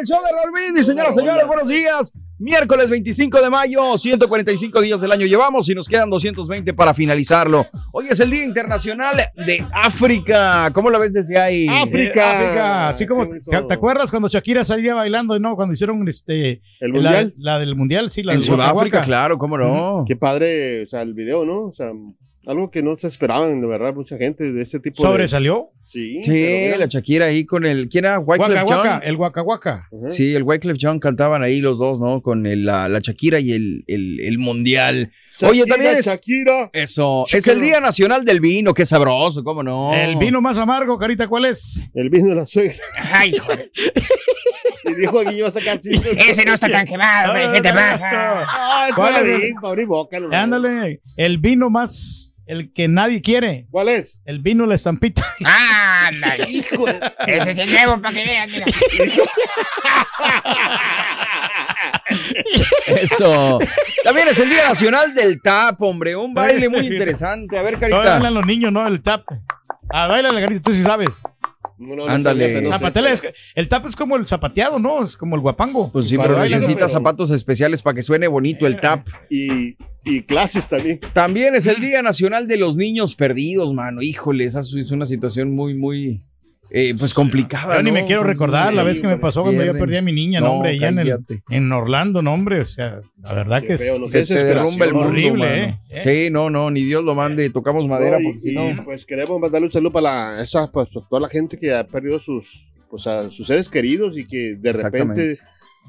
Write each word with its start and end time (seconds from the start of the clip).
El 0.00 0.06
show 0.06 0.18
de 0.22 0.32
Raúl 0.32 0.52
Brindis, 0.52 0.86
señoras 0.86 1.16
y 1.16 1.18
señores, 1.20 1.46
buenos 1.46 1.68
días. 1.68 2.12
Miércoles 2.38 2.88
25 2.88 3.42
de 3.42 3.50
mayo, 3.50 3.98
145 3.98 4.80
días 4.80 5.00
del 5.00 5.10
año 5.10 5.26
llevamos 5.26 5.68
y 5.68 5.74
nos 5.74 5.88
quedan 5.88 6.08
220 6.08 6.72
para 6.72 6.94
finalizarlo. 6.94 7.66
Hoy 7.92 8.06
es 8.08 8.20
el 8.20 8.30
Día 8.30 8.44
Internacional 8.44 9.16
de 9.34 9.66
África. 9.72 10.70
¿Cómo 10.72 10.88
lo 10.90 11.00
ves 11.00 11.12
desde 11.14 11.36
ahí? 11.36 11.66
África. 11.68 12.36
África. 12.38 12.88
Así 12.90 13.06
como, 13.06 13.26
¿te, 13.28 13.40
te 13.40 13.74
acuerdas 13.74 14.10
cuando 14.12 14.28
Shakira 14.28 14.62
salía 14.62 14.94
bailando, 14.94 15.36
no? 15.40 15.56
Cuando 15.56 15.74
hicieron 15.74 16.08
este. 16.08 16.62
¿El 16.78 16.92
la- 16.92 17.00
mundial? 17.00 17.34
La, 17.36 17.58
del 17.58 17.74
mundial, 17.74 18.08
sí, 18.10 18.22
la 18.22 18.34
En 18.34 18.38
del 18.40 18.46
Sudáfrica, 18.46 19.00
claro, 19.00 19.36
cómo 19.36 19.58
no. 19.58 20.04
Qué 20.06 20.14
padre, 20.14 20.84
o 20.84 20.86
sea, 20.86 21.02
el 21.02 21.14
video, 21.14 21.44
¿no? 21.44 21.64
O 21.66 21.72
sea, 21.72 21.90
algo 22.48 22.70
que 22.70 22.82
no 22.82 22.96
se 22.96 23.06
esperaban, 23.06 23.60
de 23.60 23.66
verdad, 23.66 23.94
mucha 23.94 24.16
gente 24.16 24.50
de 24.52 24.62
ese 24.62 24.80
tipo 24.80 25.02
de... 25.02 25.08
¿Sobresalió? 25.08 25.70
Sí. 25.84 26.20
Sí, 26.22 26.30
mira, 26.30 26.76
la 26.76 26.86
Shakira 26.86 27.26
ahí 27.26 27.46
con 27.46 27.64
el. 27.64 27.88
¿Quién 27.88 28.04
era? 28.04 28.18
Wyclef. 28.18 28.64
Waka, 28.68 29.00
el 29.04 29.16
Waka 29.16 29.40
Waka. 29.42 29.88
Ajá. 29.90 30.08
Sí, 30.08 30.34
el 30.34 30.42
Wyclef 30.42 30.76
John 30.78 30.98
cantaban 31.00 31.42
ahí 31.42 31.62
los 31.62 31.78
dos, 31.78 31.98
¿no? 31.98 32.20
Con 32.20 32.44
el- 32.46 32.66
la, 32.66 32.90
la 32.90 32.98
Shakira 32.98 33.40
y 33.40 33.52
el, 33.52 33.84
el, 33.86 34.20
el 34.20 34.36
Mundial. 34.38 35.10
Oye, 35.40 35.60
Shakira, 35.60 35.74
también 35.76 35.96
es. 35.96 36.04
Shakira. 36.04 36.68
Eso. 36.74 37.24
Es 37.26 37.32
Shakira. 37.46 37.52
el 37.54 37.60
Día 37.62 37.80
Nacional 37.80 38.24
del 38.26 38.40
Vino, 38.40 38.74
qué 38.74 38.84
sabroso, 38.84 39.42
¿cómo 39.42 39.62
no? 39.62 39.94
El 39.94 40.16
vino 40.16 40.42
más 40.42 40.58
amargo, 40.58 40.98
Carita, 40.98 41.26
¿cuál 41.26 41.46
es? 41.46 41.80
El 41.94 42.10
vino 42.10 42.28
de 42.28 42.34
la 42.34 42.44
suegra. 42.44 42.76
Ay, 43.14 43.32
joder. 43.38 43.70
Y 44.84 44.94
dijo 44.94 45.24
que 45.24 45.32
iba 45.32 45.48
a 45.48 45.52
sacar 45.52 45.80
chistes. 45.80 46.18
Ese 46.28 46.44
no 46.44 46.52
está 46.52 46.68
tan 46.68 46.86
quemado, 46.86 47.30
hombre. 47.32 47.48
¿Qué 47.54 47.62
te 47.62 47.72
pasa? 47.72 48.10
Ah, 48.12 48.86
es 48.90 48.94
¿Cuál 48.94 49.14
para 49.14 49.26
es 49.26 49.54
abrir, 49.62 49.86
boca. 49.86 50.18
Ándale, 50.32 51.00
el 51.16 51.38
vino 51.38 51.70
más. 51.70 52.34
El 52.48 52.72
que 52.72 52.88
nadie 52.88 53.20
quiere. 53.20 53.66
¿Cuál 53.70 53.90
es? 53.90 54.22
El 54.24 54.38
vino 54.38 54.64
la 54.64 54.74
estampita. 54.74 55.22
Ándale. 56.06 56.48
Hijo 56.48 56.86
de... 56.86 56.98
Ese 57.26 57.50
es 57.50 57.58
el 57.58 57.70
nuevo 57.70 58.00
para 58.00 58.14
que 58.14 58.24
vean, 58.24 58.50
mira. 58.50 58.64
Eso. 62.86 63.58
También 64.02 64.28
es 64.28 64.38
el 64.38 64.48
Día 64.48 64.64
Nacional 64.64 65.14
del 65.14 65.42
Tap, 65.42 65.82
hombre. 65.82 66.16
Un 66.16 66.32
baile 66.32 66.70
muy 66.70 66.86
interesante. 66.86 67.58
A 67.58 67.62
ver, 67.62 67.78
Carita. 67.78 67.98
bailan 67.98 68.32
los 68.32 68.46
niños, 68.46 68.72
¿no? 68.72 68.86
El 68.86 69.02
tap. 69.02 69.26
Ah, 69.92 70.06
baila 70.06 70.30
la 70.32 70.40
Carita, 70.40 70.62
tú 70.62 70.72
sí 70.72 70.82
sabes. 70.82 71.20
No, 71.78 71.94
no, 71.94 72.06
no 72.06 72.12
Ándale. 72.12 72.54
sé, 72.54 72.62
no. 72.62 72.70
Zapatela 72.70 73.10
es- 73.12 73.22
el 73.54 73.68
tap 73.68 73.86
es 73.86 73.94
como 73.94 74.16
el 74.16 74.26
zapateado, 74.26 74.78
¿no? 74.78 75.02
Es 75.02 75.16
como 75.16 75.36
el 75.36 75.40
guapango. 75.42 75.92
Pues 75.92 76.08
sí, 76.08 76.16
pero 76.18 76.34
bailar, 76.34 76.58
necesita 76.60 76.86
pero- 76.86 76.88
zapatos 76.88 77.30
especiales 77.30 77.82
para 77.82 77.94
que 77.94 78.02
suene 78.02 78.26
bonito 78.28 78.66
el 78.66 78.80
tap. 78.80 79.06
Y, 79.30 79.76
y 80.04 80.22
clases 80.22 80.68
también. 80.68 81.00
También 81.12 81.54
es 81.54 81.66
el 81.66 81.80
Día 81.80 82.02
Nacional 82.02 82.46
de 82.48 82.56
los 82.56 82.76
Niños 82.76 83.14
Perdidos, 83.14 83.72
mano. 83.74 84.02
Híjole, 84.02 84.44
esa 84.44 84.60
es 84.60 84.90
una 84.90 85.06
situación 85.06 85.54
muy, 85.54 85.74
muy, 85.74 86.22
eh, 86.70 86.94
pues 86.98 87.14
complicada. 87.14 87.76
Yo 87.76 87.82
ni 87.82 87.90
me 87.92 88.04
quiero 88.04 88.22
recordar 88.24 88.74
la 88.74 88.82
vez 88.82 89.00
que 89.00 89.06
me 89.06 89.16
pasó 89.16 89.42
cuando 89.42 89.64
yo 89.64 89.72
perdí 89.74 89.96
a 89.96 90.02
mi 90.02 90.12
niña, 90.12 90.40
no, 90.40 90.52
hombre, 90.52 90.70
allá 90.70 90.88
en, 90.88 90.98
el, 90.98 91.18
en 91.50 91.72
Orlando, 91.72 92.22
no, 92.22 92.32
hombre, 92.34 92.60
o 92.60 92.64
sea, 92.64 93.00
la 93.22 93.32
verdad 93.34 93.60
que 93.60 93.68
Qué 93.68 93.74
es 93.74 93.82
feo, 93.82 93.98
¿no? 93.98 94.08
Se 94.08 94.24
derrumba 94.24 94.86
el 94.86 94.92
mundo, 94.94 95.08
horrible. 95.08 95.78
¿eh? 95.90 96.00
Sí, 96.02 96.30
no, 96.30 96.50
no, 96.50 96.70
ni 96.70 96.82
Dios 96.84 97.04
lo 97.04 97.14
mande. 97.14 97.50
Tocamos 97.50 97.86
madera 97.86 98.18
No, 98.18 98.20
y- 98.20 98.24
porque 98.24 98.40
si 98.40 98.52
no. 98.52 98.84
Pues 98.84 99.04
queremos 99.04 99.40
mandarle 99.40 99.66
un 99.66 99.72
saludo 99.72 99.92
para 99.92 100.36
la, 100.36 100.42
esa, 100.42 100.70
pues, 100.70 100.88
toda 101.08 101.20
la 101.20 101.28
gente 101.28 101.56
que 101.58 101.72
ha 101.74 101.84
perdido 101.86 102.18
sus, 102.18 102.70
pues, 102.90 103.06
a 103.06 103.28
sus 103.30 103.46
seres 103.46 103.68
queridos 103.68 104.16
y 104.18 104.26
que 104.26 104.56
de 104.58 104.72
repente. 104.72 105.34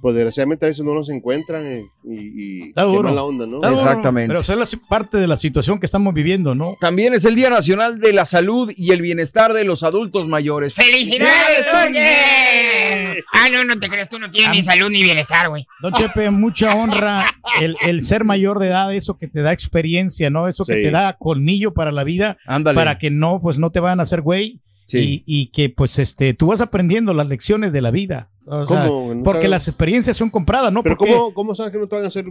Pues 0.01 0.15
desgraciadamente 0.15 0.65
a 0.65 0.69
veces 0.69 0.83
no 0.85 0.93
los 0.93 1.09
encuentran 1.09 1.65
eh, 1.65 1.85
y, 2.03 2.67
y 2.69 2.73
qué 2.73 2.99
mala 3.03 3.23
onda, 3.23 3.45
¿no? 3.45 3.57
Está 3.57 3.69
duro, 3.69 3.81
Exactamente. 3.81 4.27
Pero 4.29 4.41
eso 4.41 4.53
es 4.61 4.73
la- 4.73 4.79
parte 4.87 5.17
de 5.17 5.27
la 5.27 5.37
situación 5.37 5.79
que 5.79 5.85
estamos 5.85 6.13
viviendo, 6.13 6.55
¿no? 6.55 6.75
También 6.79 7.13
es 7.13 7.25
el 7.25 7.35
Día 7.35 7.49
Nacional 7.49 7.99
de 7.99 8.13
la 8.13 8.25
Salud 8.25 8.71
y 8.75 8.91
el 8.91 9.01
Bienestar 9.01 9.53
de 9.53 9.63
los 9.65 9.83
Adultos 9.83 10.27
Mayores. 10.27 10.73
¡Felicidades, 10.73 11.65
Toñe! 11.71 13.23
Ah, 13.33 13.49
no, 13.51 13.63
no 13.65 13.77
te 13.79 13.89
crees, 13.89 14.09
tú 14.09 14.17
no 14.19 14.29
tienes 14.31 14.51
ni 14.55 14.61
salud 14.61 14.89
ni 14.89 15.01
bienestar, 15.03 15.49
güey. 15.49 15.65
Don 15.81 15.93
Chepe, 15.93 16.29
mucha 16.29 16.73
honra 16.75 17.25
el, 17.61 17.75
el 17.81 18.03
ser 18.03 18.23
mayor 18.23 18.59
de 18.59 18.67
edad, 18.67 18.93
eso 18.93 19.17
que 19.17 19.27
te 19.27 19.41
da 19.41 19.51
experiencia, 19.51 20.29
¿no? 20.29 20.47
Eso 20.47 20.63
que 20.65 20.75
Sí. 20.75 20.83
te 20.83 20.91
da 20.91 21.15
colmillo 21.19 21.73
para 21.73 21.91
la 21.91 22.03
vida, 22.03 22.37
Ándale. 22.45 22.75
para 22.75 22.97
que 22.97 23.09
no, 23.09 23.39
pues 23.41 23.59
no 23.59 23.71
te 23.71 23.79
vayan 23.79 23.99
a 23.99 24.03
hacer 24.03 24.21
güey. 24.21 24.59
Sí. 24.89 25.23
Y, 25.25 25.41
y 25.41 25.45
que 25.51 25.69
pues 25.69 25.97
este, 25.99 26.33
tú 26.33 26.47
vas 26.47 26.59
aprendiendo 26.61 27.13
las 27.13 27.27
lecciones 27.27 27.71
de 27.71 27.81
la 27.81 27.91
vida. 27.91 28.29
O 28.45 28.65
sea, 28.65 28.83
¿Cómo? 28.85 29.13
No 29.13 29.23
porque 29.23 29.47
las 29.47 29.67
experiencias 29.67 30.17
son 30.17 30.29
compradas, 30.29 30.73
¿no? 30.73 30.81
Pero 30.83 30.97
porque, 30.97 31.13
¿cómo, 31.13 31.33
¿cómo 31.33 31.55
sabes 31.55 31.71
que 31.71 31.77
no 31.77 31.87
te 31.87 31.95
van 31.95 32.05
a 32.05 32.07
hacer 32.07 32.25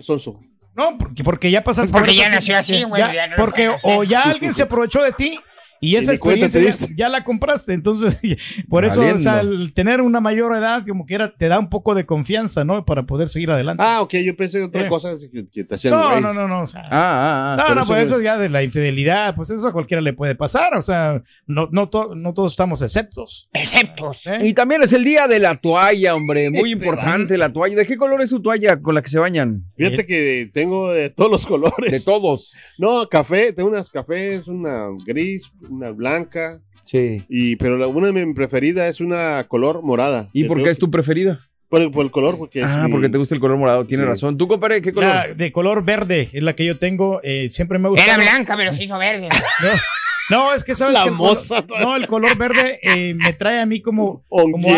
sonso? 0.00 0.40
No, 0.74 0.96
porque, 0.98 1.22
porque 1.22 1.50
ya 1.50 1.62
pasaste 1.62 1.92
Porque 1.92 2.08
por 2.12 2.16
ya 2.16 2.30
nació 2.30 2.56
así, 2.58 2.82
güey, 2.84 3.00
ya- 3.00 3.14
ya 3.14 3.26
no 3.28 3.36
lo 3.36 3.42
porque 3.42 3.66
hacer. 3.66 3.90
o 3.98 4.04
ya 4.04 4.22
alguien 4.22 4.52
se 4.54 4.62
aprovechó 4.62 5.02
de 5.02 5.12
ti 5.12 5.38
y 5.82 5.96
esa 5.96 6.14
experiencia 6.14 6.88
ya, 6.96 7.08
la 7.10 7.24
compraste. 7.24 7.74
Entonces, 7.74 8.16
por 8.70 8.86
eso, 8.86 9.02
o 9.02 9.18
sea, 9.18 9.40
el 9.40 9.74
tener 9.74 10.00
una 10.00 10.20
mayor 10.20 10.56
edad, 10.56 10.86
como 10.86 11.04
quiera, 11.04 11.34
te 11.36 11.48
da 11.48 11.58
un 11.58 11.68
poco 11.68 11.94
de 11.94 12.06
confianza, 12.06 12.64
¿no? 12.64 12.84
Para 12.86 13.02
poder 13.02 13.28
seguir 13.28 13.50
adelante. 13.50 13.82
Ah, 13.86 14.00
ok, 14.00 14.14
yo 14.24 14.34
pensé 14.36 14.58
en 14.58 14.64
otra 14.64 14.86
Eh. 14.86 14.88
cosa 14.88 15.10
que, 15.30 15.46
que 15.50 15.64
te 15.64 15.74
hacían 15.74 15.92
no, 15.94 16.20
no, 16.20 16.32
no, 16.32 16.48
no, 16.48 16.62
o 16.62 16.66
sea, 16.66 16.80
Ah, 16.84 16.88
ah, 16.92 17.52
ah. 17.54 17.56
no, 17.58 17.66
por 17.66 17.76
no, 17.76 17.82
eso 17.82 17.88
pues 17.88 17.98
me- 17.98 18.04
eso 18.04 18.20
ya 18.22 18.38
de 18.38 18.48
la 18.48 18.62
infidelidad, 18.62 19.34
pues 19.34 19.50
eso 19.50 19.66
a 19.68 19.72
cualquiera 19.72 20.00
le 20.00 20.12
puede 20.14 20.34
pasar, 20.34 20.74
o 20.74 20.82
sea, 20.82 21.22
no, 21.46 21.68
no, 21.72 21.88
to- 21.88 22.14
no 22.14 22.32
todos 22.32 22.52
estamos 22.52 22.80
exceptos. 22.80 23.48
Exceptos. 23.52 24.26
¿eh? 24.28 24.38
Y 24.42 24.52
también 24.54 24.82
es 24.82 24.92
el 24.92 25.04
día 25.04 25.26
de 25.26 25.40
la 25.40 25.56
toalla, 25.56 26.14
hombre. 26.14 26.48
Muy 26.50 26.70
importante 26.72 27.36
la 27.36 27.52
toalla. 27.52 27.74
¿De 27.76 27.86
qué 27.86 27.96
color 27.96 28.22
es 28.22 28.30
su 28.30 28.40
toalla 28.40 28.80
con 28.80 28.94
la 28.94 29.02
que 29.02 29.08
se 29.10 29.18
bañan? 29.18 29.64
Fíjate 29.76 30.06
que 30.06 30.48
tengo 30.52 30.92
de 30.92 31.10
todos 31.10 31.30
los 31.30 31.46
colores. 31.52 31.90
De 31.90 32.00
todos. 32.00 32.54
No, 32.78 33.08
café, 33.08 33.52
tengo 33.52 33.68
unas 33.68 33.90
cafés, 33.90 34.46
una 34.48 34.86
gris, 35.04 35.50
una 35.72 35.90
blanca. 35.90 36.60
Sí. 36.84 37.24
Y, 37.28 37.56
pero 37.56 37.76
la, 37.76 37.86
una 37.86 38.08
de 38.10 38.24
mis 38.26 38.34
preferidas 38.34 38.90
es 38.90 39.00
una 39.00 39.44
color 39.48 39.82
morada. 39.82 40.28
¿Y 40.32 40.44
por 40.44 40.62
qué 40.62 40.70
es 40.70 40.78
tu 40.78 40.90
preferida? 40.90 41.48
Por 41.68 41.80
el, 41.80 41.90
por 41.90 42.04
el 42.04 42.10
color, 42.10 42.36
porque 42.36 42.60
es 42.60 42.66
Ah, 42.68 42.84
mi- 42.86 42.92
porque 42.92 43.08
te 43.08 43.16
gusta 43.16 43.34
el 43.34 43.40
color 43.40 43.56
morado. 43.56 43.86
Tienes 43.86 44.04
Sí. 44.04 44.10
razón. 44.10 44.36
¿Tú, 44.36 44.46
compadre, 44.46 44.82
qué 44.82 44.92
color? 44.92 45.08
La 45.08 45.28
de 45.34 45.52
color 45.52 45.82
verde 45.84 46.28
es 46.32 46.42
la 46.42 46.54
que 46.54 46.66
yo 46.66 46.78
tengo. 46.78 47.20
eh, 47.22 47.48
siempre 47.50 47.78
me 47.78 47.88
gusta. 47.88 48.04
Era 48.04 48.16
blanca, 48.18 48.56
pero 48.56 48.74
se 48.74 48.84
hizo 48.84 48.98
verde. 48.98 49.28
No, 49.28 49.68
es 50.54 50.64
que 50.64 50.74
sabes 50.74 50.94
La 50.94 51.02
que 51.02 51.08
el 51.10 51.14
moza 51.14 51.64
no, 51.80 51.96
el 51.96 52.06
color 52.06 52.36
verde 52.36 52.78
eh, 52.82 53.14
me 53.14 53.32
trae 53.32 53.60
a 53.60 53.66
mí 53.66 53.80
como 53.80 54.24
como, 54.28 54.68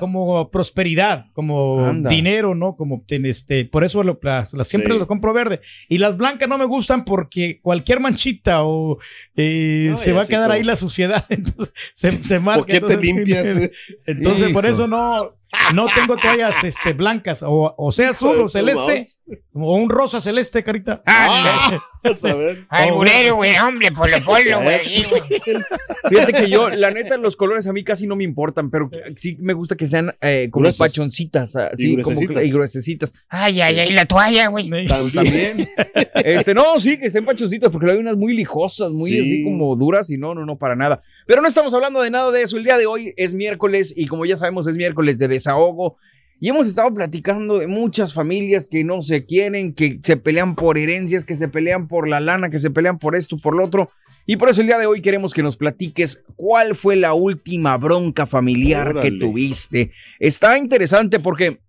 como 0.00 0.50
prosperidad, 0.50 1.26
como 1.34 1.84
Anda. 1.84 2.08
dinero, 2.10 2.54
¿no? 2.54 2.76
Como 2.76 3.02
ten- 3.06 3.26
este, 3.26 3.64
por 3.64 3.84
eso 3.84 4.02
lo- 4.02 4.18
las, 4.22 4.52
las- 4.54 4.68
siempre 4.68 4.92
Sí. 4.92 4.98
las 4.98 5.06
compro 5.06 5.32
verde. 5.32 5.60
Y 5.88 5.98
las 5.98 6.16
blancas 6.16 6.48
no 6.48 6.58
me 6.58 6.64
gustan 6.64 7.04
porque 7.04 7.60
cualquier 7.62 8.00
manchita 8.00 8.62
o 8.64 8.98
eh, 9.36 9.88
No, 9.90 9.98
se 9.98 10.12
va 10.12 10.22
a 10.22 10.26
quedar 10.26 10.44
como- 10.44 10.54
ahí 10.54 10.62
la 10.62 10.76
suciedad, 10.76 11.24
entonces 11.30 11.72
se, 11.92 12.12
se 12.12 12.38
marca. 12.38 12.60
¿Por 12.60 12.66
qué 12.66 12.72
te 12.80 12.86
entonces, 12.94 13.00
limpias, 13.02 13.54
güey? 13.54 13.70
Entonces, 14.06 14.52
por 14.52 14.66
eso 14.66 14.86
no, 14.86 15.30
no 15.74 15.86
tengo 15.94 16.16
toallas 16.16 16.62
este, 16.64 16.92
blancas, 16.92 17.42
o, 17.42 17.74
o 17.76 17.92
sea 17.92 18.10
azul 18.10 18.40
o 18.40 18.48
celeste, 18.48 19.06
o 19.52 19.76
un 19.76 19.90
rosa 19.90 20.20
celeste, 20.20 20.62
carita. 20.64 21.02
Ah, 21.06 21.78
Vas 22.02 22.24
a 22.24 22.34
ver. 22.34 22.66
Alburero, 22.68 23.36
güey, 23.36 23.56
hombre, 23.58 23.92
polo 23.92 24.16
polo, 24.24 24.60
güey. 24.62 25.04
Fíjate 26.08 26.32
que 26.32 26.50
yo, 26.50 26.68
la 26.70 26.90
neta, 26.90 27.16
los 27.16 27.36
colores 27.36 27.66
a 27.66 27.72
mí 27.72 27.84
casi 27.84 28.06
no 28.06 28.16
me 28.16 28.24
importan, 28.24 28.70
pero 28.70 28.90
sí 29.16 29.36
me 29.40 29.52
gusta 29.52 29.76
que 29.76 29.86
sean 29.86 30.12
eh, 30.20 30.48
como 30.50 30.62
Gruesas. 30.64 30.78
pachoncitas, 30.78 31.56
así 31.56 31.92
Y 31.92 32.02
como 32.02 32.16
gruesecitas. 32.20 32.44
y 32.46 32.50
gruesecitas. 32.52 33.12
Ay, 33.28 33.60
ay, 33.60 33.78
ay, 33.80 33.92
la 33.92 34.06
toalla, 34.06 34.48
güey. 34.48 34.68
También. 35.14 35.68
Este, 36.14 36.54
no, 36.54 36.78
sí, 36.80 36.98
que 36.98 37.06
estén 37.06 37.24
pachoncitas, 37.24 37.70
porque 37.70 37.90
hay 37.90 37.98
unas 37.98 38.16
muy 38.16 38.34
lijosas, 38.34 38.90
muy 38.92 39.10
Sí. 39.10 39.20
así 39.20 39.44
como 39.44 39.76
duras, 39.76 40.10
y 40.10 40.16
no, 40.18 40.34
no, 40.34 40.44
no, 40.46 40.56
para 40.58 40.74
nada. 40.76 41.00
Pero 41.26 41.42
no 41.42 41.48
estamos 41.48 41.72
hablando 41.74 42.00
de 42.02 42.10
nada 42.10 42.30
de 42.30 42.42
eso. 42.42 42.56
El 42.56 42.64
día 42.64 42.78
de 42.78 42.86
hoy 42.86 43.12
es 43.16 43.34
miércoles, 43.34 43.92
y 43.96 44.06
como 44.06 44.24
ya 44.26 44.36
sabemos, 44.36 44.66
es 44.66 44.76
miércoles 44.76 45.18
de 45.18 45.28
desahogo. 45.28 45.96
Y 46.42 46.48
hemos 46.48 46.66
estado 46.66 46.92
platicando 46.92 47.56
de 47.56 47.68
muchas 47.68 48.14
familias 48.14 48.66
que 48.66 48.82
no 48.82 49.00
se 49.00 49.24
quieren, 49.24 49.74
que 49.74 50.00
se 50.02 50.16
pelean 50.16 50.56
por 50.56 50.76
herencias, 50.76 51.24
que 51.24 51.36
se 51.36 51.46
pelean 51.46 51.86
por 51.86 52.08
la 52.08 52.18
lana, 52.18 52.50
que 52.50 52.58
se 52.58 52.72
pelean 52.72 52.98
por 52.98 53.14
esto, 53.14 53.38
por 53.38 53.54
lo 53.54 53.64
otro. 53.64 53.90
Y 54.26 54.38
por 54.38 54.48
eso 54.48 54.60
el 54.60 54.66
día 54.66 54.78
de 54.78 54.86
hoy 54.86 55.00
queremos 55.00 55.34
que 55.34 55.44
nos 55.44 55.56
platiques 55.56 56.24
cuál 56.34 56.74
fue 56.74 56.96
la 56.96 57.14
última 57.14 57.76
bronca 57.76 58.26
familiar 58.26 58.98
que 59.00 59.12
tuviste. 59.12 59.92
Está 60.18 60.58
interesante 60.58 61.20
porque 61.20 61.60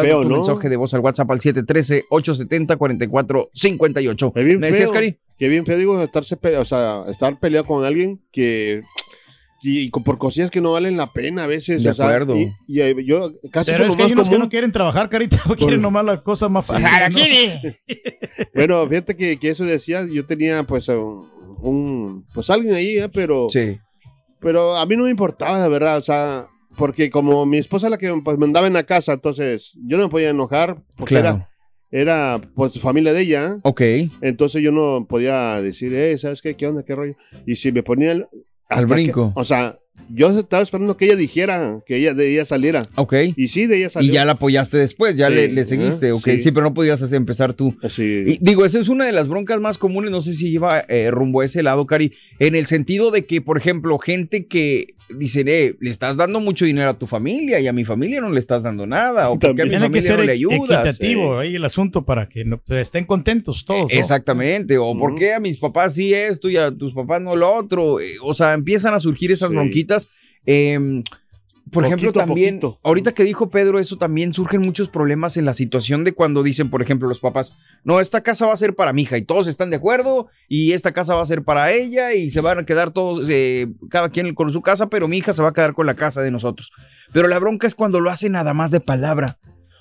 feo, 0.00 0.22
tu 0.22 0.28
¿no? 0.28 0.36
mensaje 0.36 0.68
de 0.68 0.76
voz 0.76 0.94
al 0.94 1.00
WhatsApp 1.00 1.30
al 1.30 1.40
713-870-4458. 1.40 4.32
Es 4.34 4.44
bien 4.44 4.60
¿Me 4.60 4.68
decías, 4.68 4.90
Cari? 4.92 5.16
Que 5.38 5.48
bien 5.48 5.64
feo, 5.66 5.76
digo, 5.78 6.02
estarse 6.02 6.36
pe- 6.36 6.56
o 6.56 6.64
sea, 6.64 7.02
estar 7.08 7.38
peleado 7.38 7.66
con 7.66 7.84
alguien 7.84 8.20
que. 8.32 8.82
Y, 9.64 9.90
con- 9.90 10.02
por 10.02 10.18
cosillas 10.18 10.50
que 10.50 10.60
no 10.60 10.72
valen 10.72 10.96
la 10.96 11.12
pena 11.12 11.44
a 11.44 11.46
veces. 11.46 11.84
De 11.84 11.90
o 11.90 11.94
sea, 11.94 12.06
acuerdo. 12.06 12.36
y, 12.36 12.52
y, 12.66 12.80
eh, 12.80 12.96
yo 13.06 13.30
casi 13.52 13.70
Pero 13.70 13.84
por 13.84 13.90
es 13.92 13.96
que 13.96 14.02
hay 14.02 14.08
más 14.08 14.12
unos 14.12 14.28
que 14.28 14.34
común- 14.34 14.46
no 14.46 14.50
quieren 14.50 14.72
trabajar, 14.72 15.08
carita, 15.08 15.38
quieren 15.58 15.80
nomás 15.82 16.04
las 16.04 16.22
cosas 16.22 16.50
más 16.50 16.66
fáciles. 16.66 17.62
¿no? 17.62 17.70
Bueno, 18.54 18.88
fíjate 18.88 19.14
que, 19.14 19.36
que 19.38 19.50
eso 19.50 19.64
decía, 19.64 20.04
yo 20.12 20.26
tenía 20.26 20.64
pues 20.64 20.88
un, 20.88 21.24
un- 21.60 22.26
pues 22.34 22.50
alguien 22.50 22.74
ahí, 22.74 22.98
¿eh? 22.98 23.08
pero, 23.08 23.46
Sí. 23.50 23.78
Pero 24.42 24.76
a 24.76 24.84
mí 24.86 24.96
no 24.96 25.04
me 25.04 25.10
importaba, 25.10 25.58
la 25.58 25.68
verdad, 25.68 25.98
o 25.98 26.02
sea, 26.02 26.48
porque 26.76 27.08
como 27.10 27.46
mi 27.46 27.58
esposa 27.58 27.86
es 27.86 27.90
la 27.92 27.98
que 27.98 28.12
pues, 28.24 28.38
mandaba 28.38 28.66
en 28.66 28.72
la 28.72 28.82
casa, 28.84 29.12
entonces 29.14 29.72
yo 29.86 29.96
no 29.96 30.04
me 30.04 30.10
podía 30.10 30.30
enojar 30.30 30.82
porque 30.96 31.14
Claro. 31.16 31.46
era, 31.90 32.38
era 32.38 32.40
pues 32.54 32.78
familia 32.80 33.12
de 33.12 33.20
ella, 33.22 33.58
Ok. 33.62 33.80
entonces 34.20 34.62
yo 34.62 34.72
no 34.72 35.06
podía 35.08 35.60
decir, 35.62 35.94
eh, 35.94 36.16
¿sabes 36.18 36.40
qué? 36.42 36.54
¿Qué 36.56 36.66
onda? 36.66 36.82
¿Qué 36.84 36.94
rollo? 36.94 37.14
Y 37.46 37.56
si 37.56 37.72
me 37.72 37.82
ponía 37.82 38.12
el- 38.12 38.26
Al 38.68 38.86
brinco. 38.86 39.32
que- 39.34 39.40
o 39.40 39.44
sea, 39.44 39.78
yo 40.08 40.38
estaba 40.38 40.62
esperando 40.62 40.96
que 40.96 41.06
ella 41.06 41.16
dijera, 41.16 41.80
que 41.86 41.96
ella 41.96 42.12
de 42.14 42.32
ella 42.32 42.44
saliera. 42.44 42.86
Ok. 42.96 43.14
Y 43.36 43.48
sí, 43.48 43.66
de 43.66 43.78
ella 43.78 43.90
salió. 43.90 44.10
Y 44.10 44.14
ya 44.14 44.24
la 44.24 44.32
apoyaste 44.32 44.76
después, 44.76 45.16
ya 45.16 45.28
Sí, 45.28 45.34
le, 45.34 45.48
le 45.48 45.64
seguiste, 45.64 46.08
ajá, 46.08 46.16
ok. 46.16 46.24
Sí. 46.24 46.38
sí. 46.38 46.50
pero 46.52 46.64
no 46.66 46.74
podías 46.74 47.00
hacer- 47.02 47.16
empezar 47.16 47.54
tú. 47.54 47.76
Así. 47.82 48.24
Y 48.26 48.38
digo, 48.40 48.64
esa 48.64 48.78
es 48.80 48.88
una 48.88 49.06
de 49.06 49.12
las 49.12 49.28
broncas 49.28 49.60
más 49.60 49.78
comunes, 49.78 50.10
no 50.10 50.20
sé 50.20 50.34
si 50.34 50.50
lleva 50.50 50.84
eh, 50.88 51.10
rumbo 51.10 51.40
a 51.40 51.44
ese 51.44 51.62
lado, 51.62 51.86
Cari, 51.86 52.12
en 52.38 52.54
el 52.54 52.66
sentido 52.66 53.10
de 53.10 53.24
que, 53.26 53.40
por 53.40 53.56
ejemplo, 53.58 53.98
gente 53.98 54.46
que 54.46 54.86
dicen, 55.18 55.46
eh, 55.48 55.74
le 55.80 55.90
estás 55.90 56.16
dando 56.16 56.40
mucho 56.40 56.64
dinero 56.64 56.88
a 56.88 56.98
tu 56.98 57.06
familia 57.06 57.60
y 57.60 57.66
a 57.66 57.72
mi 57.74 57.84
familia 57.84 58.20
no 58.22 58.30
le 58.30 58.38
estás 58.38 58.62
dando 58.62 58.86
nada, 58.86 59.28
o 59.30 59.38
porque 59.38 59.62
a 59.62 59.64
mi 59.64 59.70
Tiene 59.70 59.84
que 59.86 59.88
familia 59.90 60.08
ser 60.08 60.18
no 60.18 60.24
le 60.24 60.32
ayudas. 60.32 60.86
equitativo 60.86 61.38
ahí 61.38 61.54
el 61.56 61.64
asunto 61.64 62.04
para 62.04 62.28
que 62.28 62.44
no- 62.44 62.58
pues, 62.58 62.80
estén 62.80 63.04
contentos 63.04 63.64
todos. 63.64 63.92
¿no? 63.92 63.98
Exactamente, 63.98 64.78
o 64.78 64.96
por 64.98 65.14
qué 65.16 65.34
a 65.34 65.40
mis 65.40 65.58
papás 65.58 65.94
sí 65.94 66.14
esto 66.14 66.48
y 66.48 66.56
a 66.56 66.70
tus 66.70 66.94
papás 66.94 67.20
no 67.20 67.36
lo 67.36 67.52
otro. 67.54 68.00
Eh, 68.00 68.14
o 68.22 68.32
sea, 68.34 68.54
empiezan 68.54 68.94
a 68.94 69.00
surgir 69.00 69.32
esas 69.32 69.50
Sí. 69.50 69.56
Eh, 70.46 71.02
por 71.70 71.86
ejemplo, 71.86 72.12
Poquito 72.12 72.26
también, 72.26 72.60
ahorita 72.82 73.12
que 73.12 73.24
dijo 73.24 73.48
Pedro 73.48 73.78
eso, 73.78 73.96
también 73.96 74.32
surgen 74.32 74.60
muchos 74.60 74.88
problemas 74.88 75.36
en 75.36 75.46
la 75.46 75.54
situación 75.54 76.04
de 76.04 76.12
cuando 76.12 76.42
dicen, 76.42 76.68
por 76.68 76.82
ejemplo, 76.82 77.08
los 77.08 77.20
papás, 77.20 77.56
no, 77.84 78.00
esta 78.00 78.22
casa 78.22 78.46
va 78.46 78.52
a 78.52 78.56
ser 78.56 78.74
para 78.74 78.92
mi 78.92 79.02
hija 79.02 79.16
y 79.16 79.22
todos 79.22 79.46
están 79.46 79.70
de 79.70 79.76
acuerdo 79.76 80.28
y 80.48 80.72
esta 80.72 80.92
casa 80.92 81.14
va 81.14 81.22
a 81.22 81.26
ser 81.26 81.44
para 81.44 81.72
ella 81.72 82.12
y 82.12 82.30
se 82.30 82.40
van 82.40 82.58
a 82.58 82.66
quedar 82.66 82.90
todos, 82.90 83.26
eh, 83.30 83.68
cada 83.88 84.10
quien 84.10 84.34
con 84.34 84.52
su 84.52 84.60
casa, 84.60 84.88
pero 84.88 85.08
mi 85.08 85.18
hija 85.18 85.32
se 85.32 85.42
va 85.42 85.48
a 85.48 85.52
quedar 85.52 85.72
con 85.72 85.86
la 85.86 85.94
casa 85.94 86.20
de 86.20 86.30
nosotros. 86.30 86.72
Pero 87.12 87.28
la 87.28 87.38
bronca 87.38 87.66
es 87.66 87.74
cuando 87.74 88.00
lo 88.00 88.10
hacen 88.10 88.32
nada 88.32 88.52
más 88.52 88.70
de 88.70 88.80
palabra. 88.80 89.38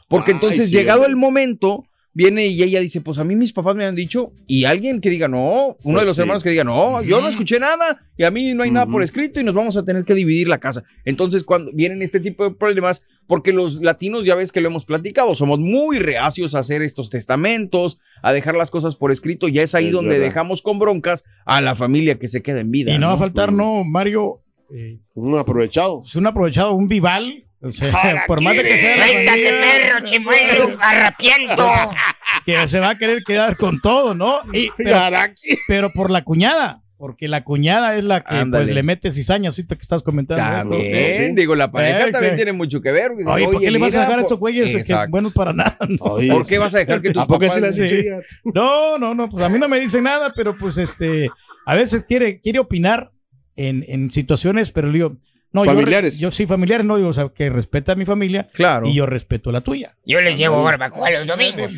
Porque 0.07 0.31
Ay, 0.31 0.35
entonces, 0.35 0.69
sí, 0.69 0.75
llegado 0.75 1.05
el 1.05 1.15
momento, 1.15 1.83
viene 2.13 2.47
y 2.47 2.61
ella 2.61 2.79
dice, 2.81 2.99
pues 3.01 3.17
a 3.19 3.23
mí 3.23 3.35
mis 3.35 3.53
papás 3.53 3.75
me 3.75 3.85
han 3.85 3.95
dicho, 3.95 4.33
y 4.45 4.65
alguien 4.65 4.99
que 4.99 5.09
diga, 5.09 5.27
no, 5.29 5.77
uno 5.83 5.99
de 5.99 6.05
Pues 6.05 6.05
los 6.05 6.15
sí. 6.17 6.21
hermanos 6.21 6.43
que 6.43 6.49
diga, 6.49 6.63
no, 6.65 7.01
yo 7.03 7.21
no 7.21 7.29
escuché 7.29 7.59
nada, 7.59 8.05
y 8.17 8.23
a 8.25 8.31
mí 8.31 8.53
no 8.53 8.63
hay 8.63 8.71
nada 8.71 8.85
por 8.85 9.01
escrito, 9.01 9.39
y 9.39 9.43
nos 9.45 9.55
vamos 9.55 9.77
a 9.77 9.83
tener 9.85 10.03
que 10.03 10.13
dividir 10.13 10.47
la 10.49 10.59
casa. 10.59 10.83
Entonces, 11.05 11.43
cuando 11.45 11.71
vienen 11.73 12.01
este 12.01 12.19
tipo 12.19 12.43
de 12.43 12.51
problemas, 12.55 13.01
porque 13.27 13.53
los 13.53 13.81
latinos, 13.81 14.25
ya 14.25 14.35
ves 14.35 14.51
que 14.51 14.59
lo 14.61 14.67
hemos 14.67 14.85
platicado, 14.85 15.35
somos 15.35 15.59
muy 15.59 15.99
reacios 15.99 16.53
a 16.55 16.59
hacer 16.59 16.81
estos 16.81 17.09
testamentos, 17.09 17.97
a 18.21 18.33
dejar 18.33 18.55
las 18.55 18.71
cosas 18.71 18.95
por 18.95 19.11
escrito, 19.11 19.47
ya 19.47 19.61
es 19.63 19.73
ahí 19.75 19.87
Es 19.87 19.91
donde 19.93 20.15
verdad. 20.15 20.25
dejamos 20.25 20.61
con 20.61 20.79
broncas 20.79 21.23
a 21.45 21.61
la 21.61 21.75
familia 21.75 22.19
que 22.19 22.27
se 22.27 22.41
queda 22.41 22.59
en 22.59 22.71
vida. 22.71 22.93
Y 22.93 22.99
no 22.99 23.07
va 23.07 23.13
a 23.13 23.17
faltar, 23.17 23.53
no, 23.53 23.83
Mario. 23.83 24.41
eh, 24.73 24.99
un 25.15 25.37
aprovechado. 25.37 26.03
un 26.15 26.27
aprovechado, 26.27 26.73
un 26.73 26.87
vival. 26.87 27.45
O 27.63 27.71
sea, 27.71 28.23
por 28.25 28.41
más 28.41 28.55
de 28.55 28.63
que 28.63 28.77
sea 28.77 28.97
la 28.97 29.05
Suéltate, 29.07 29.53
perro, 29.61 30.03
chimuelo, 30.03 30.77
garrapiento. 30.77 31.71
que 32.45 32.67
se 32.67 32.79
va 32.79 32.89
a 32.89 32.97
querer 32.97 33.23
quedar 33.23 33.55
con 33.55 33.79
todo, 33.81 34.15
¿no? 34.15 34.39
Y, 34.51 34.71
pero, 34.77 34.97
pero 35.67 35.93
por 35.93 36.09
la 36.09 36.23
cuñada, 36.23 36.81
porque 36.97 37.27
la 37.27 37.43
cuñada 37.43 37.95
es 37.97 38.03
la 38.03 38.21
que 38.23 38.45
pues, 38.47 38.67
le 38.67 38.83
mete 38.83 39.11
cizaña, 39.11 39.49
así 39.49 39.65
que 39.65 39.75
estás 39.75 40.01
comentando. 40.03 40.43
También, 40.43 40.95
esto. 40.95 41.23
Sí. 41.23 41.35
digo, 41.35 41.55
la 41.55 41.71
pareja 41.71 42.05
Sí, 42.05 42.11
también 42.11 42.33
sí. 42.33 42.35
tiene 42.37 42.53
mucho 42.53 42.81
que 42.81 42.91
ver. 42.91 43.11
Oye, 43.25 43.45
¿por 43.45 43.59
qué 43.59 43.71
le 43.71 43.79
vas 43.79 43.95
a 43.95 44.01
dejar 44.01 44.19
a 44.19 44.21
esos 44.23 44.39
güeyes 44.39 44.87
que 44.87 44.95
buenos 45.09 45.33
para 45.33 45.53
nada? 45.53 45.77
No, 45.87 45.97
Oye, 46.05 46.31
¿Por 46.31 46.47
qué 46.47 46.57
vas 46.57 46.73
a 46.75 46.79
dejar 46.79 47.01
que 47.01 47.11
tus 47.11 47.23
¿A 47.23 47.27
papás... 47.27 47.55
se 47.55 47.71
Sí. 47.71 48.05
No, 48.43 48.97
no, 48.97 49.13
no, 49.13 49.29
pues 49.29 49.43
a 49.43 49.49
mí 49.49 49.59
no 49.59 49.67
me 49.67 49.79
dicen 49.79 50.03
nada, 50.03 50.31
pero 50.35 50.57
pues 50.57 50.77
este, 50.77 51.29
a 51.65 51.75
veces 51.75 52.05
quiere, 52.05 52.39
quiere 52.39 52.59
opinar 52.59 53.11
en, 53.55 53.83
en 53.87 54.09
situaciones, 54.11 54.71
pero 54.71 54.87
le 54.87 54.93
digo, 54.93 55.17
no, 55.53 55.65
yo 55.65 55.71
re- 55.71 55.77
Familiares. 55.77 56.19
Yo, 56.19 56.31
sí, 56.31 56.45
familiares, 56.45 56.85
no, 56.85 56.97
digo, 56.97 57.09
o 57.09 57.13
sea, 57.13 57.29
que 57.29 57.49
respeta 57.49 57.91
a 57.91 57.95
mi 57.95 58.05
familia 58.05 58.47
Claro. 58.53 58.87
y 58.87 58.93
yo 58.95 59.05
respeto 59.05 59.51
la 59.51 59.61
tuya. 59.61 59.97
Yo 60.05 60.19
les 60.21 60.37
llevo 60.37 60.63
barbacoa 60.63 61.09
los 61.11 61.27
domingos. 61.27 61.73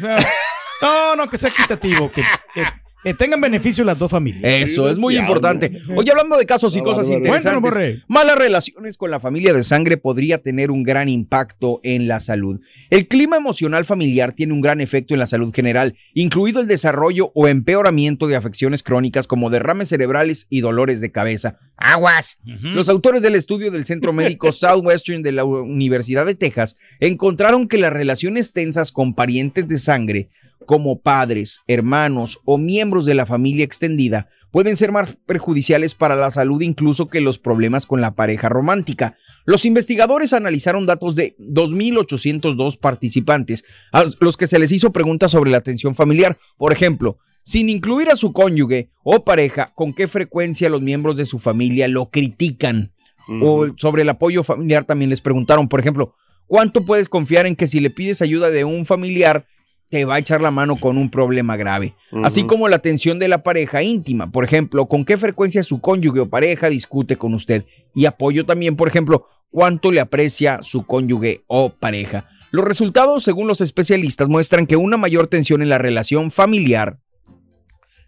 No, 0.81 1.15
no, 1.15 1.29
que 1.29 1.37
sea 1.37 1.49
equitativo, 1.49 2.11
que, 2.11 2.23
que- 2.53 2.65
que 3.03 3.13
tengan 3.13 3.41
beneficio 3.41 3.83
las 3.83 3.99
dos 3.99 4.09
familias. 4.11 4.41
Eso 4.43 4.89
es 4.89 4.97
muy 4.97 5.17
importante. 5.17 5.71
Oye, 5.95 6.11
hablando 6.11 6.37
de 6.37 6.45
casos 6.45 6.75
y 6.75 6.79
Ah, 6.79 6.83
cosas 6.83 7.09
bárbaro. 7.09 7.37
interesantes, 7.37 8.03
malas 8.07 8.37
relaciones 8.37 8.97
con 8.97 9.11
la 9.11 9.19
familia 9.19 9.53
de 9.53 9.63
sangre 9.63 9.97
podría 9.97 10.37
tener 10.41 10.71
un 10.71 10.83
gran 10.83 11.09
impacto 11.09 11.79
en 11.83 12.07
la 12.07 12.19
salud. 12.19 12.59
El 12.89 13.07
clima 13.07 13.37
emocional 13.37 13.85
familiar 13.85 14.33
tiene 14.33 14.53
un 14.53 14.61
gran 14.61 14.81
efecto 14.81 15.13
en 15.13 15.19
la 15.19 15.27
salud 15.27 15.53
general, 15.53 15.95
incluido 16.13 16.61
el 16.61 16.67
desarrollo 16.67 17.31
o 17.35 17.47
empeoramiento 17.47 18.27
de 18.27 18.35
afecciones 18.35 18.83
crónicas 18.83 19.27
como 19.27 19.49
derrames 19.49 19.89
cerebrales 19.89 20.47
y 20.49 20.61
dolores 20.61 21.01
de 21.01 21.11
cabeza. 21.11 21.57
Aguas. 21.77 22.37
Los 22.45 22.87
autores 22.87 23.21
del 23.21 23.35
estudio 23.35 23.71
del 23.71 23.85
Centro 23.85 24.13
Médico 24.13 24.51
Southwestern 24.53 25.23
de 25.23 25.31
la 25.31 25.43
Universidad 25.43 26.25
de 26.25 26.35
Texas 26.35 26.75
encontraron 26.99 27.67
que 27.67 27.77
las 27.77 27.91
relaciones 27.91 28.53
tensas 28.53 28.91
con 28.91 29.13
parientes 29.15 29.67
de 29.67 29.79
sangre, 29.79 30.29
como 30.65 30.99
padres, 30.99 31.61
hermanos 31.67 32.39
o 32.45 32.57
miembros 32.57 33.05
de 33.05 33.13
la 33.13 33.25
familia 33.25 33.65
extendida, 33.65 34.27
pueden 34.51 34.75
ser 34.75 34.91
más 34.91 35.17
perjudiciales 35.25 35.95
para 35.95 36.15
la 36.15 36.31
salud 36.31 36.61
incluso 36.61 37.09
que 37.09 37.21
los 37.21 37.39
problemas 37.39 37.85
con 37.85 38.01
la 38.01 38.15
pareja 38.15 38.49
romántica. 38.49 39.15
Los 39.45 39.65
investigadores 39.65 40.33
analizaron 40.33 40.85
datos 40.85 41.15
de 41.15 41.35
2.802 41.39 42.79
participantes, 42.79 43.63
a 43.91 44.03
los 44.19 44.37
que 44.37 44.47
se 44.47 44.59
les 44.59 44.71
hizo 44.71 44.91
preguntas 44.91 45.31
sobre 45.31 45.51
la 45.51 45.57
atención 45.57 45.95
familiar. 45.95 46.37
Por 46.57 46.71
ejemplo, 46.71 47.17
sin 47.43 47.69
incluir 47.69 48.09
a 48.09 48.15
su 48.15 48.31
cónyuge 48.31 48.89
o 49.03 49.25
pareja, 49.25 49.73
con 49.75 49.93
qué 49.93 50.07
frecuencia 50.07 50.69
los 50.69 50.81
miembros 50.81 51.17
de 51.17 51.25
su 51.25 51.39
familia 51.39 51.87
lo 51.87 52.09
critican. 52.09 52.93
O 53.41 53.67
sobre 53.77 54.01
el 54.01 54.09
apoyo 54.09 54.43
familiar 54.43 54.83
también 54.83 55.09
les 55.09 55.21
preguntaron, 55.21 55.69
por 55.69 55.79
ejemplo, 55.79 56.13
¿cuánto 56.45 56.83
puedes 56.83 57.07
confiar 57.07 57.45
en 57.45 57.55
que 57.55 57.67
si 57.67 57.79
le 57.79 57.89
pides 57.89 58.21
ayuda 58.21 58.49
de 58.49 58.65
un 58.65 58.85
familiar 58.85 59.45
te 59.93 60.05
va 60.05 60.15
a 60.15 60.19
echar 60.19 60.41
la 60.41 60.49
mano 60.49 60.79
con 60.79 60.97
un 60.97 61.11
problema 61.11 61.55
grave? 61.55 61.93
Así 62.23 62.45
como 62.45 62.67
la 62.67 62.77
atención 62.77 63.19
de 63.19 63.27
la 63.27 63.43
pareja 63.43 63.83
íntima, 63.83 64.31
por 64.31 64.43
ejemplo, 64.43 64.87
¿con 64.87 65.05
qué 65.05 65.19
frecuencia 65.19 65.61
su 65.61 65.81
cónyuge 65.81 66.21
o 66.21 66.29
pareja 66.29 66.67
discute 66.67 67.15
con 67.15 67.35
usted? 67.35 67.63
Y 67.93 68.07
apoyo 68.07 68.43
también, 68.43 68.75
por 68.75 68.87
ejemplo, 68.87 69.27
¿cuánto 69.51 69.91
le 69.91 69.99
aprecia 69.99 70.63
su 70.63 70.87
cónyuge 70.87 71.43
o 71.45 71.69
pareja? 71.69 72.27
Los 72.49 72.65
resultados, 72.65 73.21
según 73.21 73.47
los 73.47 73.61
especialistas, 73.61 74.29
muestran 74.29 74.65
que 74.65 74.77
una 74.77 74.97
mayor 74.97 75.27
tensión 75.27 75.61
en 75.61 75.69
la 75.69 75.77
relación 75.77 76.31
familiar 76.31 76.97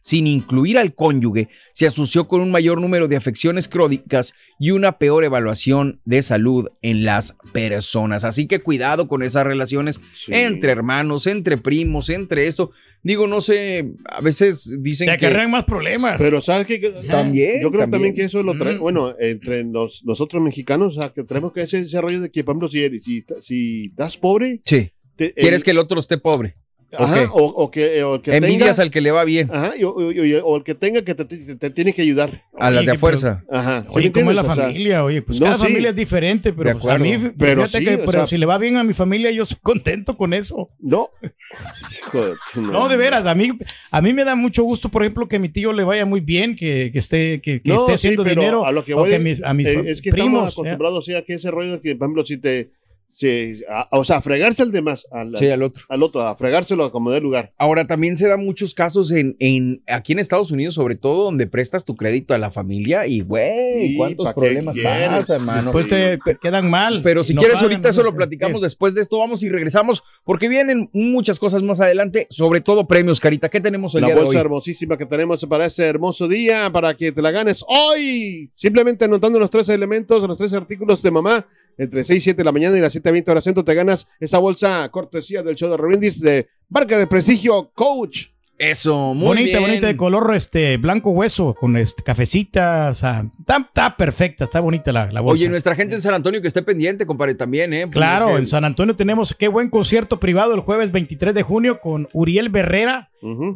sin 0.05 0.27
incluir 0.27 0.77
al 0.77 0.93
cónyuge, 0.93 1.47
se 1.73 1.87
asoció 1.87 2.27
con 2.27 2.39
un 2.39 2.51
mayor 2.51 2.79
número 2.79 3.07
de 3.07 3.15
afecciones 3.15 3.67
crónicas 3.67 4.35
y 4.59 4.69
una 4.69 4.99
peor 4.99 5.23
evaluación 5.23 5.99
de 6.05 6.21
salud 6.21 6.67
en 6.83 7.05
las 7.05 7.35
personas. 7.53 8.23
Así 8.23 8.45
que 8.45 8.59
cuidado 8.59 9.07
con 9.07 9.23
esas 9.23 9.47
relaciones 9.47 9.99
entre 10.27 10.71
hermanos, 10.73 11.25
entre 11.25 11.57
primos, 11.57 12.09
entre 12.11 12.45
eso. 12.45 12.69
Digo, 13.01 13.25
no 13.25 13.41
sé, 13.41 13.93
a 14.05 14.21
veces 14.21 14.77
dicen 14.81 15.07
Te 15.09 15.17
que... 15.17 15.25
acarrean 15.25 15.49
más 15.49 15.65
problemas. 15.65 16.21
Pero 16.21 16.39
¿sabes 16.39 16.67
qué? 16.67 16.77
También, 17.09 17.63
Yo 17.63 17.69
creo 17.71 17.81
también. 17.81 17.89
también, 17.91 18.13
que 18.13 18.23
eso 18.25 18.43
lo 18.43 18.55
trae, 18.59 18.75
Mm. 18.75 18.79
bueno, 18.79 19.15
entre 19.19 19.63
nos- 19.63 20.03
nosotros 20.05 20.43
mexicanos, 20.43 20.97
o 20.97 21.01
sea, 21.01 21.11
que 21.13 21.23
tenemos 21.23 21.51
que 21.51 21.61
hacer 21.63 21.83
ese 21.83 21.99
rollo 21.99 22.21
de 22.21 22.29
que, 22.29 22.43
por 22.43 22.53
ejemplo, 22.53 22.69
si, 22.69 22.83
eres- 22.83 23.03
si, 23.03 23.25
si 23.41 23.89
das 23.95 24.17
pobre, 24.17 24.61
Sí. 24.65 24.91
te- 25.15 25.33
¿Quieres 25.33 25.61
el- 25.61 25.65
que 25.65 25.71
el 25.71 25.79
otro 25.79 25.99
esté 25.99 26.19
pobre? 26.19 26.57
Ajá, 26.97 27.29
o, 27.31 27.43
o 27.43 27.71
que, 27.71 28.03
o 28.03 28.21
que 28.21 28.35
Envidias 28.35 28.75
tenga, 28.77 28.83
al 28.83 28.91
que 28.91 29.01
le 29.01 29.11
va 29.11 29.23
bien, 29.25 29.49
ajá, 29.51 29.73
y- 29.77 29.83
o, 29.83 30.11
y- 30.11 30.33
o 30.35 30.55
el 30.57 30.63
que 30.63 30.75
tenga 30.75 31.03
que 31.03 31.15
te, 31.15 31.25
te- 31.25 31.55
te 31.55 31.69
tiene 31.69 31.93
que 31.93 32.01
ayudar. 32.01 32.43
a 32.57 32.69
las 32.71 32.85
de 32.85 32.91
a 32.91 32.93
Oye, 32.93 32.99
fuerza. 32.99 33.43
Ajá. 33.51 33.81
¿sí 33.83 33.87
Oye, 33.91 34.07
me 34.07 34.11
¿cómo 34.13 34.29
es 34.31 34.35
la 34.35 34.43
familia? 34.43 35.03
Oye, 35.03 35.21
pues 35.21 35.39
no, 35.39 35.45
cada 35.47 35.57
sí. 35.57 35.63
familia 35.65 35.89
es 35.89 35.95
diferente, 35.95 36.53
pero 36.53 36.77
pues, 36.77 36.93
a 36.93 36.97
mí. 36.97 37.17
Pero 37.37 37.65
fíjate 37.65 37.79
sí, 37.79 37.85
que, 37.85 37.97
pero 37.99 38.11
sea- 38.11 38.27
si 38.27 38.37
le 38.37 38.45
va 38.45 38.57
bien 38.57 38.77
a 38.77 38.83
mi 38.83 38.93
familia, 38.93 39.31
yo 39.31 39.45
soy 39.45 39.57
contento 39.61 40.15
con 40.17 40.33
eso. 40.33 40.69
No. 40.79 41.09
Hijo 42.07 42.25
de 42.25 42.33
tu 42.53 42.61
No, 42.61 42.87
de 42.87 42.97
veras, 42.97 43.25
a 43.25 43.35
mí, 43.35 43.49
a 43.91 44.01
mí 44.01 44.13
me 44.13 44.23
da 44.25 44.35
mucho 44.35 44.63
gusto, 44.63 44.89
por 44.89 45.03
ejemplo, 45.03 45.27
que 45.27 45.39
mi 45.39 45.49
tío 45.49 45.73
le 45.73 45.83
vaya 45.83 46.05
muy 46.05 46.19
bien, 46.21 46.55
que, 46.55 46.89
que 46.91 46.99
esté, 46.99 47.41
que, 47.41 47.61
que 47.61 47.69
No, 47.69 47.75
esté 47.81 47.91
sí, 47.97 48.07
haciendo 48.07 48.23
dinero. 48.23 48.65
A 48.65 48.71
lo 48.71 48.83
que 48.85 48.93
o 48.93 48.97
voy, 48.97 49.09
que 49.09 49.19
mis- 49.19 49.43
a 49.43 49.53
mis 49.53 49.67
eh, 49.67 49.83
es 49.87 50.01
que 50.01 50.11
primos. 50.11 50.49
estamos 50.49 50.53
acostumbrados 50.53 51.05
sí, 51.05 51.13
a 51.13 51.21
que 51.23 51.33
ese 51.35 51.51
rollo 51.51 51.79
que, 51.81 51.95
por 51.95 52.05
ejemplo, 52.05 52.25
si 52.25 52.37
te. 52.37 52.69
Si- 53.17 53.63
a- 53.69 53.87
o 53.91 54.03
sea, 54.03 54.17
a 54.17 54.21
fregarse 54.21 54.61
al 54.61 54.73
demás, 54.73 55.07
al, 55.09 55.37
Sí, 55.37 55.47
al 55.49 55.63
otro. 55.63 55.83
al 55.87 56.03
otro, 56.03 56.21
a 56.21 56.35
fregárselo 56.35 56.91
como 56.91 57.11
dé 57.11 57.21
lugar. 57.21 57.53
Ahora 57.57 57.87
también 57.87 58.17
se 58.17 58.27
dan 58.27 58.43
muchos 58.43 58.73
casos 58.73 59.09
en, 59.11 59.37
en 59.39 59.81
aquí 59.87 60.11
en 60.11 60.19
Estados 60.19 60.51
Unidos, 60.51 60.73
sobre 60.73 60.95
todo, 60.95 61.23
donde 61.23 61.47
prestas 61.47 61.85
tu 61.85 61.95
crédito 61.95 62.33
a 62.33 62.37
la 62.37 62.51
familia 62.51 63.07
y, 63.07 63.21
güey, 63.21 63.87
Sí, 63.89 63.95
¿cuántos 63.95 64.25
¿pa' 64.25 64.33
qué 64.33 64.39
problemas 64.41 64.75
pasa, 64.83 65.35
hermano? 65.35 65.61
Después 65.71 65.87
te, 65.87 66.19
quedan 66.41 66.69
mal. 66.69 67.01
Pero 67.03 67.23
si 67.23 67.33
No 67.33 67.39
quieres, 67.39 67.59
pagan, 67.59 67.71
ahorita 67.71 67.89
eso 67.89 68.01
no 68.03 68.09
lo 68.11 68.15
platicamos 68.17 68.59
sí. 68.59 68.63
después 68.63 68.93
de 68.95 69.01
esto. 69.01 69.17
Vamos 69.17 69.43
y 69.43 69.49
regresamos, 69.49 70.03
porque 70.25 70.49
vienen 70.49 70.89
muchas 70.91 71.39
cosas 71.39 71.61
más 71.63 71.79
adelante, 71.79 72.27
sobre 72.29 72.59
todo 72.59 72.85
premios, 72.85 73.21
Carita. 73.21 73.49
¿Qué 73.49 73.61
tenemos 73.61 73.95
el 73.95 74.01
La 74.01 74.07
día 74.07 74.15
de 74.15 74.21
bolsa 74.23 74.37
hoy? 74.39 74.41
hermosísima 74.41 74.97
que 74.97 75.05
tenemos 75.05 75.45
para 75.45 75.65
este 75.65 75.85
hermoso 75.85 76.27
día, 76.27 76.69
para 76.69 76.93
que 76.95 77.13
te 77.13 77.21
la 77.21 77.31
ganes 77.31 77.63
hoy. 77.67 78.51
Simplemente 78.55 79.05
anotando 79.05 79.39
los 79.39 79.49
tres 79.49 79.69
elementos, 79.69 80.27
los 80.27 80.37
tres 80.37 80.51
artículos 80.53 81.01
de 81.01 81.11
mamá, 81.11 81.47
entre 81.77 82.03
6 82.03 82.17
y 82.17 82.21
7 82.21 82.37
de 82.37 82.43
la 82.43 82.51
mañana 82.51 82.77
y 82.77 82.81
las 82.81 82.91
7 82.91 83.09
a 83.09 83.11
20 83.11 83.31
horas 83.31 83.43
centro, 83.43 83.63
te 83.63 83.73
ganas 83.73 84.07
esa 84.19 84.39
bolsa 84.39 84.87
cortesía 84.89 85.43
del 85.43 85.55
show 85.55 85.69
de 85.69 85.77
Rebindis 85.77 86.19
de 86.19 86.47
marca 86.69 86.97
de 86.97 87.07
prestigio 87.07 87.71
Coach. 87.73 88.27
Eso, 88.57 89.13
muy 89.13 89.27
bonita, 89.27 89.57
bien. 89.57 89.69
bonita 89.69 89.87
de 89.87 89.97
color 89.97 90.33
este 90.33 90.77
blanco 90.77 91.09
hueso, 91.09 91.53
con 91.55 91.75
este 91.75 92.03
cafecita, 92.03 92.87
o 92.89 92.93
sea, 92.93 93.25
está, 93.37 93.57
está 93.57 93.97
perfecta, 93.97 94.45
está 94.45 94.61
bonita 94.61 94.93
la, 94.93 95.11
la 95.11 95.19
bolsa. 95.19 95.41
Oye, 95.41 95.49
nuestra 95.49 95.75
gente 95.75 95.95
en 95.95 96.01
San 96.01 96.13
Antonio 96.13 96.41
que 96.41 96.47
esté 96.47 96.61
pendiente, 96.61 97.05
compadre, 97.05 97.35
también, 97.35 97.73
¿eh? 97.73 97.85
Claro, 97.91 98.37
en 98.37 98.47
San 98.47 98.63
Antonio 98.63 98.95
tenemos 98.95 99.35
qué 99.37 99.49
buen 99.49 99.69
concierto 99.69 100.21
privado 100.21 100.55
el 100.55 100.61
jueves 100.61 100.93
23 100.93 101.35
de 101.35 101.43
junio 101.43 101.81
con 101.81 102.07
Uriel 102.13 102.47
Berrera. 102.47 103.09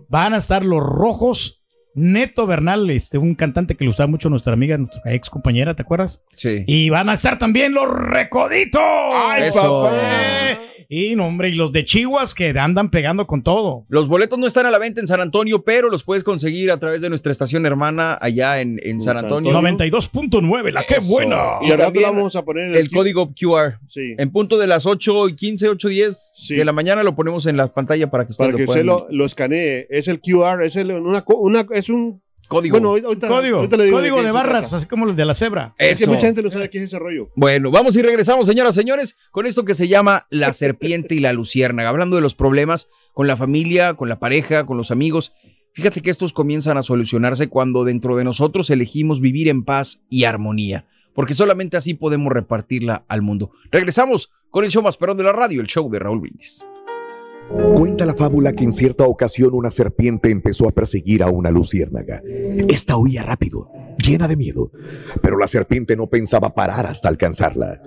Van 0.09 0.33
a 0.33 0.37
estar 0.37 0.65
los 0.65 0.83
rojos. 0.83 1.63
Neto 1.95 2.47
Bernal, 2.47 2.89
este, 2.91 3.17
un 3.17 3.35
cantante 3.35 3.75
que 3.75 3.83
le 3.83 3.89
gustaba 3.89 4.07
mucho 4.07 4.27
a 4.27 4.31
nuestra 4.31 4.53
amiga, 4.53 4.77
nuestra 4.77 5.13
ex 5.13 5.29
compañera, 5.29 5.75
¿te 5.75 5.81
acuerdas? 5.81 6.23
Sí. 6.35 6.63
Y 6.67 6.89
van 6.89 7.09
a 7.09 7.13
estar 7.13 7.37
también 7.37 7.73
los 7.73 7.89
recoditos. 7.89 8.81
¡Ay, 8.81 9.43
Eso. 9.43 9.83
papá! 9.83 10.68
Y 10.91 11.15
no, 11.15 11.27
hombre, 11.27 11.49
y 11.49 11.53
los 11.53 11.71
de 11.71 11.85
Chihuas 11.85 12.33
que 12.33 12.49
andan 12.57 12.89
pegando 12.89 13.27
con 13.27 13.43
todo. 13.43 13.85
Los 13.89 14.07
boletos 14.07 14.39
no 14.39 14.47
están 14.47 14.65
a 14.65 14.71
la 14.71 14.79
venta 14.79 14.99
en 14.99 15.05
San 15.05 15.21
Antonio, 15.21 15.61
pero 15.63 15.87
los 15.91 16.03
puedes 16.03 16.23
conseguir 16.23 16.71
a 16.71 16.79
través 16.79 17.01
de 17.01 17.09
nuestra 17.09 17.31
estación 17.31 17.63
hermana 17.67 18.17
allá 18.19 18.59
en, 18.59 18.79
en 18.81 18.99
San 18.99 19.15
San 19.15 19.25
Antonio. 19.25 19.51
92.9, 19.53 20.71
la 20.71 20.83
que 20.87 20.95
Eso. 20.95 21.07
buena. 21.07 21.43
Y 21.61 21.69
ahora 21.69 21.85
también 21.85 22.05
vamos 22.15 22.35
a 22.35 22.43
poner 22.43 22.75
El 22.75 22.89
código 22.89 23.27
QR. 23.29 23.77
Sí. 23.87 24.15
En 24.17 24.31
punto 24.31 24.57
de 24.57 24.65
las 24.65 24.87
8 24.87 25.29
y 25.29 25.35
15, 25.35 25.69
8 25.69 25.89
y 25.91 25.93
10 25.93 26.17
Sí. 26.47 26.55
de 26.55 26.65
la 26.65 26.71
mañana 26.73 27.03
lo 27.03 27.15
ponemos 27.15 27.45
en 27.45 27.55
la 27.55 27.71
pantalla 27.71 28.09
para 28.09 28.25
que 28.25 28.31
ustedes 28.31 28.47
Para 28.47 28.57
que 28.57 28.65
lo 28.65 28.71
usted 28.71 28.83
puedan. 28.85 29.07
lo, 29.11 29.15
lo 29.15 29.25
escanee. 29.25 29.85
Es 29.91 30.07
el 30.07 30.19
QR, 30.19 30.63
es 30.65 30.75
el- 30.75 30.91
una, 30.91 31.23
una, 31.27 31.67
es 31.71 31.89
un 31.89 32.19
Código. 32.49 32.73
Bueno, 32.73 32.89
ahorita, 32.89 33.27
Código, 33.27 33.57
ahorita 33.57 33.77
le 33.77 33.85
digo 33.85 33.97
código 33.97 34.23
de 34.23 34.31
barras, 34.31 34.61
trata. 34.61 34.77
así 34.77 34.87
como 34.87 35.05
los 35.05 35.15
de 35.15 35.23
la 35.23 35.35
cebra. 35.35 35.75
Es 35.77 35.99
que 35.99 36.07
mucha 36.07 36.25
gente 36.25 36.41
no 36.41 36.49
sabe 36.49 36.67
qué 36.69 36.79
es 36.79 36.85
ese 36.85 36.97
rollo. 36.97 37.29
Bueno, 37.35 37.69
vamos 37.69 37.95
y 37.95 38.01
regresamos, 38.01 38.47
señoras, 38.47 38.73
señores, 38.73 39.15
con 39.29 39.45
esto 39.45 39.63
que 39.65 39.75
se 39.75 39.87
llama 39.87 40.25
la 40.31 40.51
serpiente 40.53 41.13
y 41.13 41.19
la 41.19 41.31
luciérnaga, 41.31 41.89
hablando 41.89 42.15
de 42.15 42.23
los 42.23 42.33
problemas 42.33 42.87
con 43.13 43.27
la 43.27 43.37
familia, 43.37 43.93
con 43.93 44.09
la 44.09 44.19
pareja, 44.19 44.65
con 44.65 44.77
los 44.77 44.89
amigos. 44.89 45.31
Fíjate 45.73 46.01
que 46.01 46.09
estos 46.09 46.33
comienzan 46.33 46.77
a 46.77 46.81
solucionarse 46.81 47.49
cuando 47.49 47.83
dentro 47.83 48.17
de 48.17 48.23
nosotros 48.23 48.71
elegimos 48.71 49.21
vivir 49.21 49.47
en 49.47 49.63
paz 49.63 50.01
y 50.09 50.23
armonía, 50.23 50.87
porque 51.13 51.35
solamente 51.35 51.77
así 51.77 51.93
podemos 51.93 52.33
repartirla 52.33 53.05
al 53.07 53.21
mundo. 53.21 53.51
Regresamos 53.71 54.31
con 54.49 54.65
el 54.65 54.71
show 54.71 54.81
más 54.81 54.97
perrón 54.97 55.17
de 55.17 55.23
la 55.23 55.33
radio, 55.33 55.61
el 55.61 55.67
show 55.67 55.87
de 55.89 55.99
Raúl 55.99 56.21
Brindis. 56.21 56.65
Cuenta 57.75 58.05
la 58.05 58.13
fábula 58.13 58.53
que 58.53 58.63
en 58.63 58.71
cierta 58.71 59.05
ocasión 59.05 59.53
una 59.53 59.71
serpiente 59.71 60.29
empezó 60.29 60.67
a 60.67 60.71
perseguir 60.71 61.23
a 61.23 61.29
una 61.29 61.49
luciérnaga. 61.49 62.21
Esta 62.67 62.97
huía 62.97 63.23
rápido, 63.23 63.71
llena 63.97 64.27
de 64.27 64.37
miedo, 64.37 64.71
pero 65.21 65.37
la 65.37 65.47
serpiente 65.47 65.95
no 65.95 66.07
pensaba 66.07 66.53
parar 66.53 66.85
hasta 66.85 67.09
alcanzarla. 67.09 67.81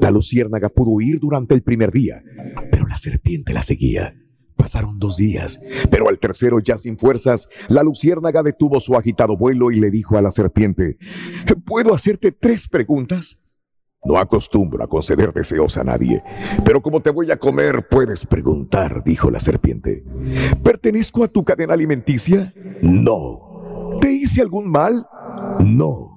La 0.00 0.10
luciérnaga 0.10 0.70
pudo 0.70 0.92
huir 0.92 1.20
durante 1.20 1.54
el 1.54 1.62
primer 1.62 1.92
día, 1.92 2.22
pero 2.70 2.86
la 2.86 2.96
serpiente 2.96 3.52
la 3.52 3.62
seguía. 3.62 4.14
Pasaron 4.56 4.98
dos 4.98 5.18
días, 5.18 5.60
pero 5.90 6.08
al 6.08 6.18
tercero, 6.18 6.58
ya 6.60 6.78
sin 6.78 6.96
fuerzas, 6.96 7.48
la 7.68 7.82
luciérnaga 7.82 8.42
detuvo 8.42 8.80
su 8.80 8.96
agitado 8.96 9.36
vuelo 9.36 9.70
y 9.70 9.78
le 9.78 9.90
dijo 9.90 10.16
a 10.16 10.22
la 10.22 10.30
serpiente, 10.30 10.96
¿puedo 11.66 11.94
hacerte 11.94 12.32
tres 12.32 12.66
preguntas? 12.66 13.38
No 14.06 14.18
acostumbro 14.18 14.84
a 14.84 14.86
conceder 14.86 15.32
deseos 15.32 15.76
a 15.76 15.84
nadie, 15.84 16.22
pero 16.64 16.80
como 16.80 17.00
te 17.00 17.10
voy 17.10 17.30
a 17.30 17.36
comer, 17.36 17.88
puedes 17.88 18.24
preguntar, 18.24 19.02
dijo 19.04 19.30
la 19.30 19.40
serpiente. 19.40 20.04
¿Pertenezco 20.62 21.24
a 21.24 21.28
tu 21.28 21.44
cadena 21.44 21.74
alimenticia? 21.74 22.52
No. 22.82 23.96
¿Te 24.00 24.12
hice 24.12 24.42
algún 24.42 24.70
mal? 24.70 25.06
No. 25.60 26.16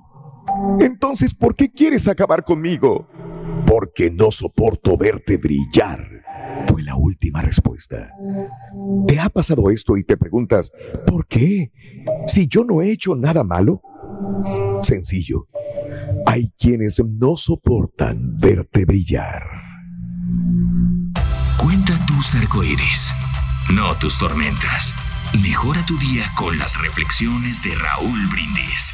Entonces, 0.80 1.34
¿por 1.34 1.56
qué 1.56 1.72
quieres 1.72 2.08
acabar 2.08 2.44
conmigo? 2.44 3.08
Porque 3.66 4.12
no 4.12 4.30
soporto 4.32 4.96
verte 4.96 5.38
brillar, 5.38 6.00
fue 6.68 6.84
la 6.84 6.96
última 6.96 7.42
respuesta. 7.42 8.12
¿Te 9.08 9.20
ha 9.20 9.30
pasado 9.30 9.70
esto 9.72 9.98
y 9.98 10.04
te 10.04 10.18
preguntas, 10.18 10.72
¿por 11.08 11.26
qué? 11.28 11.72
Si 12.28 12.48
yo 12.48 12.64
no 12.64 12.82
he 12.82 12.92
hecho 12.92 13.16
nada 13.16 13.44
malo. 13.44 13.82
Sencillo. 14.82 15.48
Hay 16.26 16.52
quienes 16.58 17.02
no 17.06 17.38
soportan 17.38 18.38
verte 18.38 18.86
brillar. 18.86 19.44
Cuenta 21.58 21.94
tus 22.06 22.36
arcoíris, 22.36 23.14
no 23.74 23.96
tus 23.98 24.18
tormentas. 24.18 24.96
Mejora 25.44 25.86
tu 25.86 25.98
día 25.98 26.24
con 26.36 26.58
las 26.58 26.80
reflexiones 26.82 27.64
de 27.64 27.76
Raúl 27.76 28.20
Brindis. 28.32 28.94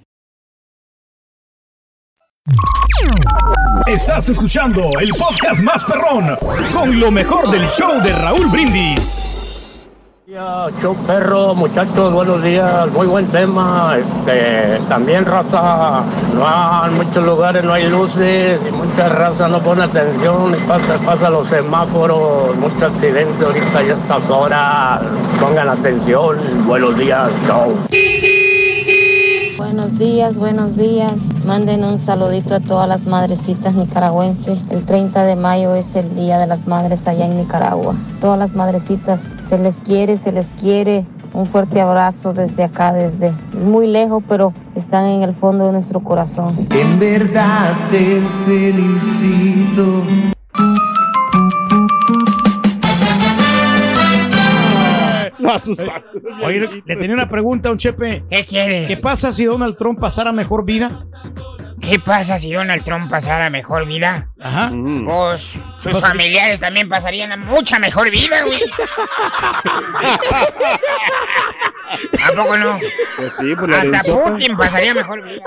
Estás 3.87 4.29
escuchando 4.29 4.81
el 4.99 5.09
podcast 5.11 5.61
más 5.61 5.83
perrón 5.85 6.37
con 6.73 6.99
lo 6.99 7.11
mejor 7.11 7.49
del 7.49 7.67
show 7.69 8.01
de 8.01 8.13
Raúl 8.13 8.47
Brindis. 8.47 9.89
Show 10.79 10.95
perro, 11.05 11.53
muchachos, 11.53 12.13
buenos 12.13 12.41
días, 12.41 12.89
muy 12.91 13.05
buen 13.07 13.27
tema. 13.27 13.97
Este, 13.97 14.79
también 14.87 15.25
raza, 15.25 16.03
no 16.33 16.85
en 16.87 16.93
muchos 16.93 17.25
lugares 17.25 17.63
no 17.63 17.73
hay 17.73 17.87
luces 17.87 18.59
y 18.65 18.71
mucha 18.71 19.09
raza 19.09 19.47
no 19.47 19.61
pone 19.61 19.83
atención 19.83 20.55
y 20.55 20.59
pasa, 20.67 21.29
los 21.29 21.49
semáforos, 21.49 22.55
muchos 22.55 22.83
accidentes 22.83 23.43
ahorita 23.43 23.83
ya 23.83 23.93
estas 23.93 24.29
horas. 24.29 25.01
Pongan 25.39 25.69
atención, 25.69 26.65
buenos 26.65 26.97
días, 26.97 27.29
show. 27.45 27.75
Buenos 29.61 29.99
días, 29.99 30.35
buenos 30.35 30.75
días. 30.75 31.21
Manden 31.45 31.83
un 31.83 31.99
saludito 31.99 32.55
a 32.55 32.59
todas 32.61 32.89
las 32.89 33.05
madrecitas 33.05 33.75
nicaragüenses. 33.75 34.57
El 34.71 34.87
30 34.87 35.23
de 35.23 35.35
mayo 35.35 35.75
es 35.75 35.95
el 35.95 36.15
Día 36.15 36.39
de 36.39 36.47
las 36.47 36.65
Madres 36.65 37.07
allá 37.07 37.27
en 37.27 37.37
Nicaragua. 37.37 37.95
Todas 38.21 38.39
las 38.39 38.55
madrecitas 38.55 39.21
se 39.47 39.59
les 39.59 39.79
quiere, 39.81 40.17
se 40.17 40.31
les 40.31 40.55
quiere. 40.55 41.05
Un 41.35 41.45
fuerte 41.45 41.79
abrazo 41.79 42.33
desde 42.33 42.63
acá, 42.63 42.91
desde 42.91 43.33
muy 43.53 43.85
lejos, 43.85 44.23
pero 44.27 44.51
están 44.73 45.05
en 45.05 45.21
el 45.21 45.35
fondo 45.35 45.67
de 45.67 45.73
nuestro 45.73 45.99
corazón. 45.99 46.67
En 46.71 46.99
verdad 46.99 47.75
te 47.91 48.19
felicito. 48.47 50.31
Oye, 56.43 56.83
le 56.85 56.95
tenía 56.95 57.13
una 57.13 57.29
pregunta 57.29 57.69
a 57.69 57.71
un 57.71 57.77
chepe. 57.77 58.23
¿Qué 58.29 58.45
quieres? 58.45 58.87
¿Qué 58.87 59.01
pasa 59.01 59.31
si 59.31 59.45
Donald 59.45 59.75
Trump 59.77 59.99
pasara 59.99 60.31
mejor 60.31 60.65
vida? 60.65 61.05
¿Qué 61.81 61.99
pasa 61.99 62.37
si 62.37 62.51
Donald 62.53 62.83
Trump 62.83 63.09
pasara 63.09 63.49
mejor 63.49 63.87
vida? 63.87 64.29
Ajá. 64.39 64.71
Pues 64.71 65.59
sus 65.79 65.99
familiares 65.99 66.59
también 66.59 66.87
pasarían 66.87 67.31
a 67.31 67.37
mucha 67.37 67.79
mejor 67.79 68.11
vida, 68.11 68.43
güey. 68.45 68.61
¿A 72.23 72.31
poco 72.35 72.57
no? 72.57 72.79
Pues 73.17 73.35
sí, 73.35 73.55
pues 73.55 73.75
Hasta 73.75 73.97
Arizona. 73.97 74.31
Putin 74.31 74.55
pasaría 74.55 74.93
mejor 74.93 75.23
vida. 75.23 75.43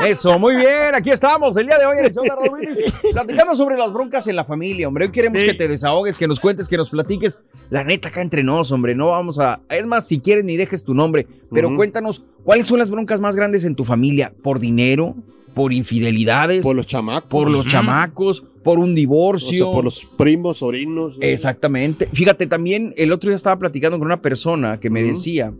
Eso, 0.00 0.38
muy 0.38 0.56
bien. 0.56 0.94
Aquí 0.94 1.10
estamos 1.10 1.56
el 1.56 1.66
día 1.66 1.78
de 1.78 1.86
hoy 1.86 1.98
en 1.98 2.04
el 2.06 2.14
show 2.14 2.22
de 2.22 2.30
Raúl 2.30 2.60
platicando 3.12 3.54
sobre 3.56 3.76
las 3.76 3.92
broncas 3.92 4.26
en 4.26 4.36
la 4.36 4.44
familia, 4.44 4.88
hombre. 4.88 5.06
Hoy 5.06 5.10
queremos 5.10 5.42
que 5.42 5.54
te 5.54 5.68
desahogues, 5.68 6.18
que 6.18 6.28
nos 6.28 6.40
cuentes, 6.40 6.68
que 6.68 6.76
nos 6.76 6.90
platiques. 6.90 7.38
La 7.70 7.84
neta, 7.84 8.08
acá 8.08 8.22
entre 8.22 8.42
nos, 8.42 8.70
hombre. 8.72 8.94
No 8.94 9.08
vamos 9.08 9.38
a. 9.38 9.60
Es 9.68 9.86
más, 9.86 10.06
si 10.06 10.20
quieres, 10.20 10.44
ni 10.44 10.56
dejes 10.56 10.84
tu 10.84 10.94
nombre. 10.94 11.26
Pero 11.50 11.74
cuéntanos, 11.74 12.24
¿cuáles 12.44 12.66
son 12.66 12.78
las 12.78 12.90
broncas 12.90 13.20
más 13.20 13.36
grandes 13.36 13.64
en 13.64 13.74
tu 13.74 13.84
familia? 13.84 14.32
¿Por 14.42 14.58
dinero? 14.58 15.14
¿Por 15.54 15.72
infidelidades? 15.72 16.62
Por 16.64 16.76
los 16.76 16.86
chamacos. 16.86 17.28
Por 17.30 17.50
los 17.50 17.66
chamacos, 17.66 18.44
por 18.62 18.78
un 18.78 18.92
O 18.92 18.94
divorcio. 18.94 19.64
sea, 19.64 19.72
por 19.72 19.84
los 19.84 20.04
primos, 20.04 20.58
sobrinos. 20.58 21.16
Exactamente. 21.20 22.08
Fíjate, 22.12 22.46
también 22.46 22.92
el 22.98 23.10
otro 23.10 23.30
día 23.30 23.36
estaba 23.36 23.58
platicando 23.58 23.98
con 23.98 24.06
una 24.06 24.20
persona 24.20 24.78
que 24.78 24.90
me 24.90 25.02
decía 25.02 25.54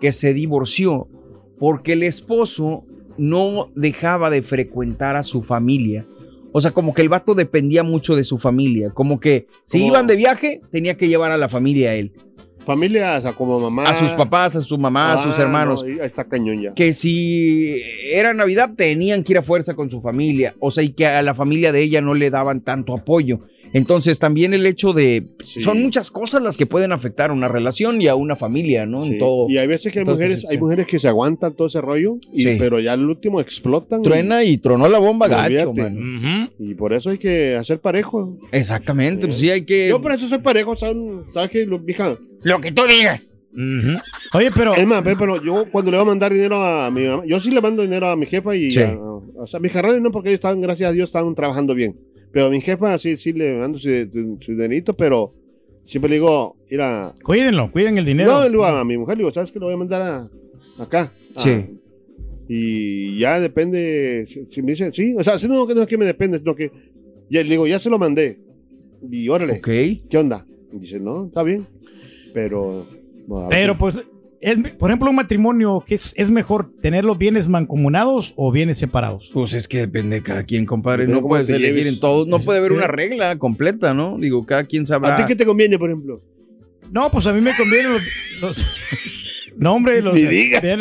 que 0.00 0.12
se 0.12 0.32
divorció 0.32 1.08
porque 1.58 1.94
el 1.94 2.04
esposo 2.04 2.84
no 3.20 3.70
dejaba 3.76 4.30
de 4.30 4.42
frecuentar 4.42 5.14
a 5.16 5.22
su 5.22 5.42
familia. 5.42 6.06
O 6.52 6.60
sea, 6.60 6.70
como 6.72 6.94
que 6.94 7.02
el 7.02 7.08
vato 7.08 7.34
dependía 7.34 7.82
mucho 7.82 8.16
de 8.16 8.24
su 8.24 8.38
familia. 8.38 8.90
Como 8.90 9.20
que 9.20 9.46
si 9.64 9.78
Como- 9.78 9.92
iban 9.92 10.06
de 10.06 10.16
viaje, 10.16 10.60
tenía 10.72 10.96
que 10.96 11.06
llevar 11.06 11.30
a 11.30 11.36
la 11.36 11.48
familia 11.48 11.90
a 11.90 11.94
él. 11.94 12.12
Familia, 12.66 13.16
o 13.18 13.22
sea, 13.22 13.32
como 13.32 13.58
mamá. 13.60 13.88
A 13.88 13.94
sus 13.94 14.10
papás, 14.12 14.54
a 14.56 14.60
su 14.60 14.76
mamá, 14.78 15.14
a 15.14 15.22
sus 15.22 15.38
Ah, 15.38 15.42
hermanos. 15.42 15.84
no, 15.86 16.02
está 16.02 16.24
cañón 16.24 16.60
ya. 16.62 16.74
Que 16.74 16.92
si 16.92 17.80
era 18.12 18.34
Navidad, 18.34 18.70
tenían 18.76 19.22
que 19.22 19.32
ir 19.32 19.38
a 19.38 19.42
fuerza 19.42 19.74
con 19.74 19.90
su 19.90 20.00
familia. 20.00 20.54
O 20.60 20.70
sea, 20.70 20.82
y 20.82 20.90
que 20.92 21.06
a 21.06 21.22
la 21.22 21.34
familia 21.34 21.72
de 21.72 21.82
ella 21.82 22.00
no 22.00 22.14
le 22.14 22.30
daban 22.30 22.60
tanto 22.62 22.94
apoyo. 22.94 23.40
Entonces, 23.72 24.18
también 24.18 24.52
el 24.54 24.66
hecho 24.66 24.92
de. 24.92 25.28
Son 25.44 25.80
muchas 25.82 26.10
cosas 26.10 26.42
las 26.42 26.56
que 26.56 26.66
pueden 26.66 26.90
afectar 26.92 27.30
a 27.30 27.32
una 27.32 27.46
relación 27.48 28.02
y 28.02 28.08
a 28.08 28.14
una 28.16 28.34
familia, 28.36 28.84
¿no? 28.86 29.02
Sí. 29.02 29.12
En 29.12 29.18
todo. 29.18 29.48
Y 29.48 29.58
hay 29.58 29.66
veces 29.68 29.92
que 29.92 30.00
hay 30.00 30.04
mujeres, 30.04 30.50
hay 30.50 30.58
mujeres 30.58 30.86
que 30.86 30.98
se 30.98 31.06
aguantan 31.08 31.52
todo 31.54 31.68
ese 31.68 31.80
rollo, 31.80 32.16
y, 32.32 32.42
Sí. 32.42 32.56
pero 32.58 32.80
ya 32.80 32.94
al 32.94 33.04
último 33.08 33.40
explotan. 33.40 34.02
Truena 34.02 34.42
y 34.44 34.58
tronó 34.58 34.88
la 34.88 34.98
bomba 34.98 35.28
gacho, 35.28 35.72
man. 35.72 36.50
Y 36.58 36.74
por 36.74 36.92
eso 36.92 37.10
hay 37.10 37.18
que 37.18 37.54
hacer 37.56 37.80
parejo. 37.80 38.38
Exactamente, 38.52 39.26
pues 39.26 39.38
sí 39.38 39.50
hay 39.50 39.62
que. 39.64 39.88
Yo 39.88 40.00
por 40.00 40.12
eso 40.12 40.26
soy 40.26 40.38
parejo, 40.38 40.74
¿sabes? 40.76 40.96
¿Sabes 41.32 41.50
qué? 41.50 41.66
Lo- 41.66 41.78
Mija. 41.78 42.18
Lo 42.42 42.60
que 42.60 42.72
tú 42.72 42.82
digas. 42.88 43.34
Oye, 44.34 44.50
pero. 44.54 44.74
Es 44.74 44.86
más, 44.86 45.02
ve, 45.04 45.16
pero 45.18 45.42
yo 45.44 45.66
cuando 45.70 45.90
le 45.90 45.96
voy 45.96 46.02
a 46.06 46.08
mandar 46.08 46.32
dinero 46.32 46.62
a 46.64 46.90
mi 46.90 47.06
mamá, 47.06 47.22
yo 47.26 47.40
sí 47.40 47.50
le 47.50 47.60
mando 47.60 47.82
dinero 47.82 48.08
a 48.08 48.16
mi 48.16 48.26
jefa 48.26 48.54
y. 48.56 48.70
Sí. 48.70 48.80
a- 48.80 48.96
o 48.96 49.46
sea, 49.46 49.58
mis 49.58 49.72
carnales 49.72 50.02
no, 50.02 50.10
porque 50.10 50.28
ellos 50.28 50.36
estaban, 50.38 50.60
gracias 50.60 50.90
a 50.90 50.92
Dios, 50.92 51.08
estaban 51.08 51.34
trabajando 51.34 51.74
bien. 51.74 51.96
Pero 52.32 52.46
a 52.46 52.50
mi 52.50 52.60
jefa 52.60 52.98
sí, 52.98 53.16
sí 53.16 53.32
le 53.32 53.54
mando 53.54 53.78
su, 53.78 53.88
su, 53.88 54.38
su 54.40 54.52
dinerito, 54.52 54.96
pero 54.96 55.34
siempre 55.82 56.08
le 56.08 56.16
digo, 56.16 56.56
mira. 56.70 57.14
Cuídenlo, 57.22 57.70
cuiden 57.72 57.98
el 57.98 58.04
dinero. 58.04 58.30
No, 58.30 58.42
le 58.44 58.50
digo 58.50 58.64
a 58.64 58.84
mi 58.84 58.96
mujer, 58.96 59.16
le 59.16 59.22
digo, 59.22 59.32
¿sabes 59.32 59.50
qué? 59.52 59.58
Lo 59.58 59.66
voy 59.66 59.74
a 59.74 59.78
mandar 59.78 60.02
a, 60.02 60.30
acá. 60.82 61.12
Sí. 61.36 61.50
Ah, 61.50 61.66
y 62.48 63.18
ya 63.18 63.38
depende, 63.38 64.24
si, 64.26 64.44
si 64.46 64.62
me 64.62 64.72
dicen, 64.72 64.92
sí, 64.92 65.14
o 65.16 65.22
sea, 65.22 65.38
si 65.38 65.46
no, 65.46 65.66
no 65.66 65.82
es 65.82 65.86
que 65.86 65.98
me 65.98 66.04
depende, 66.04 66.38
sino 66.38 66.54
que 66.56 66.72
ya 67.30 67.42
le 67.42 67.48
digo, 67.48 67.66
ya 67.66 67.78
se 67.78 67.90
lo 67.90 67.98
mandé. 67.98 68.40
Y 69.08 69.28
órale. 69.28 69.54
Ok. 69.54 69.68
¿Qué 70.10 70.18
onda? 70.18 70.44
Y 70.72 70.78
dice, 70.78 70.98
no, 70.98 71.26
está 71.26 71.42
bien. 71.42 71.66
Pero. 72.34 72.86
no, 73.28 73.38
a 73.38 73.42
ver 73.42 73.50
Pero 73.50 73.78
pues, 73.78 73.98
es, 74.40 74.56
por 74.78 74.90
ejemplo, 74.90 75.10
un 75.10 75.16
matrimonio, 75.16 75.84
¿qué 75.86 75.94
es, 75.94 76.14
es 76.16 76.30
mejor 76.30 76.72
tener 76.80 77.04
los 77.04 77.18
bienes 77.18 77.48
mancomunados 77.48 78.32
o 78.36 78.50
bienes 78.50 78.78
separados? 78.78 79.30
Pues 79.32 79.52
es 79.54 79.68
que 79.68 79.78
depende 79.78 80.16
de 80.16 80.22
cada 80.22 80.44
quien, 80.44 80.66
compadre. 80.66 81.02
Depende 81.04 81.20
No 81.22 81.28
puedes 81.28 81.48
elegir 81.50 81.76
lleves. 81.76 81.92
en 81.94 82.00
todos. 82.00 82.26
No 82.26 82.38
puede 82.40 82.58
haber 82.60 82.72
una 82.72 82.86
regla 82.86 83.36
completa, 83.38 83.92
¿no? 83.94 84.16
Digo, 84.18 84.44
cada 84.46 84.64
quien 84.64 84.86
sabrá. 84.86 85.14
¿A 85.14 85.16
ti 85.18 85.24
qué 85.26 85.36
te 85.36 85.44
conviene, 85.46 85.78
por 85.78 85.90
ejemplo? 85.90 86.22
No, 86.90 87.10
pues 87.10 87.26
a 87.26 87.32
mí 87.32 87.40
me 87.40 87.54
convienen 87.56 87.92
los... 87.92 88.02
los- 88.40 88.66
no, 89.56 89.74
hombre, 89.74 90.00
los 90.02 90.14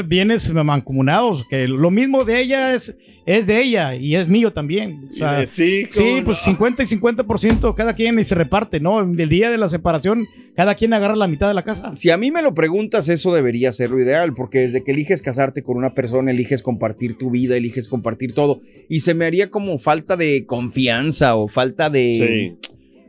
bienes 0.08 0.52
mancomunados, 0.54 1.46
que 1.50 1.68
lo 1.68 1.92
mismo 1.92 2.24
de 2.24 2.42
ella 2.42 2.74
es, 2.74 2.96
es 3.30 3.46
de 3.46 3.62
ella 3.62 3.94
y 3.94 4.16
es 4.16 4.28
mío 4.28 4.52
también. 4.52 5.08
O 5.08 5.14
sea, 5.14 5.46
sí, 5.46 5.86
sí, 5.88 6.22
pues 6.26 6.40
no. 6.40 6.46
50 6.46 6.82
y 6.82 6.86
50% 6.88 7.76
cada 7.76 7.94
quien 7.94 8.18
y 8.18 8.26
se 8.26 8.34
reparte, 8.34 8.80
¿no? 8.80 9.02
El 9.02 9.30
día 9.30 9.52
de 9.52 9.60
la 9.60 9.68
separación, 9.68 10.28
cada 10.56 10.74
quien 10.74 10.94
agarra 10.94 11.16
la 11.16 11.28
mitad 11.28 11.48
de 11.48 11.54
la 11.54 11.62
casa. 11.62 11.94
Si 11.94 12.10
a 12.10 12.18
mí 12.18 12.32
me 12.32 12.42
lo 12.42 12.56
preguntas, 12.56 13.08
eso 13.08 13.32
debería 13.32 13.72
ser 13.72 13.92
lo 13.92 14.00
ideal, 14.00 14.34
porque 14.34 14.62
desde 14.62 14.84
que 14.84 14.94
eliges 14.94 15.22
casarte 15.22 15.62
con 15.62 15.78
una 15.78 15.94
persona, 15.94 16.32
eliges 16.32 16.64
compartir 16.64 17.20
tu 17.20 17.30
vida, 17.30 17.56
eliges 17.56 17.88
compartir 17.88 18.34
todo. 18.34 18.62
Y 18.90 19.02
se 19.02 19.14
me 19.14 19.26
haría 19.26 19.52
como 19.52 19.78
falta 19.78 20.18
de 20.18 20.48
confianza 20.48 21.36
o 21.36 21.48
falta 21.48 21.92
de. 21.92 22.58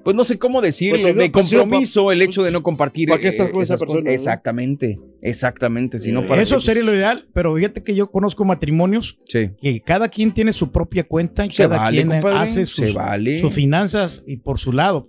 Pues 0.02 0.16
no 0.16 0.24
sé 0.24 0.38
cómo 0.38 0.62
decirlo, 0.62 0.98
Pues 0.98 1.02
si 1.10 1.14
no, 1.14 1.22
de 1.22 1.30
pues 1.30 1.48
si 1.48 1.54
no, 1.56 1.60
compromiso, 1.62 2.10
el 2.10 2.22
hecho 2.22 2.42
de 2.42 2.50
no 2.50 2.62
compartir. 2.62 3.08
¿para 3.08 3.20
qué 3.20 3.28
estás 3.28 3.48
eh, 3.48 3.52
con 3.52 3.62
esa 3.62 3.74
esas 3.74 3.86
cosas. 3.86 4.02
Exactamente, 4.06 4.98
exactamente. 5.20 5.98
Si 5.98 6.10
no, 6.10 6.26
para 6.26 6.40
Eso 6.42 6.58
sería 6.60 6.82
pues, 6.82 6.92
lo 6.92 6.98
ideal, 6.98 7.28
pero 7.34 7.54
fíjate 7.54 7.82
que 7.82 7.94
yo 7.94 8.10
conozco 8.10 8.44
matrimonios 8.44 9.18
Sí. 9.26 9.50
que 9.60 9.80
cada 9.82 10.08
quien 10.08 10.32
tiene 10.32 10.52
su 10.52 10.70
propia 10.72 11.04
cuenta 11.04 11.44
y 11.44 11.50
Se 11.50 11.64
cada 11.64 11.76
vale, 11.78 11.98
quien 11.98 12.08
compadre, 12.08 12.38
hace 12.38 12.64
se 12.66 12.86
sus, 12.86 12.94
vale. 12.94 13.40
sus 13.40 13.52
finanzas 13.52 14.24
y 14.26 14.38
por 14.38 14.58
su 14.58 14.72
lado. 14.72 15.08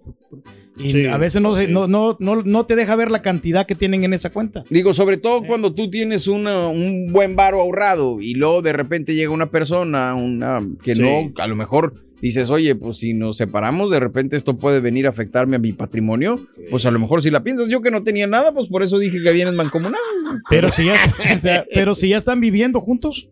Y 0.77 0.89
Sí, 0.91 1.05
a 1.07 1.17
veces 1.17 1.41
no, 1.41 1.55
se- 1.55 1.67
sí. 1.67 1.71
no, 1.71 1.87
no, 1.87 2.17
no, 2.19 2.41
no 2.43 2.65
te 2.65 2.75
deja 2.75 2.95
ver 2.95 3.11
la 3.11 3.21
cantidad 3.21 3.65
que 3.65 3.75
tienen 3.75 4.03
en 4.03 4.13
esa 4.13 4.29
cuenta. 4.31 4.63
Digo, 4.69 4.93
sobre 4.93 5.17
todo 5.17 5.43
cuando 5.45 5.73
tú 5.73 5.89
tienes 5.89 6.27
una- 6.27 6.67
un 6.67 7.11
buen 7.11 7.35
varo 7.35 7.61
ahorrado 7.61 8.19
y 8.21 8.33
luego 8.35 8.61
de 8.61 8.73
repente 8.73 9.13
llega 9.13 9.31
una 9.31 9.51
persona, 9.51 10.15
una 10.15 10.65
que 10.81 10.95
Sí. 10.95 11.01
no, 11.01 11.31
a 11.41 11.47
lo 11.47 11.55
mejor 11.55 11.95
dices, 12.21 12.49
oye, 12.49 12.75
pues 12.75 12.97
si 12.97 13.13
nos 13.13 13.37
separamos, 13.37 13.89
de 13.91 13.99
repente 13.99 14.35
esto 14.37 14.57
puede 14.57 14.79
venir 14.79 15.07
a 15.07 15.09
afectarme 15.09 15.55
a 15.55 15.59
mi 15.59 15.73
patrimonio. 15.73 16.39
Pues 16.69 16.85
a 16.85 16.91
lo 16.91 16.99
mejor 16.99 17.21
si 17.21 17.31
la 17.31 17.43
piensas, 17.43 17.67
yo 17.67 17.81
que 17.81 17.91
no 17.91 18.03
tenía 18.03 18.27
nada, 18.27 18.53
pues 18.53 18.67
por 18.67 18.83
eso 18.83 18.99
dije 18.99 19.17
que 19.23 19.31
vienes 19.31 19.53
mancomunado. 19.53 20.03
Pero 20.49 20.71
si 20.71 20.85
ya, 20.85 20.95
o 21.35 21.39
sea, 21.39 21.65
pero 21.73 21.95
si 21.95 22.09
ya 22.09 22.17
están 22.17 22.39
viviendo 22.39 22.79
juntos, 22.81 23.29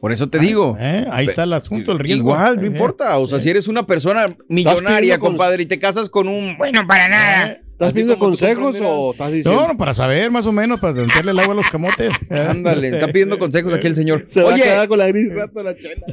Por 0.00 0.12
eso 0.12 0.28
te 0.28 0.38
digo. 0.38 0.76
¿eh? 0.78 1.06
ahí 1.10 1.24
está 1.26 1.44
el 1.44 1.52
asunto, 1.54 1.92
el 1.92 1.98
riesgo. 1.98 2.30
Igual, 2.30 2.56
no 2.56 2.62
Eh, 2.62 2.66
importa. 2.66 3.18
O 3.18 3.26
sea, 3.26 3.38
si 3.40 3.48
eres 3.48 3.68
una 3.68 3.86
persona 3.86 4.36
millonaria, 4.48 5.18
compadre, 5.18 5.62
y 5.62 5.66
te 5.66 5.78
casas 5.78 6.10
con 6.10 6.28
un. 6.28 6.56
Bueno, 6.58 6.86
para 6.86 7.08
nada. 7.08 7.58
¿Estás 7.74 7.88
Así 7.88 7.94
pidiendo 8.02 8.18
consejos 8.20 8.76
o 8.80 9.10
estás 9.10 9.32
diciendo? 9.32 9.66
No, 9.66 9.76
para 9.76 9.92
saber 9.94 10.30
más 10.30 10.46
o 10.46 10.52
menos, 10.52 10.78
para 10.78 10.92
meterle 10.92 11.32
el 11.32 11.38
agua 11.40 11.54
a 11.54 11.56
los 11.56 11.68
camotes. 11.68 12.12
Ándale, 12.30 12.86
está 12.86 13.08
pidiendo 13.08 13.36
consejos 13.36 13.74
aquí 13.74 13.88
el 13.88 13.96
señor. 13.96 14.26
Se 14.28 14.44
va 14.44 14.54
Oye, 14.54 14.62
a 14.62 14.64
quedar 14.64 14.86
con 14.86 14.96
la 15.00 15.08
gris 15.08 15.34
rata 15.34 15.60
la 15.64 15.76
chela. 15.76 16.00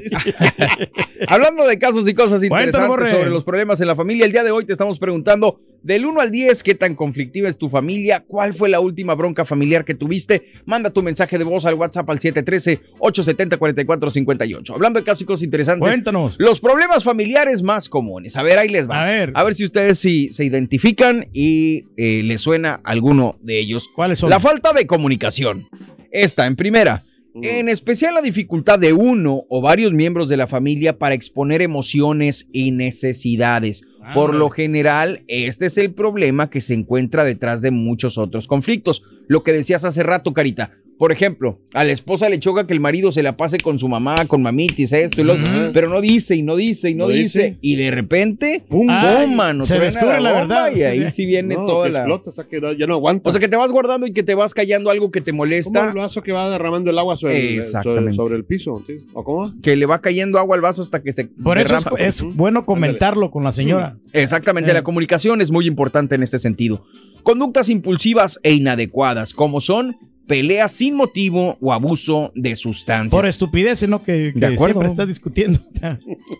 Hablando 1.27 1.67
de 1.67 1.77
casos 1.77 2.07
y 2.07 2.15
cosas 2.15 2.41
interesantes 2.43 3.11
sobre 3.11 3.29
los 3.29 3.43
problemas 3.43 3.79
en 3.79 3.85
la 3.85 3.95
familia, 3.95 4.25
el 4.25 4.31
día 4.31 4.43
de 4.43 4.49
hoy 4.49 4.65
te 4.65 4.73
estamos 4.73 4.97
preguntando 4.97 5.59
del 5.83 6.07
1 6.07 6.19
al 6.19 6.31
10 6.31 6.63
qué 6.63 6.73
tan 6.73 6.95
conflictiva 6.95 7.47
es 7.47 7.59
tu 7.59 7.69
familia, 7.69 8.23
cuál 8.27 8.55
fue 8.55 8.67
la 8.67 8.79
última 8.79 9.13
bronca 9.13 9.45
familiar 9.45 9.85
que 9.85 9.93
tuviste. 9.93 10.41
Manda 10.65 10.89
tu 10.89 11.03
mensaje 11.03 11.37
de 11.37 11.43
voz 11.43 11.65
al 11.65 11.75
WhatsApp 11.75 12.09
al 12.09 12.17
713-870-4458. 12.19 14.73
Hablando 14.73 14.99
de 14.99 15.03
casos 15.03 15.21
y 15.21 15.25
cosas 15.25 15.43
interesantes, 15.43 15.89
Cuéntanos. 15.89 16.37
los 16.39 16.59
problemas 16.59 17.03
familiares 17.03 17.61
más 17.61 17.87
comunes. 17.87 18.35
A 18.35 18.41
ver, 18.41 18.57
ahí 18.57 18.69
les 18.69 18.89
va. 18.89 19.03
A 19.03 19.05
ver. 19.05 19.31
A 19.35 19.43
ver 19.43 19.53
si 19.53 19.63
ustedes 19.63 19.99
sí, 19.99 20.31
se 20.31 20.43
identifican 20.43 21.27
y 21.33 21.50
eh, 21.97 22.21
les 22.23 22.41
suena 22.41 22.81
alguno 22.83 23.37
de 23.41 23.59
ellos. 23.59 23.89
¿Cuáles 23.93 24.19
son? 24.19 24.29
La 24.29 24.39
falta 24.39 24.73
de 24.73 24.87
comunicación. 24.87 25.67
Esta, 26.11 26.47
en 26.47 26.55
primera. 26.55 27.05
En 27.41 27.69
especial 27.69 28.13
la 28.13 28.21
dificultad 28.21 28.77
de 28.77 28.91
uno 28.91 29.45
o 29.47 29.61
varios 29.61 29.93
miembros 29.93 30.27
de 30.27 30.35
la 30.35 30.47
familia 30.47 30.97
para 30.97 31.15
exponer 31.15 31.61
emociones 31.61 32.47
y 32.51 32.71
necesidades. 32.71 33.83
Por 34.13 34.35
lo 34.35 34.49
general, 34.49 35.23
este 35.27 35.67
es 35.67 35.77
el 35.77 35.93
problema 35.93 36.49
que 36.49 36.59
se 36.59 36.73
encuentra 36.73 37.23
detrás 37.23 37.61
de 37.61 37.71
muchos 37.71 38.17
otros 38.17 38.47
conflictos. 38.47 39.01
Lo 39.27 39.43
que 39.43 39.53
decías 39.53 39.85
hace 39.85 40.03
rato, 40.03 40.33
Carita. 40.33 40.71
Por 41.01 41.11
ejemplo, 41.11 41.59
a 41.73 41.83
la 41.83 41.91
esposa 41.91 42.29
le 42.29 42.37
choca 42.39 42.67
que 42.67 42.75
el 42.75 42.79
marido 42.79 43.11
se 43.11 43.23
la 43.23 43.35
pase 43.35 43.57
con 43.57 43.79
su 43.79 43.87
mamá, 43.87 44.27
con 44.27 44.43
mamitis, 44.43 44.91
esto 44.91 45.19
y 45.19 45.23
lo 45.23 45.33
otro, 45.33 45.45
pero 45.73 45.89
no 45.89 45.99
dice 45.99 46.35
y 46.35 46.43
no 46.43 46.55
dice 46.55 46.91
y 46.91 46.93
no, 46.93 47.05
No 47.05 47.09
dice. 47.09 47.21
dice. 47.43 47.57
Y 47.59 47.75
de 47.75 47.89
repente, 47.89 48.63
¡pum! 48.69 48.85
Ay, 48.87 49.33
mano! 49.33 49.63
se 49.63 49.79
descubre 49.79 50.21
la 50.21 50.31
bomba 50.31 50.65
verdad. 50.65 50.77
Y 50.77 50.83
ahí 50.83 51.09
sí 51.09 51.25
viene 51.25 51.55
No, 51.55 51.65
toda 51.65 51.87
que 51.87 51.93
la... 51.93 51.99
explota, 52.01 52.29
o 52.29 52.33
sea, 52.35 52.43
que 52.47 52.61
no- 52.61 52.71
ya 52.73 52.85
no 52.85 52.93
aguanta. 52.93 53.27
O 53.27 53.33
sea, 53.33 53.39
que 53.39 53.47
te 53.47 53.55
vas 53.55 53.71
guardando 53.71 54.05
y 54.05 54.13
que 54.13 54.21
te 54.21 54.35
vas 54.35 54.53
callando 54.53 54.91
algo 54.91 55.09
que 55.09 55.21
te 55.21 55.31
como 55.31 55.37
molesta. 55.39 55.89
el 55.89 55.95
vaso 55.97 56.21
que 56.21 56.33
va 56.33 56.47
derramando 56.51 56.91
el 56.91 56.99
agua 56.99 57.17
sobre, 57.17 57.55
el, 57.55 57.63
sobre, 57.63 58.13
sobre 58.13 58.35
el 58.35 58.45
piso. 58.45 58.83
¿sí? 58.85 58.97
¿O 59.13 59.23
cómo? 59.23 59.51
Que 59.63 59.75
le 59.75 59.87
va 59.87 60.01
cayendo 60.01 60.37
agua 60.37 60.55
al 60.55 60.61
vaso 60.61 60.83
hasta 60.83 61.01
que 61.01 61.13
se 61.13 61.25
Por 61.25 61.57
eso 61.57 61.79
es, 61.97 62.21
bueno 62.21 62.63
comentarlo 62.63 63.31
con 63.31 63.43
la 63.43 63.51
señora. 63.51 63.97
Exactamente, 64.13 64.69
Eh. 64.69 64.75
la 64.75 64.83
comunicación 64.83 65.41
es 65.41 65.49
muy 65.49 65.65
importante 65.65 66.13
en 66.13 66.21
este 66.21 66.37
sentido. 66.37 66.83
Conductas 67.23 67.69
impulsivas 67.69 68.39
e 68.43 68.53
inadecuadas, 68.53 69.33
como 69.33 69.61
son 69.61 69.97
peleas 70.31 70.71
sin 70.71 70.95
motivo 70.95 71.57
o 71.59 71.73
abuso 71.73 72.31
de 72.35 72.55
sustancias. 72.55 73.11
Por 73.11 73.25
estupideces, 73.25 73.89
¿no? 73.89 74.01
Que, 74.01 74.31
que 74.33 74.39
De 74.39 74.45
acuerdo. 74.53 74.75
siempre 74.79 74.91
estás 74.91 75.07
discutiendo. 75.09 75.59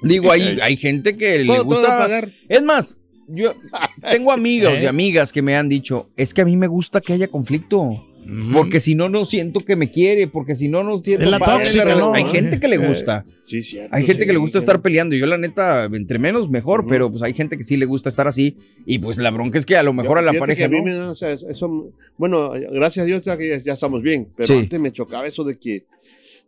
Digo, 0.02 0.32
hay, 0.32 0.60
hay 0.62 0.78
gente 0.78 1.18
que 1.18 1.40
le 1.40 1.46
¿Puedo- 1.46 1.66
puedo 1.66 1.82
gusta. 1.82 1.98
pagar? 1.98 2.30
Es 2.48 2.62
más, 2.64 2.98
yo 3.28 3.54
tengo 4.10 4.32
amigos 4.32 4.74
¿Eh? 4.74 4.84
y 4.84 4.86
amigas 4.86 5.34
que 5.34 5.42
me 5.42 5.56
han 5.58 5.68
dicho: 5.68 6.10
es 6.16 6.34
que 6.34 6.42
a 6.42 6.46
mí 6.46 6.56
me 6.56 6.68
gusta 6.68 7.02
que 7.02 7.12
haya 7.14 7.28
conflicto. 7.28 8.06
Porque 8.54 8.80
si 8.80 8.96
no, 8.96 9.10
no 9.10 9.26
siento 9.26 9.60
que 9.62 9.76
me 9.76 9.90
quiere. 9.92 10.28
Porque 10.28 10.56
si 10.56 10.68
no, 10.68 10.84
no 10.84 11.02
siento 11.04 11.26
Es 11.26 11.32
la 11.32 11.40
tóxica, 11.40 11.84
relación. 11.84 12.10
¿no? 12.12 12.14
Hay 12.14 12.24
gente 12.26 12.60
que 12.60 12.68
le 12.68 12.76
Eh, 12.76 12.88
gusta. 12.88 13.26
Sí, 13.46 13.62
cierto. 13.62 13.96
Hay 13.96 14.06
gente 14.06 14.22
sí, 14.22 14.28
que 14.28 14.34
le 14.34 14.40
gusta 14.40 14.60
sí. 14.60 14.64
estar 14.64 14.82
peleando. 14.82 15.16
Yo, 15.16 15.26
la 15.26 15.38
neta, 15.38 15.86
entre 15.86 16.20
menos, 16.20 16.50
mejor. 16.50 16.86
Pero 16.88 17.10
pues 17.10 17.24
hay 17.24 17.34
gente 17.34 17.58
que 17.58 17.64
sí 17.64 17.78
le 17.78 17.86
gusta 17.86 18.10
estar 18.10 18.28
así. 18.28 18.58
Y 18.86 19.00
pues 19.00 19.18
la 19.18 19.32
bronca 19.32 19.58
es 19.58 19.66
que 19.66 19.76
a 19.76 19.84
lo 19.84 19.94
mejor 19.94 20.18
a 20.18 20.22
la 20.22 20.32
que 20.32 20.40
pareja. 20.40 20.66
a 20.66 20.70
mí 20.70 20.78
¿no? 20.80 20.84
me 20.86 20.96
o 20.96 21.16
sea, 21.16 21.32
eso, 21.32 21.94
bueno, 22.18 22.52
gracias 22.72 23.04
a 23.04 23.06
Dios 23.06 23.22
ya, 23.24 23.38
que 23.38 23.50
ya, 23.50 23.58
ya 23.62 23.74
estamos 23.74 24.02
bien, 24.02 24.28
pero 24.36 24.48
Sí. 24.48 24.54
antes 24.54 24.80
me 24.80 24.92
chocaba 24.92 25.26
eso 25.28 25.44
de 25.44 25.58
que, 25.58 25.86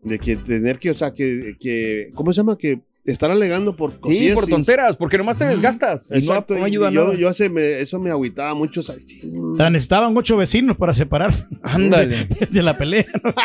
de 0.03 0.19
que 0.19 0.35
tener 0.37 0.77
que, 0.79 0.91
o 0.91 0.93
sea, 0.97 1.13
que, 1.13 1.55
que 1.59 2.11
¿cómo 2.13 2.33
se 2.33 2.37
llama? 2.37 2.57
Que 2.57 2.79
estar 3.05 3.29
alegando 3.31 3.75
por 3.75 3.91
Sí, 3.91 3.97
cosillas 3.99 4.35
por 4.35 4.45
sin- 4.45 4.51
tonteras, 4.55 4.95
porque 4.95 5.17
nomás 5.17 5.37
te 5.37 5.45
desgastas. 5.45 6.07
y 6.09 6.13
no- 6.13 6.19
Exacto, 6.19 6.53
no, 6.55 6.61
y 6.61 6.71
ayuda 6.71 6.87
a 6.87 6.91
yo, 6.91 7.03
nada. 7.05 7.17
yo 7.17 7.27
hace 7.29 7.49
me- 7.49 7.79
eso 7.81 7.99
me 7.99 8.09
agüitaba 8.11 8.53
mucho. 8.55 8.79
o 8.79 8.83
sea, 8.83 8.95
sí, 8.95 9.19
necesitaban 9.69 10.15
ocho 10.15 10.37
vecinos 10.37 10.77
para 10.77 10.93
separarse. 10.93 11.45
Ándale. 11.63 12.25
De, 12.39 12.45
de 12.49 12.63
la 12.63 12.77
pelea. 12.77 13.05
¿no? 13.23 13.33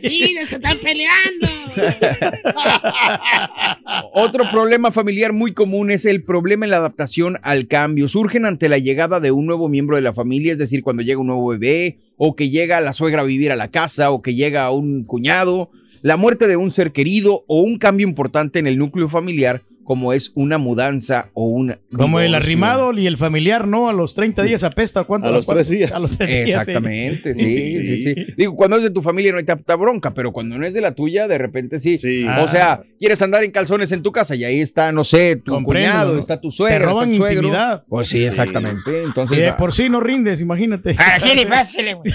Sí, 0.00 0.34
se 0.48 0.56
están 0.56 0.78
peleando. 0.78 1.48
Otro 4.14 4.50
problema 4.50 4.90
familiar 4.90 5.32
muy 5.32 5.52
común 5.52 5.90
es 5.90 6.04
el 6.04 6.22
problema 6.22 6.64
en 6.66 6.70
la 6.70 6.78
adaptación 6.78 7.38
al 7.42 7.66
cambio. 7.68 8.08
Surgen 8.08 8.46
ante 8.46 8.68
la 8.68 8.78
llegada 8.78 9.20
de 9.20 9.30
un 9.30 9.46
nuevo 9.46 9.68
miembro 9.68 9.96
de 9.96 10.02
la 10.02 10.12
familia, 10.12 10.52
es 10.52 10.58
decir, 10.58 10.82
cuando 10.82 11.02
llega 11.02 11.20
un 11.20 11.26
nuevo 11.28 11.48
bebé, 11.48 11.98
o 12.16 12.34
que 12.36 12.50
llega 12.50 12.80
la 12.80 12.92
suegra 12.92 13.22
a 13.22 13.24
vivir 13.24 13.52
a 13.52 13.56
la 13.56 13.70
casa, 13.70 14.10
o 14.10 14.22
que 14.22 14.34
llega 14.34 14.70
un 14.70 15.04
cuñado, 15.04 15.70
la 16.02 16.16
muerte 16.16 16.46
de 16.46 16.56
un 16.56 16.70
ser 16.70 16.92
querido, 16.92 17.44
o 17.46 17.62
un 17.62 17.78
cambio 17.78 18.06
importante 18.06 18.58
en 18.58 18.66
el 18.66 18.78
núcleo 18.78 19.08
familiar, 19.08 19.62
como 19.90 20.12
es 20.12 20.30
una 20.36 20.56
mudanza 20.56 21.30
o 21.34 21.46
un 21.48 21.76
Como 21.92 22.20
el 22.20 22.36
arrimado 22.36 22.92
y 22.96 23.08
el 23.08 23.16
familiar, 23.16 23.66
¿no? 23.66 23.88
A 23.88 23.92
los 23.92 24.14
30 24.14 24.44
días 24.44 24.62
apesta. 24.62 25.02
¿Cuánto? 25.02 25.26
A 25.26 25.32
los 25.32 25.44
tres 25.48 25.68
días. 25.68 25.90
A 25.90 25.98
los 25.98 26.16
tres 26.16 26.28
días, 26.28 26.48
sí. 26.48 26.52
Exactamente, 26.52 27.34
sí, 27.34 27.82
sí, 27.82 27.96
sí, 27.96 28.14
Digo, 28.36 28.54
cuando 28.54 28.76
es 28.76 28.84
de 28.84 28.90
tu 28.90 29.02
familia 29.02 29.32
no 29.32 29.38
hay 29.38 29.44
tanta 29.44 29.74
bronca, 29.74 30.14
pero 30.14 30.30
cuando 30.30 30.56
no 30.56 30.64
es 30.64 30.74
de 30.74 30.80
la 30.80 30.94
tuya, 30.94 31.26
de 31.26 31.38
repente 31.38 31.80
sí. 31.80 31.98
Sí. 31.98 32.24
O 32.40 32.46
sea, 32.46 32.82
quieres 33.00 33.20
andar 33.20 33.42
en 33.42 33.50
calzones 33.50 33.90
en 33.90 34.04
tu 34.04 34.12
casa 34.12 34.36
y 34.36 34.44
ahí 34.44 34.60
está, 34.60 34.92
no 34.92 35.02
sé, 35.02 35.34
tu 35.34 35.50
Comprendo, 35.50 35.90
cuñado, 35.90 36.18
está 36.20 36.40
tu 36.40 36.52
suegra, 36.52 36.78
Te 36.78 36.84
roban 36.84 37.08
está 37.08 37.16
tu 37.16 37.24
suegro. 37.24 37.42
intimidad. 37.48 37.84
Pues 37.88 38.06
sí, 38.06 38.24
exactamente. 38.24 39.02
Entonces, 39.02 39.38
Y 39.38 39.40
de 39.40 39.48
ah, 39.48 39.56
por 39.56 39.72
sí 39.72 39.88
no 39.88 39.98
rindes, 39.98 40.40
imagínate. 40.40 40.94
¿Para 40.94 41.18
qué 41.18 41.34
le 41.34 41.46
pásele, 41.46 41.94
güey? 41.94 42.12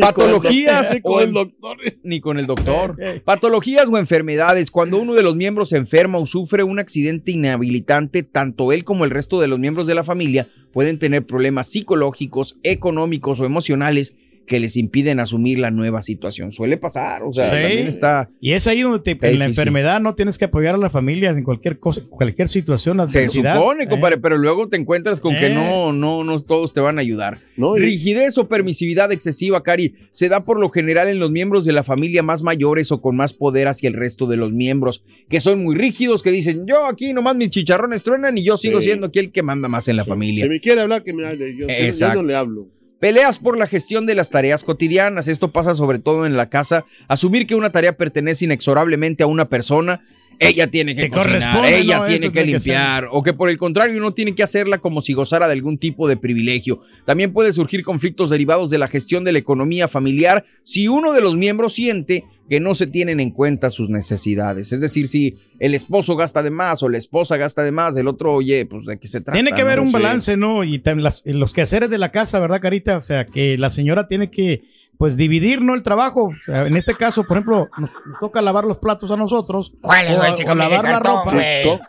patologías 0.00 0.94
Ni 0.94 1.00
con 1.02 1.22
el 1.22 1.32
doctor. 1.32 1.76
ni 2.02 2.20
con 2.20 2.38
el 2.38 2.46
doctor. 2.46 2.96
Patologías 3.22 3.86
o 3.90 3.98
enfermedades. 3.98 4.70
Cuando 4.70 4.96
uno 4.96 5.12
de 5.12 5.22
los 5.22 5.36
miembros 5.36 5.68
se 5.68 5.76
enferma 5.76 6.16
o 6.16 6.24
sufre 6.24 6.62
un 6.62 6.85
accidente 6.86 7.32
inhabilitante, 7.32 8.22
tanto 8.22 8.70
él 8.70 8.84
como 8.84 9.04
el 9.04 9.10
resto 9.10 9.40
de 9.40 9.48
los 9.48 9.58
miembros 9.58 9.88
de 9.88 9.96
la 9.96 10.04
familia 10.04 10.48
pueden 10.72 11.00
tener 11.00 11.26
problemas 11.26 11.66
psicológicos, 11.66 12.58
económicos 12.62 13.40
o 13.40 13.44
emocionales 13.44 14.14
que 14.46 14.60
les 14.60 14.76
impiden 14.76 15.20
asumir 15.20 15.58
la 15.58 15.70
nueva 15.70 16.02
situación. 16.02 16.52
Suele 16.52 16.76
pasar, 16.76 17.22
o 17.24 17.32
sea, 17.32 17.50
Sí. 17.50 17.50
también 17.62 17.86
está... 17.88 18.30
Y 18.40 18.52
es 18.52 18.66
ahí 18.66 18.82
donde 18.82 19.00
te, 19.00 19.18
en 19.28 19.38
la 19.38 19.44
enfermedad 19.44 20.00
no 20.00 20.14
tienes 20.14 20.38
que 20.38 20.44
apoyar 20.46 20.74
a 20.74 20.78
la 20.78 20.88
familia 20.90 21.30
en 21.30 21.42
cualquier 21.42 21.78
cosa, 21.78 22.02
cualquier 22.08 22.48
situación. 22.48 23.06
Se 23.08 23.28
supone, 23.28 23.84
Eh. 23.84 23.88
compadre, 23.88 24.18
pero 24.18 24.38
luego 24.38 24.68
te 24.68 24.76
encuentras 24.76 25.20
con 25.20 25.34
que 25.34 25.46
Eh. 25.48 25.54
no, 25.54 25.92
no, 25.92 26.22
no 26.24 26.38
todos 26.40 26.72
te 26.72 26.80
van 26.80 26.98
a 26.98 27.00
ayudar. 27.00 27.38
No, 27.56 27.76
y- 27.76 27.80
Rigidez 27.80 28.38
o 28.38 28.48
permisividad 28.48 29.10
excesiva, 29.12 29.62
Cari, 29.62 29.94
se 30.10 30.28
da 30.28 30.44
por 30.44 30.58
lo 30.60 30.70
general 30.70 31.08
en 31.08 31.18
los 31.18 31.30
miembros 31.30 31.64
de 31.64 31.72
la 31.72 31.82
familia 31.82 32.22
más 32.22 32.42
mayores 32.42 32.92
o 32.92 33.00
con 33.00 33.16
más 33.16 33.32
poder 33.32 33.68
hacia 33.68 33.88
el 33.88 33.94
resto 33.94 34.26
de 34.26 34.36
los 34.36 34.52
miembros, 34.52 35.02
que 35.28 35.40
son 35.40 35.62
muy 35.64 35.74
rígidos, 35.74 36.22
que 36.22 36.30
dicen, 36.30 36.66
yo 36.66 36.86
aquí 36.86 37.12
nomás 37.12 37.34
mis 37.36 37.50
chicharrones 37.50 38.02
truenan 38.02 38.38
y 38.38 38.44
yo 38.44 38.56
sigo 38.56 38.80
Sí. 38.80 38.86
siendo 38.86 39.08
aquí 39.08 39.18
el 39.18 39.32
que 39.32 39.42
manda 39.42 39.68
más 39.68 39.88
en 39.88 39.96
la 39.96 40.04
familia. 40.04 40.44
Si 40.44 40.48
me 40.48 40.60
quiere 40.60 40.82
hablar, 40.82 41.02
que 41.02 41.12
me 41.12 41.26
hable. 41.26 41.52
Yo, 41.56 41.66
yo 41.66 41.74
Exacto. 41.74 42.22
no 42.22 42.28
le 42.28 42.34
hablo. 42.36 42.68
Peleas 42.98 43.38
por 43.38 43.58
la 43.58 43.66
gestión 43.66 44.06
de 44.06 44.14
las 44.14 44.30
tareas 44.30 44.64
cotidianas. 44.64 45.28
Esto 45.28 45.52
pasa 45.52 45.74
sobre 45.74 45.98
todo 45.98 46.24
en 46.24 46.36
la 46.36 46.48
casa. 46.48 46.86
Asumir 47.08 47.46
que 47.46 47.54
una 47.54 47.70
tarea 47.70 47.96
pertenece 47.96 48.46
inexorablemente 48.46 49.22
a 49.22 49.26
una 49.26 49.50
persona. 49.50 50.02
Ella 50.38 50.66
tiene 50.66 50.94
que 50.94 51.02
Que 51.04 51.10
cocinar, 51.10 51.64
ella 51.66 51.98
¿no? 52.00 52.04
tiene 52.04 52.30
que 52.30 52.44
limpiar, 52.44 53.08
o 53.10 53.22
que 53.22 53.32
por 53.32 53.48
el 53.48 53.56
contrario 53.58 53.96
uno 53.98 54.12
tiene 54.12 54.34
que 54.34 54.42
hacerla 54.42 54.78
como 54.78 55.00
si 55.00 55.12
gozara 55.14 55.46
de 55.46 55.54
algún 55.54 55.78
tipo 55.78 56.08
de 56.08 56.16
privilegio. 56.16 56.80
También 57.04 57.32
puede 57.32 57.52
surgir 57.52 57.82
conflictos 57.82 58.28
derivados 58.30 58.68
de 58.70 58.78
la 58.78 58.88
gestión 58.88 59.24
de 59.24 59.32
la 59.32 59.38
economía 59.38 59.88
familiar 59.88 60.44
si 60.62 60.88
uno 60.88 61.12
de 61.12 61.20
los 61.22 61.36
miembros 61.36 61.74
siente 61.74 62.24
que 62.50 62.60
no 62.60 62.74
se 62.74 62.86
tienen 62.86 63.18
en 63.20 63.30
cuenta 63.30 63.70
sus 63.70 63.88
necesidades. 63.90 64.72
Es 64.72 64.80
decir, 64.80 65.08
si 65.08 65.34
el 65.58 65.74
esposo 65.74 66.16
gasta 66.16 66.42
de 66.42 66.50
más 66.50 66.82
o 66.82 66.88
la 66.88 66.98
esposa 66.98 67.36
gasta 67.36 67.62
de 67.64 67.72
más, 67.72 67.96
el 67.96 68.06
otro, 68.06 68.34
oye, 68.34 68.66
pues 68.66 68.84
de 68.84 68.98
qué 68.98 69.08
se 69.08 69.20
trata. 69.20 69.32
Tiene 69.32 69.52
que 69.52 69.62
haber 69.62 69.78
¿no? 69.78 69.84
un 69.84 69.92
balance, 69.92 70.36
¿no? 70.36 70.64
Y 70.64 70.80
las- 70.84 71.22
los 71.24 71.52
quehaceres 71.52 71.90
de 71.90 71.98
la 71.98 72.10
casa, 72.12 72.38
¿verdad, 72.40 72.60
Carita? 72.60 72.98
O 72.98 73.02
sea, 73.02 73.26
que 73.26 73.56
la 73.58 73.70
señora 73.70 74.06
tiene 74.06 74.30
que, 74.30 74.62
pues, 74.98 75.16
dividir, 75.16 75.62
¿no? 75.62 75.74
El 75.74 75.82
trabajo. 75.82 76.24
O 76.24 76.44
sea, 76.44 76.66
en 76.66 76.76
este 76.76 76.94
caso, 76.94 77.24
por 77.24 77.36
ejemplo, 77.36 77.68
nos, 77.78 77.90
nos 78.06 78.18
toca 78.20 78.42
lavar 78.42 78.64
los 78.64 78.78
platos 78.78 79.10
a 79.10 79.16
nosotros. 79.16 79.72
¿Cuál, 79.80 80.06
o, 80.08 80.20
o 80.20 80.22
de 80.22 80.54
lavar 80.54 80.84
la 80.84 80.98
ropa. 80.98 81.32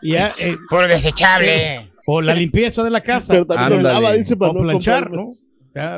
y 0.02 0.12
ya, 0.12 0.30
eh, 0.40 0.56
desechable. 0.88 1.76
eh, 1.76 1.90
o 2.10 2.22
la 2.22 2.34
limpieza 2.34 2.82
de 2.82 2.90
la 2.90 3.02
casa. 3.02 3.34
Pero 3.34 3.46
también 3.46 3.82
lava, 3.82 4.14
dice, 4.14 4.34
para 4.34 4.52
o 4.52 4.54
no 4.54 4.60
planchar, 4.62 5.10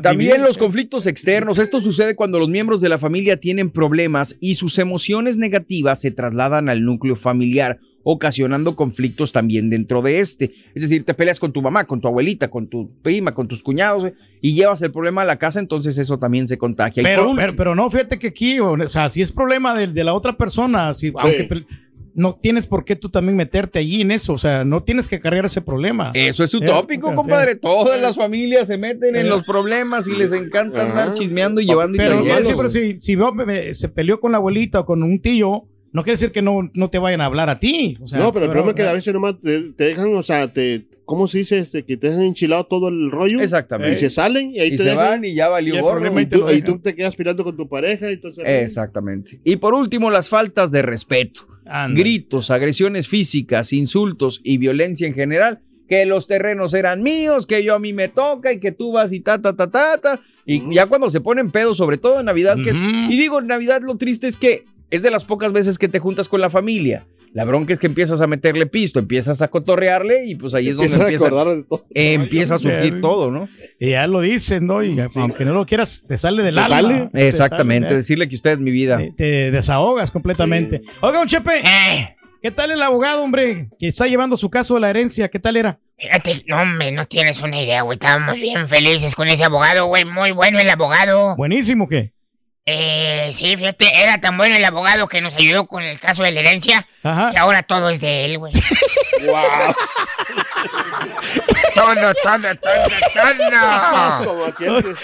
También 0.02 0.42
los 0.42 0.58
conflictos 0.58 1.06
externos. 1.06 1.60
Esto 1.60 1.80
sucede 1.80 2.16
cuando 2.16 2.40
los 2.40 2.48
miembros 2.48 2.80
de 2.80 2.88
la 2.88 2.98
familia 2.98 3.38
tienen 3.38 3.70
problemas 3.70 4.36
y 4.40 4.56
sus 4.56 4.78
emociones 4.78 5.36
negativas 5.36 6.00
se 6.00 6.10
trasladan 6.10 6.68
al 6.68 6.84
núcleo 6.84 7.14
familiar, 7.14 7.78
ocasionando 8.02 8.76
conflictos 8.76 9.32
también 9.32 9.70
dentro 9.70 10.02
de 10.02 10.20
este. 10.20 10.52
Es 10.74 10.82
decir, 10.82 11.04
te 11.04 11.14
peleas 11.14 11.38
con 11.38 11.52
tu 11.52 11.62
mamá, 11.62 11.84
con 11.84 12.00
tu 12.00 12.08
abuelita, 12.08 12.48
con 12.48 12.66
tu 12.68 12.90
prima, 13.02 13.34
con 13.34 13.46
tus 13.48 13.62
cuñados 13.62 14.04
eh, 14.04 14.14
y 14.40 14.54
llevas 14.54 14.82
el 14.82 14.90
problema 14.92 15.22
a 15.22 15.24
la 15.26 15.36
casa, 15.36 15.60
entonces 15.60 15.98
eso 15.98 16.18
también 16.18 16.48
se 16.48 16.58
contagia. 16.58 17.02
Pero, 17.02 17.22
último- 17.30 17.36
pero, 17.40 17.56
pero 17.56 17.74
no, 17.74 17.90
fíjate 17.90 18.18
que 18.18 18.28
aquí, 18.28 18.58
o 18.60 18.88
sea, 18.88 19.10
si 19.10 19.22
es 19.22 19.30
problema 19.32 19.74
de, 19.78 19.86
de 19.86 20.04
la 20.04 20.14
otra 20.14 20.36
persona, 20.36 20.92
si, 20.94 21.12
aunque 21.16 21.64
no 22.12 22.32
tienes 22.32 22.66
por 22.66 22.84
qué 22.84 22.96
tú 22.96 23.08
también 23.08 23.36
meterte 23.36 23.78
allí 23.78 24.00
en 24.00 24.10
eso, 24.10 24.32
o 24.32 24.38
sea, 24.38 24.64
no 24.64 24.82
tienes 24.82 25.06
que 25.06 25.20
cargar 25.20 25.44
ese 25.44 25.60
problema. 25.60 26.10
Eso 26.14 26.42
es 26.42 26.52
Eh, 26.52 26.56
utópico, 26.56 27.06
ok, 27.06 27.12
ok. 27.12 27.16
compadre. 27.16 27.54
Todas 27.54 28.00
las 28.00 28.16
familias 28.16 28.66
se 28.66 28.76
meten 28.78 29.14
en 29.14 29.26
Eh. 29.26 29.28
los 29.28 29.44
problemas 29.44 30.08
y 30.08 30.16
les 30.16 30.32
encanta 30.32 30.82
andar 30.82 31.14
chismeando 31.14 31.60
y 31.60 31.66
llevando 31.66 31.94
y 31.96 31.98
Pero 31.98 32.20
siempre 32.42 32.68
si, 32.68 33.00
si 33.00 33.14
veo- 33.14 33.32
me- 33.32 33.74
se 33.74 33.88
peleó 33.88 34.18
con 34.18 34.32
la 34.32 34.38
abuelita 34.38 34.80
o 34.80 34.86
con 34.86 35.04
un 35.04 35.20
tío, 35.20 35.66
no 35.92 36.02
quiere 36.04 36.14
decir 36.14 36.32
que 36.32 36.42
no, 36.42 36.70
no 36.74 36.88
te 36.90 36.98
vayan 36.98 37.20
a 37.20 37.26
hablar 37.26 37.50
a 37.50 37.58
ti. 37.58 37.98
O 38.00 38.06
sea, 38.08 38.18
no, 38.18 38.32
pero 38.32 38.44
el 38.46 38.50
problema 38.50 38.70
es 38.70 38.76
que 38.76 38.82
a 38.88 38.92
veces 38.92 39.12
nomás 39.14 39.34
te, 39.42 39.72
te 39.72 39.84
dejan, 39.84 40.14
o 40.14 40.22
sea, 40.22 40.52
te, 40.52 40.86
¿cómo 41.04 41.26
se 41.26 41.38
dice? 41.38 41.58
Este, 41.58 41.84
que 41.84 41.96
te 41.96 42.08
dejan 42.08 42.22
enchilado 42.22 42.64
todo 42.64 42.88
el 42.88 43.10
rollo. 43.10 43.40
Exactamente. 43.40 43.96
Y 43.96 43.98
se 43.98 44.10
salen 44.10 44.50
y 44.54 44.60
ahí 44.60 44.68
Y 44.68 44.70
te 44.72 44.76
se 44.78 44.84
dejan. 44.90 44.96
van 44.96 45.24
y 45.24 45.34
ya 45.34 45.48
valió 45.48 45.74
Y 45.76 45.80
gorro. 45.80 46.00
problema- 46.00 46.22
Y 46.22 46.26
tú, 46.26 46.76
y 46.76 46.78
te 46.78 46.94
quedas 46.94 47.16
pirando 47.16 47.42
con 47.44 47.56
tu 47.56 47.68
pareja 47.68 48.08
y 48.10 48.14
entonces... 48.14 48.44
Exactamente. 48.46 49.40
Y 49.44 49.56
por 49.56 49.74
último, 49.74 50.10
las 50.10 50.28
faltas 50.28 50.70
de 50.70 50.82
respeto. 50.82 51.46
Gritos, 51.94 52.50
agresiones 52.50 53.06
físicas, 53.08 53.72
insultos 53.72 54.40
y 54.44 54.58
violencia 54.58 55.06
en 55.06 55.14
general. 55.14 55.60
Que 55.88 56.06
los 56.06 56.28
terrenos 56.28 56.72
eran 56.74 57.02
míos, 57.02 57.46
que 57.46 57.64
yo 57.64 57.74
a 57.74 57.80
mí 57.80 57.92
me 57.92 58.06
toca 58.08 58.52
y 58.52 58.60
que 58.60 58.70
tú 58.70 58.92
vas 58.92 59.12
y 59.12 59.18
ta, 59.20 59.40
ta, 59.42 59.56
ta, 59.56 59.70
ta, 59.72 59.98
ta. 60.00 60.20
Y 60.46 60.72
ya 60.72 60.86
cuando 60.86 61.10
se 61.10 61.20
ponen 61.20 61.50
pedos, 61.50 61.76
sobre 61.76 61.96
todo 61.98 62.20
en 62.20 62.26
Navidad, 62.26 62.56
que 62.62 62.70
es. 62.70 62.78
Y 62.78 63.16
digo, 63.18 63.40
en 63.40 63.48
Navidad 63.48 63.80
lo 63.82 63.96
triste 63.96 64.28
es 64.28 64.36
que 64.36 64.62
es 64.90 65.02
de 65.02 65.10
las 65.10 65.24
pocas 65.24 65.52
veces 65.52 65.78
que 65.78 65.88
te 65.88 65.98
juntas 65.98 66.28
con 66.28 66.40
la 66.40 66.50
familia. 66.50 67.06
La 67.32 67.44
bronca 67.44 67.72
es 67.72 67.78
que 67.78 67.86
empiezas 67.86 68.20
a 68.20 68.26
meterle 68.26 68.66
pisto, 68.66 68.98
empiezas 68.98 69.40
a 69.40 69.46
cotorrearle 69.48 70.24
y 70.26 70.34
pues 70.34 70.52
ahí 70.52 70.68
es 70.68 70.76
donde 70.76 70.92
Empiezas 70.92 71.00
a 71.00 71.08
empieza, 71.08 71.26
acordar 71.26 71.56
de 71.56 71.62
todo. 71.62 71.84
empieza 71.94 72.54
a 72.56 72.58
surgir 72.58 73.00
todo, 73.00 73.30
¿no? 73.30 73.48
Y 73.78 73.90
ya 73.90 74.06
lo 74.08 74.20
dices, 74.20 74.60
¿no? 74.60 74.82
Y 74.82 74.98
aunque 75.14 75.44
no 75.44 75.52
lo 75.52 75.64
quieras, 75.64 76.04
te 76.08 76.18
sale 76.18 76.42
del 76.42 76.58
alma. 76.58 77.08
Te 77.12 77.28
Exactamente, 77.28 77.86
sale, 77.88 77.94
¿eh? 77.94 77.98
decirle 77.98 78.28
que 78.28 78.34
usted 78.34 78.50
es 78.52 78.58
mi 78.60 78.72
vida. 78.72 79.00
te 79.16 79.52
desahogas 79.52 80.10
completamente. 80.10 80.82
Oiga, 81.02 81.20
un 81.20 81.28
Chepe, 81.28 81.60
Eh. 81.60 82.16
¿qué 82.42 82.50
tal 82.50 82.72
el 82.72 82.82
abogado, 82.82 83.22
hombre, 83.22 83.68
que 83.78 83.86
está 83.86 84.08
llevando 84.08 84.36
su 84.36 84.50
caso 84.50 84.74
de 84.74 84.80
la 84.80 84.90
herencia? 84.90 85.28
¿Qué 85.28 85.38
tal 85.38 85.56
era? 85.56 85.78
Fíjate, 85.98 86.42
no, 86.48 86.60
hombre, 86.62 86.90
no 86.90 87.06
tienes 87.06 87.42
una 87.42 87.62
idea, 87.62 87.82
güey. 87.82 87.94
Estábamos 87.94 88.40
bien 88.40 88.66
felices 88.66 89.14
con 89.14 89.28
ese 89.28 89.44
abogado, 89.44 89.86
güey. 89.86 90.04
Muy 90.04 90.32
bueno 90.32 90.58
el 90.58 90.68
abogado. 90.68 91.36
Buenísimo, 91.36 91.86
¿qué? 91.86 92.12
Eh, 92.66 93.30
sí, 93.32 93.56
fíjate, 93.56 94.02
era 94.02 94.20
tan 94.20 94.36
bueno 94.36 94.54
el 94.54 94.64
abogado 94.64 95.08
que 95.08 95.20
nos 95.20 95.34
ayudó 95.34 95.66
con 95.66 95.82
el 95.82 95.98
caso 95.98 96.22
de 96.22 96.30
la 96.30 96.40
herencia 96.40 96.86
Ajá. 97.02 97.30
que 97.32 97.38
ahora 97.38 97.62
todo 97.62 97.88
es 97.88 98.00
de 98.00 98.26
él, 98.26 98.38
güey. 98.38 98.52
¡Wow! 99.26 99.74
todo, 101.74 101.94
todo, 101.94 102.14
todo, 102.22 102.56
todo. 104.52 104.94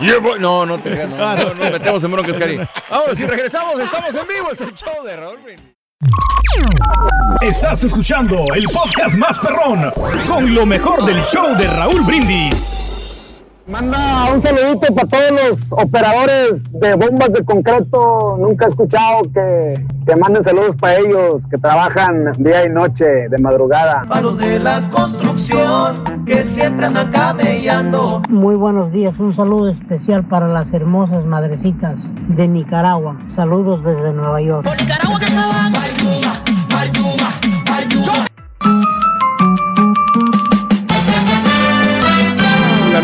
Llevo- 0.00 0.36
No, 0.38 0.66
no 0.66 0.78
te 0.78 0.90
creas, 0.90 1.08
no, 1.08 1.16
no, 1.36 1.54
nos 1.54 1.70
metemos 1.72 2.04
en 2.04 2.12
broncas, 2.12 2.38
Cari. 2.38 2.60
Ahora 2.90 3.14
sí, 3.14 3.26
regresamos, 3.26 3.80
estamos 3.80 4.14
en 4.14 4.28
vivo, 4.28 4.50
es 4.52 4.60
el 4.60 4.72
show 4.74 5.04
de 5.04 5.16
Raúl 5.16 5.38
Brindis. 5.38 5.66
Estás 7.40 7.82
escuchando 7.84 8.44
el 8.54 8.64
podcast 8.72 9.14
más 9.16 9.38
perrón 9.38 9.90
con 10.26 10.54
lo 10.54 10.66
mejor 10.66 11.04
del 11.04 11.22
show 11.24 11.54
de 11.56 11.66
Raúl 11.66 12.02
Brindis. 12.02 12.95
Manda 13.68 14.30
un 14.32 14.40
saludito 14.40 14.94
para 14.94 15.08
todos 15.08 15.30
los 15.32 15.72
operadores 15.72 16.70
de 16.70 16.94
bombas 16.94 17.32
de 17.32 17.44
concreto. 17.44 18.36
Nunca 18.38 18.64
he 18.64 18.68
escuchado 18.68 19.24
que, 19.34 19.84
que 20.06 20.14
manden 20.14 20.44
saludos 20.44 20.76
para 20.76 20.98
ellos, 20.98 21.46
que 21.46 21.58
trabajan 21.58 22.30
día 22.38 22.64
y 22.64 22.68
noche, 22.68 23.28
de 23.28 23.38
madrugada. 23.38 24.04
Para 24.08 24.20
los 24.20 24.38
de 24.38 24.60
la 24.60 24.88
construcción 24.88 26.24
que 26.24 26.44
siempre 26.44 26.86
andan 26.86 27.10
camellando. 27.10 28.22
Muy 28.28 28.54
buenos 28.54 28.92
días, 28.92 29.18
un 29.18 29.34
saludo 29.34 29.70
especial 29.70 30.24
para 30.28 30.46
las 30.46 30.72
hermosas 30.72 31.24
madrecitas 31.24 31.96
de 32.28 32.46
Nicaragua. 32.46 33.16
Saludos 33.34 33.82
desde 33.82 34.12
Nueva 34.12 34.40
York. 34.42 34.64
La 34.64 34.98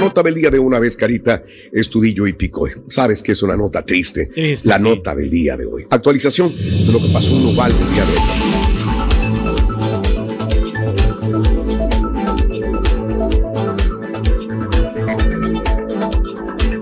nota 0.02 0.22
del 0.22 0.34
día 0.34 0.50
de 0.50 0.58
una 0.58 0.78
vez, 0.78 0.96
Carita, 0.96 1.44
es 1.70 1.88
Tudillo 1.88 2.26
y 2.26 2.32
Picoy. 2.32 2.72
Sabes 2.88 3.22
que 3.22 3.32
es 3.32 3.42
una 3.42 3.56
nota 3.56 3.84
triste. 3.84 4.26
Triste, 4.26 4.68
la 4.68 4.78
sí. 4.78 4.82
nota 4.82 5.14
del 5.14 5.30
día 5.30 5.56
de 5.56 5.64
hoy. 5.64 5.86
Actualización 5.90 6.54
de 6.56 6.92
lo 6.92 7.00
que 7.00 7.08
pasó 7.12 7.36
en 7.36 7.46
Uvalde 7.46 7.78
el 7.80 7.92
día 7.92 8.04
de 8.04 8.12
hoy. 8.12 8.18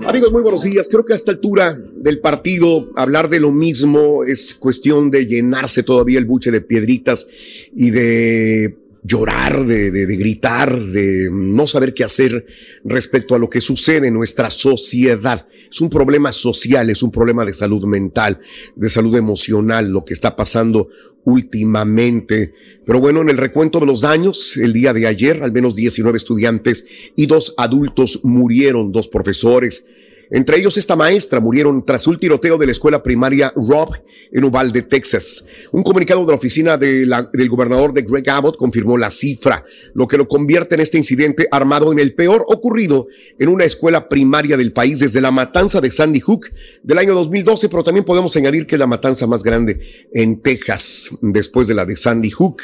Amigos, 0.07 0.31
muy 0.33 0.41
buenos 0.41 0.63
días. 0.63 0.89
Creo 0.89 1.05
que 1.05 1.13
a 1.13 1.15
esta 1.15 1.31
altura 1.31 1.79
del 1.95 2.19
partido 2.19 2.89
hablar 2.95 3.29
de 3.29 3.39
lo 3.39 3.51
mismo 3.51 4.23
es 4.25 4.53
cuestión 4.55 5.09
de 5.09 5.25
llenarse 5.25 5.83
todavía 5.83 6.19
el 6.19 6.25
buche 6.25 6.51
de 6.51 6.59
piedritas 6.59 7.27
y 7.73 7.91
de 7.91 8.80
llorar, 9.03 9.65
de, 9.65 9.89
de- 9.91 10.05
de 10.05 10.15
gritar, 10.17 10.83
de 10.85 11.29
no 11.31 11.65
saber 11.67 11.93
qué 11.93 12.03
hacer 12.03 12.45
respecto 12.83 13.33
a 13.35 13.39
lo 13.39 13.49
que 13.49 13.61
sucede 13.61 14.07
en 14.07 14.13
nuestra 14.13 14.49
sociedad. 14.51 15.47
Es 15.71 15.81
un 15.81 15.89
problema 15.89 16.31
social, 16.31 16.89
es 16.89 17.01
un 17.01 17.11
problema 17.11 17.43
de 17.45 17.53
salud 17.53 17.85
mental, 17.85 18.39
de 18.75 18.89
salud 18.89 19.15
emocional, 19.15 19.89
lo 19.89 20.05
que 20.05 20.13
está 20.13 20.35
pasando 20.35 20.89
últimamente. 21.23 22.53
Pero 22.85 22.99
bueno, 22.99 23.21
en 23.21 23.29
el 23.29 23.37
recuento 23.37 23.79
de 23.79 23.85
los 23.85 24.01
daños, 24.01 24.57
el 24.57 24.73
día 24.73 24.93
de 24.93 25.07
ayer, 25.07 25.43
al 25.43 25.51
menos 25.51 25.75
19 25.75 26.17
estudiantes 26.17 26.85
y 27.15 27.25
dos 27.25 27.53
adultos 27.57 28.21
murieron, 28.23 28.91
dos 28.91 29.07
profesores. 29.07 29.85
Entre 30.31 30.57
ellos 30.57 30.77
esta 30.77 30.95
maestra 30.95 31.41
murieron 31.41 31.85
tras 31.85 32.07
un 32.07 32.17
tiroteo 32.17 32.57
de 32.57 32.65
la 32.65 32.71
escuela 32.71 33.03
primaria 33.03 33.51
Rob 33.53 33.89
en 34.31 34.43
Uvalde, 34.45 34.81
Texas. 34.81 35.45
Un 35.73 35.83
comunicado 35.83 36.21
de 36.21 36.27
la 36.27 36.37
oficina 36.37 36.77
del 36.77 37.49
gobernador 37.49 37.93
de 37.93 38.03
Greg 38.03 38.29
Abbott 38.29 38.55
confirmó 38.55 38.97
la 38.97 39.11
cifra, 39.11 39.65
lo 39.93 40.07
que 40.07 40.17
lo 40.17 40.27
convierte 40.27 40.75
en 40.75 40.81
este 40.81 40.97
incidente 40.97 41.49
armado 41.51 41.91
en 41.91 41.99
el 41.99 42.13
peor 42.13 42.45
ocurrido 42.47 43.07
en 43.39 43.49
una 43.49 43.65
escuela 43.65 44.07
primaria 44.07 44.55
del 44.55 44.71
país 44.71 44.99
desde 44.99 45.19
la 45.19 45.31
matanza 45.31 45.81
de 45.81 45.91
Sandy 45.91 46.21
Hook 46.21 46.47
del 46.81 46.97
año 46.97 47.13
2012, 47.13 47.67
pero 47.67 47.83
también 47.83 48.05
podemos 48.05 48.33
añadir 48.37 48.65
que 48.65 48.75
es 48.75 48.79
la 48.79 48.87
matanza 48.87 49.27
más 49.27 49.43
grande 49.43 49.81
en 50.13 50.41
Texas 50.41 51.09
después 51.21 51.67
de 51.67 51.75
la 51.75 51.85
de 51.85 51.97
Sandy 51.97 52.29
Hook. 52.29 52.61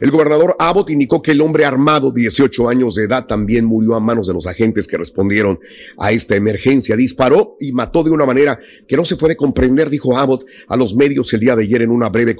El 0.00 0.10
gobernador 0.10 0.56
Abbott 0.58 0.88
indicó 0.88 1.20
que 1.20 1.32
el 1.32 1.42
hombre 1.42 1.66
armado, 1.66 2.12
18 2.12 2.68
años 2.68 2.94
de 2.94 3.04
edad, 3.04 3.26
también 3.26 3.66
murió 3.66 3.94
a 3.94 4.00
manos 4.00 4.26
de 4.26 4.32
los 4.32 4.46
agentes 4.46 4.86
que 4.86 4.96
respondieron 4.96 5.60
a 5.98 6.12
esta 6.12 6.34
emergencia. 6.34 6.96
Disparó 7.10 7.56
y 7.58 7.72
mató 7.72 8.04
de 8.04 8.10
una 8.10 8.24
manera 8.24 8.60
que 8.86 8.96
no 8.96 9.04
se 9.04 9.16
puede 9.16 9.34
comprender, 9.34 9.90
dijo 9.90 10.16
Abbott 10.16 10.46
a 10.68 10.76
los 10.76 10.94
medios 10.94 11.32
el 11.32 11.40
día 11.40 11.56
de 11.56 11.64
ayer 11.64 11.82
en 11.82 11.90
una 11.90 12.08
breve 12.08 12.36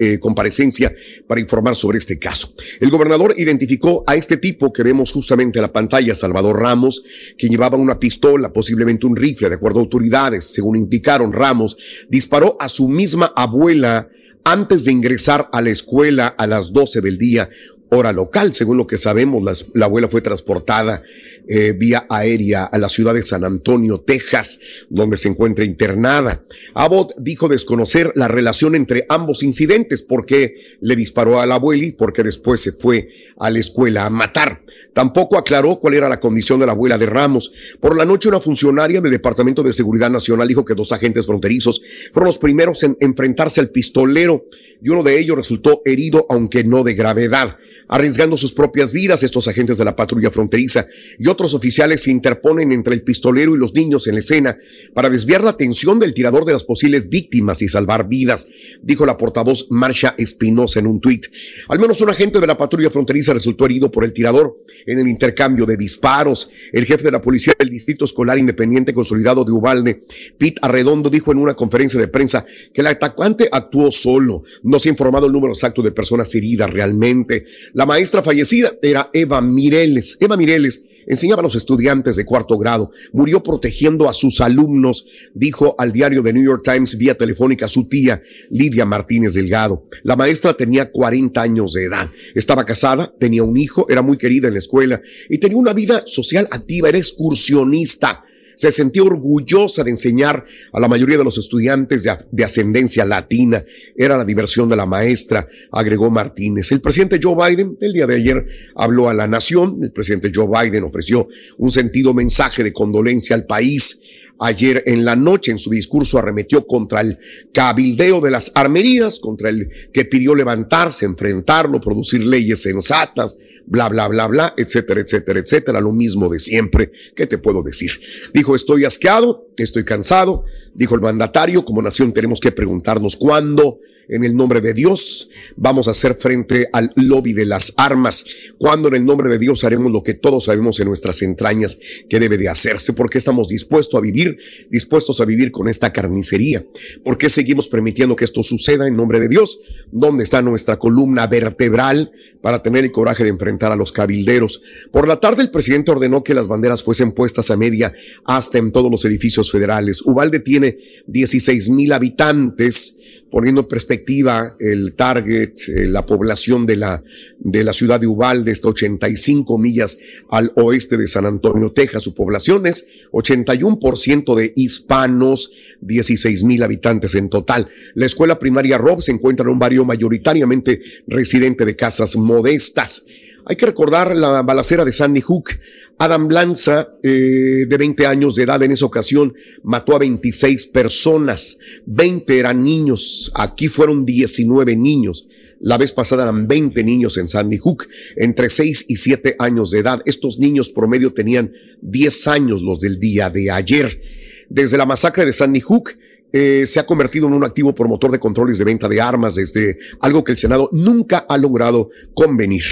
eh, 0.00 0.18
comparecencia 0.18 0.94
para 1.26 1.42
informar 1.42 1.76
sobre 1.76 1.98
este 1.98 2.18
caso. 2.18 2.54
El 2.80 2.90
gobernador 2.90 3.34
identificó 3.36 4.04
a 4.06 4.16
este 4.16 4.38
tipo 4.38 4.72
que 4.72 4.82
vemos 4.82 5.12
justamente 5.12 5.58
en 5.58 5.62
la 5.62 5.72
pantalla, 5.74 6.14
Salvador 6.14 6.58
Ramos, 6.58 7.02
quien 7.36 7.52
llevaba 7.52 7.76
una 7.76 7.98
pistola, 7.98 8.50
posiblemente 8.50 9.04
un 9.04 9.14
rifle, 9.14 9.50
de 9.50 9.56
acuerdo 9.56 9.80
a 9.80 9.82
autoridades. 9.82 10.46
Según 10.46 10.76
indicaron, 10.76 11.34
Ramos 11.34 11.76
disparó 12.08 12.56
a 12.60 12.70
su 12.70 12.88
misma 12.88 13.30
abuela 13.36 14.08
antes 14.42 14.86
de 14.86 14.92
ingresar 14.92 15.50
a 15.52 15.60
la 15.60 15.68
escuela 15.68 16.28
a 16.28 16.46
las 16.46 16.72
12 16.72 17.02
del 17.02 17.18
día, 17.18 17.50
hora 17.90 18.14
local. 18.14 18.54
Según 18.54 18.78
lo 18.78 18.86
que 18.86 18.96
sabemos, 18.96 19.66
la 19.74 19.84
abuela 19.84 20.08
fue 20.08 20.22
transportada 20.22 21.02
eh, 21.48 21.72
vía 21.72 22.06
aérea 22.10 22.64
a 22.64 22.78
la 22.78 22.88
ciudad 22.88 23.14
de 23.14 23.22
San 23.22 23.44
Antonio, 23.44 24.00
Texas, 24.00 24.60
donde 24.90 25.16
se 25.16 25.28
encuentra 25.28 25.64
internada. 25.64 26.44
Abbott 26.74 27.14
dijo 27.18 27.48
desconocer 27.48 28.12
la 28.14 28.28
relación 28.28 28.74
entre 28.74 29.06
ambos 29.08 29.42
incidentes, 29.42 30.02
porque 30.02 30.56
le 30.80 30.94
disparó 30.94 31.40
a 31.40 31.46
la 31.46 31.56
abuela 31.56 31.84
y 31.84 31.92
porque 31.92 32.22
después 32.22 32.60
se 32.60 32.72
fue 32.72 33.08
a 33.38 33.50
la 33.50 33.58
escuela 33.58 34.04
a 34.04 34.10
matar. 34.10 34.62
Tampoco 34.92 35.38
aclaró 35.38 35.76
cuál 35.76 35.94
era 35.94 36.08
la 36.08 36.18
condición 36.18 36.58
de 36.58 36.66
la 36.66 36.72
abuela 36.72 36.98
de 36.98 37.06
Ramos. 37.06 37.52
Por 37.80 37.96
la 37.96 38.04
noche, 38.04 38.28
una 38.28 38.40
funcionaria 38.40 39.00
del 39.00 39.12
Departamento 39.12 39.62
de 39.62 39.72
Seguridad 39.72 40.10
Nacional 40.10 40.48
dijo 40.48 40.64
que 40.64 40.74
dos 40.74 40.92
agentes 40.92 41.24
fronterizos 41.26 41.80
fueron 42.12 42.26
los 42.26 42.38
primeros 42.38 42.82
en 42.82 42.96
enfrentarse 43.00 43.60
al 43.60 43.70
pistolero 43.70 44.46
y 44.82 44.88
uno 44.88 45.04
de 45.04 45.18
ellos 45.18 45.36
resultó 45.36 45.82
herido, 45.84 46.26
aunque 46.28 46.64
no 46.64 46.82
de 46.82 46.94
gravedad. 46.94 47.56
Arriesgando 47.86 48.36
sus 48.36 48.52
propias 48.52 48.92
vidas, 48.92 49.22
estos 49.22 49.48
agentes 49.48 49.78
de 49.78 49.84
la 49.84 49.96
patrulla 49.96 50.30
fronteriza 50.30 50.86
y 51.18 51.28
otros 51.28 51.37
oficiales 51.54 52.02
se 52.02 52.10
interponen 52.10 52.72
entre 52.72 52.94
el 52.94 53.02
pistolero 53.02 53.54
y 53.54 53.58
los 53.58 53.74
niños 53.74 54.06
en 54.06 54.14
la 54.14 54.20
escena 54.20 54.58
para 54.94 55.10
desviar 55.10 55.44
la 55.44 55.50
atención 55.50 55.98
del 55.98 56.14
tirador 56.14 56.44
de 56.44 56.52
las 56.52 56.64
posibles 56.64 57.08
víctimas 57.08 57.62
y 57.62 57.68
salvar 57.68 58.08
vidas, 58.08 58.48
dijo 58.82 59.06
la 59.06 59.16
portavoz 59.16 59.66
Marsha 59.70 60.14
Espinosa 60.18 60.80
en 60.80 60.86
un 60.86 61.00
tuit. 61.00 61.26
Al 61.68 61.78
menos 61.78 62.00
un 62.00 62.10
agente 62.10 62.40
de 62.40 62.46
la 62.46 62.56
patrulla 62.56 62.90
fronteriza 62.90 63.32
resultó 63.32 63.66
herido 63.66 63.90
por 63.90 64.04
el 64.04 64.12
tirador 64.12 64.56
en 64.86 64.98
el 64.98 65.08
intercambio 65.08 65.66
de 65.66 65.76
disparos. 65.76 66.50
El 66.72 66.84
jefe 66.84 67.04
de 67.04 67.12
la 67.12 67.20
policía 67.20 67.54
del 67.58 67.68
Distrito 67.68 68.04
Escolar 68.04 68.38
Independiente 68.38 68.94
Consolidado 68.94 69.44
de 69.44 69.52
Ubalde, 69.52 70.04
Pete 70.38 70.60
Arredondo, 70.62 71.10
dijo 71.10 71.32
en 71.32 71.38
una 71.38 71.54
conferencia 71.54 72.00
de 72.00 72.08
prensa 72.08 72.44
que 72.72 72.80
el 72.80 72.86
atacante 72.86 73.48
actuó 73.50 73.90
solo. 73.90 74.42
No 74.62 74.78
se 74.78 74.88
ha 74.88 74.92
informado 74.92 75.26
el 75.26 75.32
número 75.32 75.52
exacto 75.52 75.82
de 75.82 75.92
personas 75.92 76.34
heridas 76.34 76.70
realmente. 76.70 77.44
La 77.74 77.86
maestra 77.86 78.22
fallecida 78.22 78.72
era 78.82 79.10
Eva 79.12 79.40
Mireles. 79.40 80.16
Eva 80.20 80.36
Mireles 80.36 80.84
enseñaba 81.08 81.40
a 81.40 81.42
los 81.42 81.56
estudiantes 81.56 82.16
de 82.16 82.24
cuarto 82.24 82.56
grado, 82.58 82.92
murió 83.12 83.42
protegiendo 83.42 84.08
a 84.08 84.12
sus 84.12 84.40
alumnos, 84.40 85.06
dijo 85.34 85.74
al 85.78 85.90
diario 85.90 86.22
The 86.22 86.32
New 86.32 86.44
York 86.44 86.62
Times 86.62 86.96
vía 86.96 87.16
telefónica 87.16 87.66
su 87.66 87.88
tía 87.88 88.22
Lidia 88.50 88.84
Martínez 88.84 89.34
Delgado. 89.34 89.88
La 90.04 90.16
maestra 90.16 90.54
tenía 90.54 90.92
40 90.92 91.40
años 91.40 91.72
de 91.72 91.84
edad, 91.84 92.10
estaba 92.34 92.64
casada, 92.64 93.12
tenía 93.18 93.42
un 93.42 93.56
hijo, 93.56 93.86
era 93.88 94.02
muy 94.02 94.16
querida 94.16 94.48
en 94.48 94.54
la 94.54 94.58
escuela 94.58 95.00
y 95.28 95.38
tenía 95.38 95.56
una 95.56 95.72
vida 95.72 96.02
social 96.06 96.46
activa, 96.50 96.88
era 96.88 96.98
excursionista. 96.98 98.24
Se 98.58 98.72
sentía 98.72 99.04
orgullosa 99.04 99.84
de 99.84 99.90
enseñar 99.90 100.44
a 100.72 100.80
la 100.80 100.88
mayoría 100.88 101.16
de 101.16 101.22
los 101.22 101.38
estudiantes 101.38 102.02
de, 102.02 102.12
de 102.32 102.44
ascendencia 102.44 103.04
latina. 103.04 103.64
Era 103.96 104.16
la 104.16 104.24
diversión 104.24 104.68
de 104.68 104.74
la 104.74 104.84
maestra, 104.84 105.46
agregó 105.70 106.10
Martínez. 106.10 106.72
El 106.72 106.80
presidente 106.80 107.20
Joe 107.22 107.36
Biden 107.36 107.78
el 107.80 107.92
día 107.92 108.06
de 108.08 108.16
ayer 108.16 108.44
habló 108.74 109.08
a 109.08 109.14
la 109.14 109.28
nación. 109.28 109.78
El 109.82 109.92
presidente 109.92 110.32
Joe 110.34 110.48
Biden 110.48 110.82
ofreció 110.82 111.28
un 111.58 111.70
sentido 111.70 112.12
mensaje 112.14 112.64
de 112.64 112.72
condolencia 112.72 113.36
al 113.36 113.46
país. 113.46 114.02
Ayer 114.40 114.82
en 114.86 115.04
la 115.04 115.16
noche 115.16 115.50
en 115.50 115.58
su 115.58 115.70
discurso 115.70 116.18
arremetió 116.18 116.66
contra 116.66 117.00
el 117.00 117.18
cabildeo 117.52 118.20
de 118.20 118.30
las 118.30 118.52
armerías, 118.54 119.18
contra 119.18 119.48
el 119.48 119.68
que 119.92 120.04
pidió 120.04 120.34
levantarse, 120.34 121.06
enfrentarlo, 121.06 121.80
producir 121.80 122.24
leyes 122.24 122.62
sensatas, 122.62 123.36
bla, 123.66 123.88
bla, 123.88 124.08
bla, 124.08 124.26
bla, 124.26 124.54
etcétera, 124.56 125.00
etcétera, 125.00 125.40
etcétera, 125.40 125.80
lo 125.80 125.92
mismo 125.92 126.28
de 126.28 126.38
siempre. 126.38 126.92
¿Qué 127.14 127.26
te 127.26 127.38
puedo 127.38 127.62
decir? 127.62 127.90
Dijo, 128.32 128.54
estoy 128.54 128.84
asqueado, 128.84 129.48
estoy 129.56 129.84
cansado, 129.84 130.44
dijo 130.74 130.94
el 130.94 131.00
mandatario, 131.00 131.64
como 131.64 131.82
nación 131.82 132.12
tenemos 132.12 132.40
que 132.40 132.52
preguntarnos 132.52 133.16
cuándo, 133.16 133.80
en 134.08 134.24
el 134.24 134.34
nombre 134.34 134.60
de 134.60 134.74
Dios, 134.74 135.30
vamos 135.56 135.88
a 135.88 135.92
hacer 135.92 136.14
frente 136.14 136.68
al 136.72 136.90
lobby 136.96 137.32
de 137.32 137.46
las 137.46 137.74
armas, 137.76 138.24
cuando 138.58 138.88
en 138.88 138.94
el 138.94 139.04
nombre 139.04 139.30
de 139.30 139.38
Dios 139.38 139.64
haremos 139.64 139.92
lo 139.92 140.02
que 140.02 140.14
todos 140.14 140.44
sabemos 140.44 140.80
en 140.80 140.88
nuestras 140.88 141.22
entrañas 141.22 141.78
que 142.08 142.18
debe 142.18 142.38
de 142.38 142.48
hacerse, 142.48 142.92
porque 142.92 143.18
estamos 143.18 143.48
dispuestos 143.48 143.98
a 143.98 144.00
vivir, 144.00 144.38
dispuestos 144.70 145.20
a 145.20 145.24
vivir 145.24 145.50
con 145.50 145.68
esta 145.68 145.92
carnicería, 145.92 146.64
¿por 147.04 147.18
qué 147.18 147.28
seguimos 147.28 147.68
permitiendo 147.68 148.16
que 148.16 148.24
esto 148.24 148.42
suceda 148.42 148.86
en 148.86 148.96
nombre 148.96 149.20
de 149.20 149.28
Dios? 149.28 149.60
¿Dónde 149.92 150.24
está 150.24 150.42
nuestra 150.42 150.78
columna 150.78 151.26
vertebral 151.26 152.10
para 152.40 152.62
tener 152.62 152.84
el 152.84 152.92
coraje 152.92 153.24
de 153.24 153.30
enfrentar 153.30 153.72
a 153.72 153.76
los 153.76 153.92
cabilderos? 153.92 154.62
Por 154.90 155.06
la 155.06 155.20
tarde 155.20 155.42
el 155.42 155.50
presidente 155.50 155.90
ordenó 155.90 156.24
que 156.24 156.34
las 156.34 156.46
banderas 156.46 156.82
fuesen 156.82 157.12
puestas 157.12 157.50
a 157.50 157.56
media 157.56 157.92
hasta 158.24 158.58
en 158.58 158.72
todos 158.72 158.90
los 158.90 159.04
edificios 159.04 159.50
federales. 159.50 160.02
Ubalde 160.02 160.40
tiene 160.40 160.78
16 161.06 161.70
mil 161.70 161.92
habitantes, 161.92 163.24
poniendo 163.30 163.62
en 163.62 163.68
perspectiva 163.68 164.56
el 164.58 164.94
target, 164.94 165.52
eh, 165.68 165.86
la 165.86 166.06
población 166.06 166.66
de 166.66 166.76
la, 166.76 167.02
de 167.38 167.64
la 167.64 167.72
ciudad 167.72 168.00
de 168.00 168.06
Ubalde 168.06 168.52
está 168.52 168.68
85 168.68 169.58
millas 169.58 169.98
al 170.30 170.52
oeste 170.56 170.96
de 170.96 171.06
San 171.06 171.26
Antonio, 171.26 171.72
Texas. 171.72 172.02
Su 172.02 172.14
población 172.14 172.66
es 172.66 172.86
81% 173.12 174.34
de 174.34 174.52
hispanos, 174.56 175.52
16 175.80 176.44
mil 176.44 176.62
habitantes 176.62 177.14
en 177.14 177.28
total. 177.28 177.68
La 177.94 178.06
escuela 178.06 178.38
primaria 178.38 178.78
Rob 178.78 179.02
se 179.02 179.12
encuentra 179.12 179.44
en 179.44 179.52
un 179.52 179.58
barrio 179.58 179.84
mayoritariamente 179.84 180.80
residente 181.06 181.64
de 181.64 181.76
casas 181.76 182.16
modestas. 182.16 183.04
Hay 183.48 183.56
que 183.56 183.64
recordar 183.64 184.14
la 184.14 184.42
balacera 184.42 184.84
de 184.84 184.92
Sandy 184.92 185.22
Hook. 185.22 185.48
Adam 185.96 186.28
Lanza, 186.28 186.92
eh, 187.02 187.64
de 187.66 187.76
20 187.78 188.06
años 188.06 188.34
de 188.34 188.42
edad 188.42 188.62
en 188.62 188.72
esa 188.72 188.84
ocasión, 188.84 189.34
mató 189.62 189.96
a 189.96 189.98
26 189.98 190.66
personas. 190.66 191.58
20 191.86 192.38
eran 192.38 192.62
niños. 192.62 193.32
Aquí 193.34 193.68
fueron 193.68 194.04
19 194.04 194.76
niños. 194.76 195.28
La 195.60 195.78
vez 195.78 195.92
pasada 195.92 196.24
eran 196.24 196.46
20 196.46 196.84
niños 196.84 197.16
en 197.16 197.26
Sandy 197.26 197.56
Hook, 197.56 197.88
entre 198.16 198.50
6 198.50 198.84
y 198.86 198.96
7 198.96 199.36
años 199.38 199.70
de 199.70 199.78
edad. 199.78 200.02
Estos 200.04 200.38
niños 200.38 200.68
promedio 200.68 201.14
tenían 201.14 201.50
10 201.80 202.26
años 202.26 202.60
los 202.60 202.80
del 202.80 203.00
día 203.00 203.30
de 203.30 203.50
ayer. 203.50 204.02
Desde 204.50 204.76
la 204.76 204.84
masacre 204.84 205.24
de 205.24 205.32
Sandy 205.32 205.60
Hook, 205.60 205.92
eh, 206.32 206.66
se 206.66 206.78
ha 206.78 206.84
convertido 206.84 207.26
en 207.26 207.32
un 207.32 207.44
activo 207.44 207.74
promotor 207.74 208.12
de 208.12 208.18
controles 208.18 208.58
de 208.58 208.64
venta 208.64 208.86
de 208.86 209.00
armas 209.00 209.36
desde 209.36 209.78
algo 210.00 210.22
que 210.24 210.32
el 210.32 210.38
Senado 210.38 210.68
nunca 210.72 211.24
ha 211.28 211.38
logrado 211.38 211.90
convenir. 212.12 212.62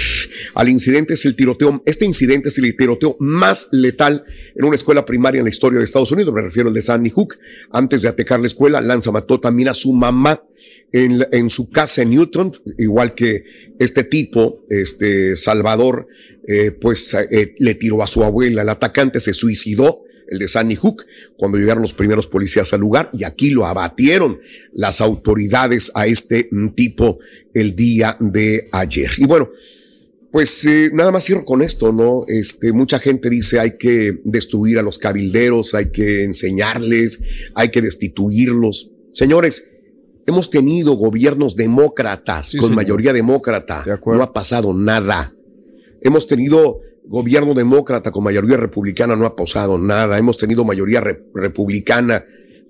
Al 0.53 0.69
incidente 0.69 1.15
es 1.15 1.25
el 1.25 1.35
tiroteo, 1.35 1.81
este 1.85 2.05
incidente 2.05 2.49
es 2.49 2.57
el 2.59 2.75
tiroteo 2.77 3.17
más 3.19 3.67
letal 3.71 4.25
en 4.55 4.65
una 4.65 4.75
escuela 4.75 5.05
primaria 5.05 5.39
en 5.39 5.45
la 5.45 5.49
historia 5.49 5.79
de 5.79 5.85
Estados 5.85 6.11
Unidos, 6.11 6.33
me 6.33 6.41
refiero 6.43 6.69
al 6.69 6.75
de 6.75 6.81
Sandy 6.81 7.09
Hook. 7.09 7.39
Antes 7.71 8.03
de 8.03 8.09
atacar 8.09 8.39
la 8.39 8.47
escuela, 8.47 8.79
Lanza 8.79 9.11
mató 9.11 9.39
también 9.39 9.69
a 9.69 9.73
su 9.73 9.91
mamá 9.91 10.43
en, 10.91 11.49
su 11.49 11.71
casa 11.71 12.03
en 12.03 12.11
Newton, 12.11 12.51
igual 12.77 13.15
que 13.15 13.43
este 13.79 14.03
tipo, 14.03 14.65
este 14.69 15.35
Salvador, 15.35 16.07
eh, 16.47 16.71
pues 16.71 17.13
eh, 17.13 17.55
le 17.57 17.75
tiró 17.75 18.01
a 18.03 18.07
su 18.07 18.23
abuela. 18.23 18.61
El 18.61 18.69
atacante 18.69 19.19
se 19.19 19.33
suicidó 19.33 20.03
el 20.29 20.39
de 20.39 20.47
Sandy 20.47 20.75
Hook, 20.75 21.05
cuando 21.37 21.57
llegaron 21.57 21.81
los 21.81 21.93
primeros 21.93 22.27
policías 22.27 22.73
al 22.73 22.81
lugar 22.81 23.09
y 23.13 23.23
aquí 23.23 23.49
lo 23.49 23.65
abatieron 23.65 24.39
las 24.73 25.01
autoridades 25.01 25.91
a 25.95 26.07
este 26.07 26.49
mm, 26.51 26.69
tipo 26.69 27.19
el 27.53 27.75
día 27.75 28.17
de 28.19 28.69
ayer. 28.71 29.09
Y 29.17 29.25
bueno, 29.25 29.49
pues 30.31 30.65
eh, 30.65 30.91
nada 30.93 31.11
más 31.11 31.25
cierro 31.25 31.45
con 31.45 31.61
esto, 31.61 31.91
¿no? 31.91 32.25
Este, 32.27 32.71
mucha 32.73 32.99
gente 32.99 33.29
dice 33.29 33.59
hay 33.59 33.77
que 33.77 34.19
destruir 34.23 34.77
a 34.77 34.83
los 34.83 34.97
cabilderos, 34.97 35.73
hay 35.73 35.89
que 35.91 36.23
enseñarles, 36.23 37.23
hay 37.55 37.69
que 37.69 37.81
destituirlos. 37.81 38.91
Señores, 39.11 39.71
hemos 40.25 40.49
tenido 40.49 40.93
gobiernos 40.93 41.55
demócratas, 41.55 42.51
con 42.51 42.61
señor. 42.61 42.75
mayoría 42.75 43.13
demócrata. 43.13 43.83
No 44.05 44.21
ha 44.21 44.33
pasado 44.33 44.73
nada. 44.73 45.33
Hemos 46.01 46.27
tenido 46.27 46.81
gobierno 47.07 47.53
demócrata 47.53 48.11
con 48.11 48.23
mayoría 48.23 48.57
republicana 48.57 49.15
no 49.15 49.25
ha 49.25 49.35
pasado 49.35 49.77
nada. 49.77 50.17
Hemos 50.17 50.37
tenido 50.37 50.63
mayoría 50.65 51.01
re- 51.01 51.23
republicana 51.33 52.23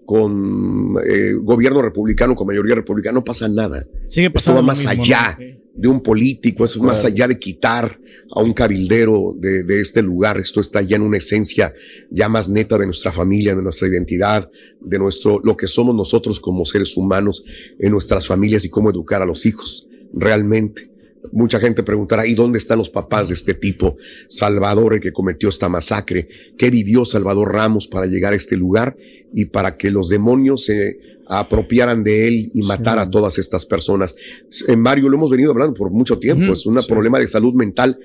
con 0.06 0.96
eh, 1.06 1.34
gobierno 1.42 1.82
republicano 1.82 2.36
con 2.36 2.48
mayoría 2.48 2.76
republicana, 2.76 3.16
no 3.16 3.24
pasa 3.26 3.50
nada. 3.50 3.86
Sigue 4.06 4.28
Esto 4.28 4.34
pasando 4.36 4.56
va 4.58 4.62
lo 4.62 4.68
más 4.68 4.80
mismo, 4.80 5.04
allá 5.04 5.38
de 5.76 5.88
un 5.90 6.02
político, 6.02 6.64
eso 6.66 6.80
es 6.80 6.86
más 6.86 7.04
allá 7.06 7.28
de 7.28 7.38
quitar 7.38 8.00
a 8.32 8.42
un 8.42 8.54
cabildero 8.54 9.36
de, 9.38 9.64
de 9.64 9.82
este 9.82 10.02
lugar. 10.02 10.40
Esto 10.40 10.62
está 10.62 10.82
ya 10.82 10.96
en 10.96 11.02
una 11.02 11.18
esencia 11.18 11.74
ya 12.10 12.30
más 12.30 12.48
neta 12.48 12.78
de 12.78 12.86
nuestra 12.86 13.12
familia, 13.12 13.54
de 13.54 13.62
nuestra 13.62 13.88
identidad, 13.88 14.50
de 14.80 14.98
nuestro, 14.98 15.40
lo 15.44 15.58
que 15.58 15.68
somos 15.68 15.94
nosotros 15.94 16.40
como 16.40 16.64
seres 16.66 16.96
humanos 16.96 17.44
en 17.78 17.92
nuestras 17.92 18.26
familias 18.26 18.64
y 18.66 18.70
cómo 18.70 18.90
educar 18.90 19.22
a 19.22 19.26
los 19.26 19.46
hijos 19.46 19.88
realmente. 20.14 20.90
Mucha 21.32 21.60
gente 21.60 21.84
preguntará, 21.84 22.26
¿y 22.26 22.34
dónde 22.34 22.58
están 22.58 22.78
los 22.78 22.90
papás 22.90 23.30
de 23.30 23.34
este 23.34 23.54
tipo? 23.54 23.98
Salvador, 24.30 24.96
el 24.96 25.02
que 25.02 25.12
cometió 25.12 25.50
esta 25.50 25.70
masacre. 25.70 26.28
¿Qué 26.58 26.70
vivió 26.70 27.06
Salvador 27.06 27.54
Ramos 27.54 27.88
para 27.88 28.06
llegar 28.06 28.34
a 28.34 28.36
este 28.36 28.58
lugar 28.58 28.98
y 29.34 29.46
para 29.46 29.78
que 29.78 29.92
los 29.92 30.10
demonios 30.10 30.66
se 30.66 31.00
apropiaran 31.30 32.04
de 32.04 32.28
él 32.28 32.52
y 32.54 32.62
matar 32.64 33.00
a 33.00 33.10
todas 33.10 33.38
estas 33.38 33.66
personas? 33.66 34.16
En 34.68 34.82
Mario 34.82 35.10
lo 35.10 35.18
hemos 35.18 35.30
venido 35.30 35.52
hablando 35.52 35.74
por 35.74 35.92
mucho 35.92 36.20
tiempo. 36.20 36.54
Es 36.54 36.66
un 36.66 36.80
sí. 36.82 36.88
problema 36.88 37.20
de 37.20 37.28
salud 37.28 37.54
mental 37.54 38.00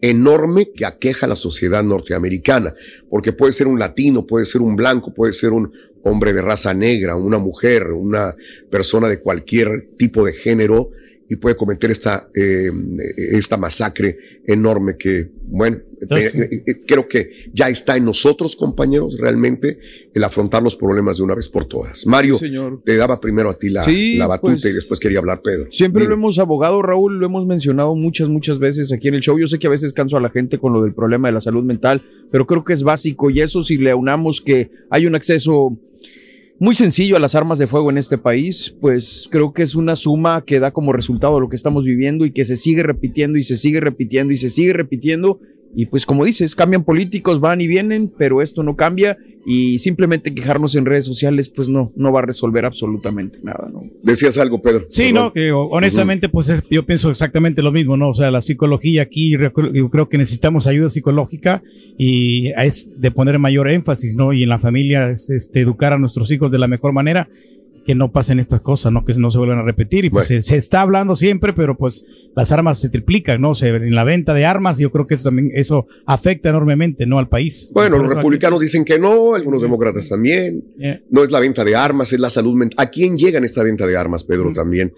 enorme 0.00 0.70
que 0.70 0.86
aqueja 0.86 1.26
a 1.26 1.28
la 1.28 1.36
sociedad 1.36 1.82
norteamericana, 1.82 2.74
porque 3.10 3.32
puede 3.32 3.52
ser 3.52 3.66
un 3.66 3.78
latino, 3.78 4.26
puede 4.26 4.44
ser 4.44 4.60
un 4.60 4.76
blanco, 4.76 5.12
puede 5.12 5.32
ser 5.32 5.52
un 5.52 5.72
hombre 6.04 6.32
de 6.32 6.42
raza 6.42 6.74
negra, 6.74 7.16
una 7.16 7.38
mujer, 7.38 7.92
una 7.92 8.34
persona 8.70 9.08
de 9.08 9.20
cualquier 9.20 9.88
tipo 9.96 10.24
de 10.24 10.32
género 10.32 10.90
y 11.28 11.36
puede 11.36 11.56
cometer 11.56 11.90
esta, 11.90 12.28
eh, 12.34 12.70
esta 13.32 13.56
masacre 13.56 14.16
enorme 14.46 14.96
que, 14.96 15.30
bueno, 15.44 15.78
Entonces- 16.00 16.34
eh, 16.36 16.62
eh, 16.66 16.74
creo 16.86 17.06
que 17.08 17.30
ya 17.52 17.68
está 17.68 17.96
en 17.96 18.04
nosotros, 18.04 18.54
compañeros, 18.56 19.18
realmente 19.18 19.78
el 20.14 20.24
afrontar 20.24 20.62
los 20.62 20.76
problemas 20.76 21.18
de 21.18 21.24
una 21.24 21.34
vez 21.34 21.48
por 21.48 21.66
todas. 21.66 22.06
Mario, 22.06 22.38
señor. 22.38 22.80
te 22.84 22.96
daba 22.96 23.20
primero 23.20 23.50
a 23.50 23.58
ti 23.58 23.68
la, 23.68 23.82
Sí, 23.84 24.14
la 24.16 24.26
batuta 24.26 24.52
pues, 24.52 24.64
y 24.64 24.72
después 24.72 25.00
quería 25.00 25.18
hablar 25.18 25.42
Pedro. 25.42 25.66
Siempre 25.70 26.02
Dime. 26.02 26.10
lo 26.10 26.14
hemos 26.16 26.38
abogado, 26.38 26.80
Raúl, 26.82 27.18
lo 27.18 27.26
hemos 27.26 27.46
mencionado 27.46 27.94
muchas, 27.94 28.28
muchas 28.28 28.58
veces 28.58 28.92
aquí 28.92 29.08
en 29.08 29.14
el 29.14 29.20
show. 29.20 29.38
Yo 29.38 29.46
sé 29.48 29.58
que 29.58 29.66
a 29.66 29.70
veces 29.70 29.92
canso 29.92 30.16
a 30.16 30.20
la 30.20 30.30
gente 30.30 30.58
con 30.58 30.72
lo 30.72 30.82
del 30.82 30.94
problema 30.94 31.28
de 31.28 31.34
la 31.34 31.40
salud 31.40 31.64
mental, 31.64 32.02
pero 32.30 32.46
creo 32.46 32.64
que 32.64 32.72
es 32.72 32.82
básico 32.84 33.28
y 33.30 33.40
eso 33.40 33.62
si 33.62 33.76
le 33.76 33.90
aunamos 33.90 34.40
que 34.40 34.70
hay 34.90 35.06
un 35.06 35.14
acceso 35.14 35.78
muy 36.60 36.74
sencillo 36.74 37.16
a 37.16 37.20
las 37.20 37.34
armas 37.34 37.58
de 37.58 37.66
fuego 37.66 37.90
en 37.90 37.98
este 37.98 38.18
país, 38.18 38.74
pues 38.80 39.28
creo 39.30 39.52
que 39.52 39.62
es 39.62 39.74
una 39.74 39.94
suma 39.94 40.44
que 40.44 40.58
da 40.58 40.72
como 40.72 40.92
resultado 40.92 41.38
lo 41.40 41.48
que 41.48 41.56
estamos 41.56 41.84
viviendo 41.84 42.24
y 42.26 42.32
que 42.32 42.44
se 42.44 42.56
sigue 42.56 42.82
repitiendo 42.82 43.38
y 43.38 43.44
se 43.44 43.56
sigue 43.56 43.80
repitiendo 43.80 44.32
y 44.32 44.38
se 44.38 44.50
sigue 44.50 44.72
repitiendo. 44.72 45.38
Y 45.40 45.57
pues 45.86 46.06
como 46.06 46.24
dices, 46.24 46.54
cambian 46.54 46.84
políticos, 46.84 47.40
van 47.40 47.60
y 47.60 47.66
vienen, 47.66 48.10
pero 48.16 48.42
esto 48.42 48.62
no 48.62 48.76
cambia 48.76 49.16
y 49.46 49.78
simplemente 49.78 50.34
quejarnos 50.34 50.74
en 50.74 50.84
redes 50.84 51.06
sociales 51.06 51.48
pues 51.48 51.68
no, 51.68 51.90
no 51.96 52.12
va 52.12 52.20
a 52.20 52.26
resolver 52.26 52.64
absolutamente 52.64 53.38
nada, 53.42 53.68
¿no? 53.72 53.84
Decías 54.02 54.36
algo, 54.38 54.60
Pedro. 54.60 54.84
Sí, 54.88 55.12
no, 55.12 55.32
que 55.32 55.52
honestamente, 55.52 56.28
pues 56.28 56.52
yo 56.70 56.84
pienso 56.84 57.10
exactamente 57.10 57.62
lo 57.62 57.72
mismo, 57.72 57.96
¿no? 57.96 58.10
O 58.10 58.14
sea, 58.14 58.30
la 58.30 58.40
psicología 58.40 59.02
aquí, 59.02 59.30
yo 59.72 59.90
creo 59.90 60.08
que 60.08 60.18
necesitamos 60.18 60.66
ayuda 60.66 60.90
psicológica 60.90 61.62
y 61.96 62.48
es 62.48 63.00
de 63.00 63.10
poner 63.10 63.38
mayor 63.38 63.70
énfasis, 63.70 64.14
¿no? 64.14 64.32
Y 64.32 64.42
en 64.42 64.48
la 64.48 64.58
familia, 64.58 65.10
es, 65.10 65.30
este, 65.30 65.60
educar 65.60 65.92
a 65.92 65.98
nuestros 65.98 66.30
hijos 66.30 66.50
de 66.50 66.58
la 66.58 66.68
mejor 66.68 66.92
manera, 66.92 67.28
que 67.88 67.94
no 67.94 68.12
pasen 68.12 68.38
estas 68.38 68.60
cosas, 68.60 68.92
¿no? 68.92 69.02
Que 69.02 69.14
no 69.14 69.30
se 69.30 69.38
vuelvan 69.38 69.60
a 69.60 69.62
repetir. 69.62 70.04
Y 70.04 70.10
pues 70.10 70.26
se, 70.26 70.42
se 70.42 70.58
está 70.58 70.82
hablando 70.82 71.14
siempre, 71.14 71.54
pero 71.54 71.74
pues 71.74 72.04
las 72.36 72.52
armas 72.52 72.78
se 72.78 72.90
triplican, 72.90 73.40
¿no? 73.40 73.54
Se, 73.54 73.68
en 73.68 73.94
la 73.94 74.04
venta 74.04 74.34
de 74.34 74.44
armas, 74.44 74.76
yo 74.76 74.92
creo 74.92 75.06
que 75.06 75.14
eso 75.14 75.24
también, 75.24 75.50
eso 75.54 75.86
afecta 76.04 76.50
enormemente, 76.50 77.06
¿no? 77.06 77.18
Al 77.18 77.30
país. 77.30 77.70
Bueno, 77.72 77.96
los 77.96 78.04
aquí- 78.08 78.16
republicanos 78.16 78.60
dicen 78.60 78.84
que 78.84 78.98
no, 78.98 79.34
algunos 79.34 79.62
demócratas 79.62 80.06
también. 80.10 80.62
Eh. 80.78 81.00
No 81.08 81.24
es 81.24 81.30
la 81.30 81.40
venta 81.40 81.64
de 81.64 81.76
armas, 81.76 82.12
es 82.12 82.20
la 82.20 82.28
salud 82.28 82.54
mental. 82.54 82.76
¿A 82.86 82.90
quién 82.90 83.16
llega 83.16 83.38
en 83.38 83.44
esta 83.44 83.62
venta 83.62 83.86
de 83.86 83.96
armas, 83.96 84.22
Pedro, 84.22 84.52
también? 84.52 84.92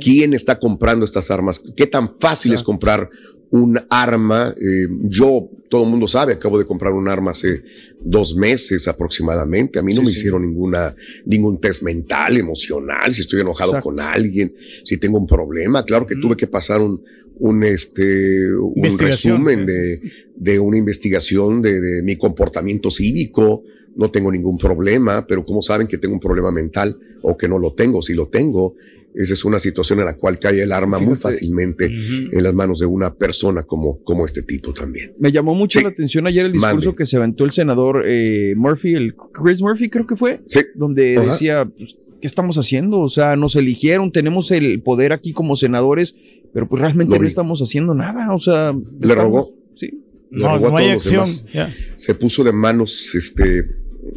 ¿Quién 0.00 0.32
está 0.32 0.60
comprando 0.60 1.04
estas 1.04 1.32
armas? 1.32 1.60
¿Qué 1.76 1.88
tan 1.88 2.14
fácil 2.14 2.52
es 2.54 2.62
comprar 2.62 3.08
un 3.50 3.80
arma? 3.90 4.54
Eh, 4.60 4.86
yo, 5.02 5.48
todo 5.68 5.84
el 5.84 5.90
mundo 5.90 6.06
sabe, 6.08 6.32
acabo 6.34 6.58
de 6.58 6.64
comprar 6.64 6.92
un 6.92 7.08
arma 7.08 7.30
hace 7.32 7.62
dos 8.00 8.34
meses 8.34 8.88
aproximadamente. 8.88 9.78
A 9.78 9.82
mí 9.82 9.92
no 9.92 10.00
Sí, 10.00 10.06
me 10.06 10.12
sí. 10.12 10.18
hicieron 10.18 10.42
ninguna, 10.42 10.94
ningún 11.26 11.60
test 11.60 11.82
mental, 11.82 12.36
emocional, 12.36 13.12
si 13.14 13.22
estoy 13.22 13.40
enojado 13.40 13.70
Exacto. 13.70 13.90
con 13.90 14.00
alguien, 14.00 14.54
si 14.84 14.96
tengo 14.96 15.18
un 15.18 15.26
problema. 15.26 15.84
Claro 15.84 16.06
que 16.06 16.16
tuve 16.16 16.36
que 16.36 16.46
pasar 16.46 16.80
un, 16.80 17.02
un, 17.36 17.62
este, 17.64 18.52
un 18.54 18.98
resumen 18.98 19.66
de, 19.66 20.00
de 20.36 20.58
una 20.58 20.78
investigación 20.78 21.62
de, 21.62 21.80
de 21.80 22.02
mi 22.02 22.16
comportamiento 22.16 22.90
cívico. 22.90 23.62
No 23.96 24.10
tengo 24.10 24.30
ningún 24.30 24.56
problema, 24.58 25.26
pero 25.26 25.44
como 25.44 25.62
saben 25.62 25.86
que 25.86 25.98
tengo 25.98 26.14
un 26.14 26.20
problema 26.20 26.50
mental 26.52 26.96
o 27.22 27.36
que 27.36 27.48
no 27.48 27.58
lo 27.58 27.72
tengo, 27.72 28.00
si 28.02 28.14
lo 28.14 28.28
tengo, 28.28 28.74
esa 29.14 29.32
es 29.34 29.44
una 29.44 29.58
situación 29.58 29.98
en 29.98 30.04
la 30.04 30.14
cual 30.16 30.38
cae 30.38 30.62
el 30.62 30.70
arma 30.70 31.00
muy 31.00 31.16
fácilmente 31.16 31.86
en 31.86 32.42
las 32.42 32.54
manos 32.54 32.78
de 32.78 32.86
una 32.86 33.12
persona 33.12 33.64
como, 33.64 33.98
como 34.04 34.24
este 34.24 34.42
tipo 34.42 34.72
también. 34.72 35.12
Me 35.18 35.32
llamó 35.32 35.54
mucho 35.54 35.80
Sí. 35.80 35.82
la 35.84 35.90
atención 35.90 36.26
ayer 36.28 36.46
el 36.46 36.52
discurso 36.52 36.94
que 36.94 37.04
se 37.04 37.16
aventó 37.16 37.44
el 37.44 37.50
senador 37.50 38.04
eh, 38.06 38.54
Murphy, 38.56 38.94
el 38.94 39.14
Chris 39.16 39.60
Murphy 39.60 39.90
creo 39.90 40.06
que 40.06 40.14
fue, 40.16 40.40
Sí. 40.46 40.60
donde 40.76 41.16
Ajá. 41.18 41.26
decía, 41.32 41.64
pues, 41.76 41.96
¿qué 42.20 42.26
estamos 42.28 42.56
haciendo? 42.58 43.00
O 43.00 43.08
sea, 43.08 43.34
nos 43.34 43.56
eligieron, 43.56 44.12
tenemos 44.12 44.52
el 44.52 44.80
poder 44.80 45.12
aquí 45.12 45.32
como 45.32 45.56
senadores, 45.56 46.14
pero 46.52 46.68
pues 46.68 46.80
realmente 46.80 47.10
Lo 47.10 47.16
no 47.16 47.22
vi. 47.22 47.26
estamos 47.26 47.60
haciendo 47.60 47.94
nada. 47.94 48.32
O 48.32 48.38
sea, 48.38 48.72
Le 49.00 49.14
rogó. 49.16 49.50
Sí. 49.74 50.04
No, 50.30 50.58
no 50.58 50.76
hay 50.76 50.90
acción. 50.90 51.26
se 51.26 52.14
puso 52.14 52.44
de 52.44 52.52
manos 52.52 53.14
este, 53.14 53.58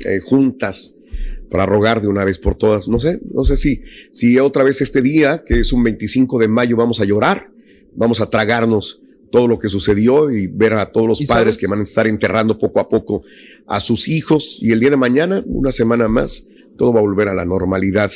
eh, 0.06 0.20
juntas 0.24 0.96
para 1.50 1.66
rogar 1.66 2.02
de 2.02 2.08
una 2.08 2.26
vez 2.26 2.40
por 2.40 2.56
todas. 2.56 2.88
No 2.88 3.00
sé, 3.00 3.20
no 3.32 3.44
sé 3.44 3.56
si, 3.56 3.84
si 4.12 4.40
otra 4.40 4.64
vez 4.64 4.82
este 4.82 5.02
día, 5.02 5.44
que 5.46 5.60
es 5.60 5.74
un 5.74 5.84
25 5.84 6.40
de 6.40 6.48
mayo, 6.48 6.76
vamos 6.76 7.00
a 7.00 7.06
llorar, 7.06 7.50
vamos 7.96 8.22
a 8.22 8.30
tragarnos 8.30 9.02
todo 9.32 9.48
lo 9.48 9.58
que 9.58 9.68
sucedió 9.68 10.30
y 10.30 10.48
ver 10.48 10.74
a 10.74 10.92
todos 10.92 11.08
los 11.08 11.22
¿Y 11.22 11.26
padres 11.26 11.56
sabes? 11.56 11.58
que 11.58 11.68
van 11.68 11.80
a 11.80 11.84
estar 11.84 12.06
enterrando 12.06 12.60
poco 12.60 12.80
a 12.80 12.88
poco 12.88 13.24
a 13.66 13.80
sus 13.80 14.08
hijos 14.08 14.60
y 14.62 14.72
el 14.72 14.80
día 14.80 14.92
de 14.92 14.98
mañana, 14.98 15.44
una 15.48 15.72
semana 15.72 16.08
más, 16.08 16.48
todo 16.78 16.94
va 16.94 17.00
a 17.00 17.04
volver 17.04 17.30
a 17.30 17.34
la 17.34 17.46
normalidad. 17.46 18.12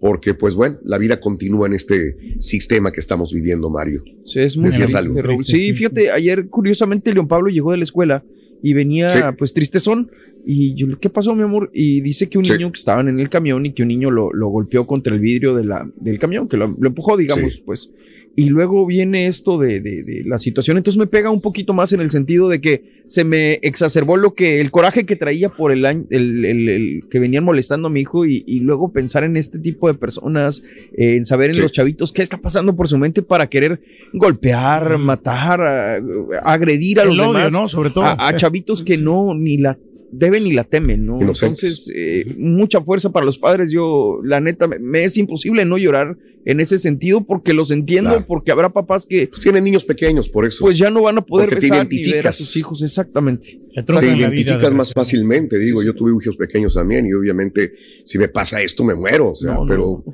Porque, 0.00 0.32
pues 0.34 0.54
bueno, 0.54 0.78
la 0.84 0.96
vida 0.98 1.18
continúa 1.18 1.66
en 1.66 1.72
este 1.72 2.16
sistema 2.38 2.92
que 2.92 3.00
estamos 3.00 3.32
viviendo, 3.32 3.68
Mario. 3.68 4.02
Sí, 4.24 4.40
es 4.40 4.56
muy 4.56 4.66
Decías 4.66 4.92
triste, 4.92 5.08
algo. 5.08 5.22
Raúl. 5.22 5.44
Sí, 5.44 5.74
fíjate, 5.74 6.10
ayer 6.12 6.46
curiosamente 6.48 7.12
León 7.12 7.26
Pablo 7.26 7.50
llegó 7.50 7.72
de 7.72 7.78
la 7.78 7.84
escuela 7.84 8.22
y 8.62 8.74
venía 8.74 9.10
Sí. 9.10 9.18
pues 9.36 9.52
tristezón 9.52 10.10
y 10.46 10.74
yo, 10.74 10.86
¿qué 11.00 11.10
pasó 11.10 11.34
mi 11.34 11.42
amor? 11.42 11.70
Y 11.74 12.00
dice 12.00 12.28
que 12.28 12.38
un 12.38 12.44
Sí. 12.44 12.52
niño 12.52 12.70
que 12.72 12.78
estaban 12.78 13.08
en 13.08 13.18
el 13.18 13.28
camión 13.28 13.66
y 13.66 13.72
que 13.74 13.82
un 13.82 13.88
niño 13.88 14.10
lo, 14.10 14.32
lo 14.32 14.48
golpeó 14.48 14.86
contra 14.86 15.12
el 15.14 15.20
vidrio 15.20 15.54
de 15.56 15.64
la, 15.64 15.90
del 15.96 16.18
camión, 16.20 16.48
que 16.48 16.56
lo, 16.56 16.74
lo 16.78 16.88
empujó, 16.88 17.16
digamos, 17.16 17.54
Sí. 17.56 17.62
pues. 17.66 17.90
Y 18.40 18.50
luego 18.50 18.86
viene 18.86 19.26
esto 19.26 19.58
de, 19.58 19.80
de- 19.80 20.04
de 20.04 20.22
la 20.24 20.38
situación, 20.38 20.76
entonces 20.76 20.96
me 20.96 21.08
pega 21.08 21.28
un 21.30 21.40
poquito 21.40 21.72
más 21.74 21.92
en 21.92 22.00
el 22.00 22.10
sentido 22.10 22.48
de 22.48 22.60
que 22.60 22.84
se 23.06 23.24
me 23.24 23.54
exacerbó 23.62 24.16
lo 24.16 24.34
que, 24.34 24.60
el 24.60 24.70
coraje 24.70 25.04
que 25.06 25.16
traía 25.16 25.48
por 25.48 25.72
el 25.72 25.84
año, 25.84 26.04
el, 26.10 26.44
el- 26.44 26.68
el 26.68 27.02
que 27.10 27.18
venían 27.18 27.42
molestando 27.42 27.88
a 27.88 27.90
mi 27.90 28.00
hijo 28.02 28.26
y, 28.26 28.44
y 28.46 28.60
luego 28.60 28.92
pensar 28.92 29.24
en 29.24 29.36
este 29.36 29.58
tipo 29.58 29.88
de 29.88 29.94
personas, 29.94 30.62
eh, 30.96 31.16
en 31.16 31.24
saber 31.24 31.48
en 31.50 31.54
Sí. 31.56 31.60
los 31.62 31.72
chavitos 31.72 32.12
qué 32.12 32.22
está 32.22 32.38
pasando 32.38 32.76
por 32.76 32.86
su 32.86 32.96
mente 32.96 33.22
para 33.22 33.48
querer 33.48 33.80
golpear, 34.12 34.98
matar, 34.98 35.60
a- 35.62 36.00
agredir 36.44 37.00
a 37.00 37.02
El 37.02 37.08
los 37.08 37.18
odio, 37.18 37.26
demás. 37.38 37.52
¿no? 37.52 37.68
Sobre 37.68 37.90
todo. 37.90 38.04
A, 38.04 38.28
a 38.28 38.36
chavitos 38.36 38.82
que 38.82 38.96
no 38.98 39.34
ni 39.34 39.56
la 39.58 39.76
deben 40.10 40.44
ni 40.44 40.52
la 40.52 40.64
temen, 40.64 41.04
¿no? 41.06 41.20
Entonces, 41.20 41.90
eh, 41.94 42.34
mucha 42.38 42.80
fuerza 42.82 43.10
para 43.10 43.26
los 43.26 43.38
padres. 43.38 43.70
Yo, 43.70 44.18
la 44.24 44.40
neta, 44.40 44.66
me, 44.66 44.78
me 44.78 45.04
es 45.04 45.16
imposible 45.16 45.64
no 45.64 45.78
llorar 45.78 46.16
en 46.44 46.60
ese 46.60 46.78
sentido 46.78 47.26
porque 47.26 47.52
los 47.52 47.70
entiendo, 47.70 48.10
Claro. 48.10 48.24
porque 48.26 48.50
habrá 48.52 48.70
papás 48.72 49.04
que 49.04 49.26
Pues 49.26 49.40
tienen 49.40 49.64
niños 49.64 49.84
pequeños, 49.84 50.28
por 50.30 50.46
eso. 50.46 50.64
pues 50.64 50.78
ya 50.78 50.88
no 50.90 51.02
van 51.02 51.18
a 51.18 51.20
poder 51.26 51.48
Porque 51.50 51.60
te 51.60 51.70
ver 51.70 51.80
a 51.80 51.84
identificas. 51.84 52.36
sus 52.36 52.56
hijos. 52.56 52.82
Exactamente. 52.82 53.58
Le 53.74 53.82
te 53.82 53.92
identificas 53.92 54.72
más 54.72 54.92
fácilmente, 54.94 55.58
digo, 55.58 55.82
yo 55.82 55.94
tuve 55.94 56.10
hijos 56.22 56.36
pequeños 56.36 56.74
también 56.74 57.06
y 57.06 57.12
obviamente 57.12 57.74
si 58.04 58.18
me 58.18 58.28
pasa 58.28 58.62
esto 58.62 58.82
me 58.84 58.94
muero, 58.94 59.30
o 59.30 59.34
sea, 59.34 59.54
No, 59.54 59.64
no. 59.66 60.04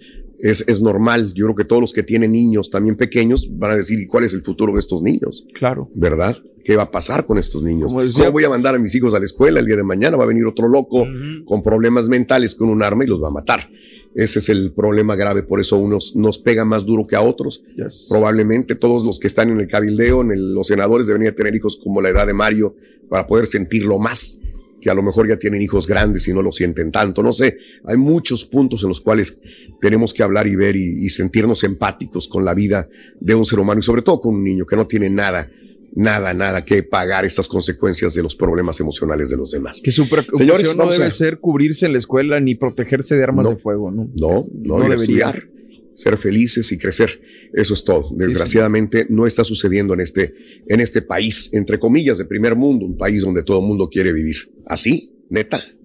Es, 0.40 0.64
es 0.68 0.80
normal, 0.80 1.32
yo 1.34 1.46
creo 1.46 1.56
que 1.56 1.64
todos 1.64 1.80
los 1.80 1.92
que 1.92 2.02
tienen 2.02 2.32
niños 2.32 2.70
también 2.70 2.96
pequeños 2.96 3.48
van 3.58 3.72
a 3.72 3.76
decir, 3.76 3.98
¿y 4.00 4.06
cuál 4.06 4.24
es 4.24 4.32
el 4.34 4.42
futuro 4.42 4.72
de 4.72 4.78
estos 4.80 5.02
niños? 5.02 5.46
Claro. 5.54 5.88
¿Verdad? 5.94 6.36
¿Qué 6.64 6.76
va 6.76 6.84
a 6.84 6.90
pasar 6.90 7.26
con 7.26 7.36
estos 7.38 7.62
niños? 7.62 7.94
Decía- 7.94 8.20
¿Cómo 8.24 8.32
voy 8.32 8.44
a 8.44 8.48
mandar 8.48 8.74
a 8.74 8.78
mis 8.78 8.94
hijos 8.94 9.14
a 9.14 9.18
la 9.18 9.24
escuela 9.26 9.60
el 9.60 9.66
día 9.66 9.76
de 9.76 9.82
mañana? 9.82 10.16
Va 10.16 10.24
a 10.24 10.26
venir 10.26 10.46
otro 10.46 10.66
loco 10.68 11.06
con 11.44 11.62
problemas 11.62 12.08
mentales 12.08 12.54
con 12.54 12.68
un 12.70 12.82
arma 12.82 13.04
y 13.04 13.06
los 13.06 13.22
va 13.22 13.28
a 13.28 13.32
matar. 13.32 13.68
Ese 14.14 14.38
es 14.38 14.48
el 14.48 14.72
problema 14.72 15.16
grave, 15.16 15.42
por 15.42 15.60
eso 15.60 15.76
unos 15.76 16.14
nos 16.14 16.38
pega 16.38 16.64
más 16.64 16.86
duro 16.86 17.06
que 17.06 17.16
a 17.16 17.20
otros. 17.20 17.64
Yes. 17.76 18.06
Probablemente 18.08 18.76
todos 18.76 19.04
los 19.04 19.18
que 19.18 19.26
están 19.26 19.50
en 19.50 19.60
el 19.60 19.68
cabildeo, 19.68 20.22
en 20.22 20.30
el- 20.30 20.54
los 20.54 20.68
senadores 20.68 21.06
deberían 21.06 21.34
tener 21.34 21.54
hijos 21.54 21.76
como 21.82 22.00
la 22.00 22.10
edad 22.10 22.26
de 22.26 22.32
Mario 22.32 22.74
para 23.10 23.26
poder 23.26 23.46
sentirlo 23.46 23.98
más, 23.98 24.40
que 24.84 24.90
a 24.90 24.94
lo 24.94 25.02
mejor 25.02 25.26
ya 25.26 25.38
tienen 25.38 25.62
hijos 25.62 25.86
grandes 25.86 26.28
y 26.28 26.34
no 26.34 26.42
lo 26.42 26.52
sienten 26.52 26.92
tanto. 26.92 27.22
No 27.22 27.32
sé, 27.32 27.56
hay 27.86 27.96
muchos 27.96 28.44
puntos 28.44 28.82
en 28.82 28.90
los 28.90 29.00
cuales 29.00 29.40
tenemos 29.80 30.12
que 30.12 30.22
hablar 30.22 30.46
y 30.46 30.56
ver 30.56 30.76
y, 30.76 31.06
y 31.06 31.08
sentirnos 31.08 31.64
empáticos 31.64 32.28
con 32.28 32.44
la 32.44 32.52
vida 32.52 32.86
de 33.18 33.34
un 33.34 33.46
ser 33.46 33.60
humano 33.60 33.80
y 33.80 33.82
sobre 33.82 34.02
todo 34.02 34.20
con 34.20 34.34
un 34.34 34.44
niño 34.44 34.66
que 34.66 34.76
no 34.76 34.86
tiene 34.86 35.08
nada 35.08 35.50
nada, 35.96 36.34
nada 36.34 36.64
que 36.64 36.82
pagar 36.82 37.24
estas 37.24 37.46
consecuencias 37.48 38.14
de 38.14 38.22
los 38.22 38.34
problemas 38.34 38.80
emocionales 38.80 39.30
de 39.30 39.36
los 39.36 39.52
demás. 39.52 39.80
Que 39.80 39.92
su 39.92 40.08
preocupación 40.08 40.38
Señores, 40.48 40.76
no 40.76 40.90
debe 40.90 41.04
a- 41.04 41.10
ser 41.12 41.38
cubrirse 41.38 41.86
en 41.86 41.92
la 41.92 41.98
escuela 41.98 42.40
ni 42.40 42.56
protegerse 42.56 43.14
de 43.16 43.22
armas 43.22 43.44
No. 43.44 43.50
de 43.52 43.56
fuego, 43.56 43.90
¿no? 43.92 44.08
No, 44.18 44.44
no, 44.52 44.78
No 44.78 44.88
debería. 44.88 44.96
estudiar, 45.28 45.48
ser 45.94 46.18
felices 46.18 46.70
y 46.72 46.78
crecer. 46.78 47.20
Eso 47.52 47.74
es 47.74 47.84
todo. 47.84 48.08
Desgraciadamente 48.16 49.06
no 49.08 49.26
está 49.26 49.44
sucediendo 49.44 49.94
en 49.94 50.00
este, 50.00 50.34
en 50.66 50.80
este 50.80 51.02
país, 51.02 51.50
entre 51.54 51.78
comillas, 51.78 52.18
de 52.18 52.24
primer 52.24 52.56
mundo, 52.56 52.86
un 52.86 52.96
país 52.96 53.22
donde 53.22 53.42
todo 53.42 53.60
el 53.60 53.66
mundo 53.66 53.88
quiere 53.88 54.12
vivir. 54.12 54.36
Así, 54.66 55.16
neta, 55.30 55.62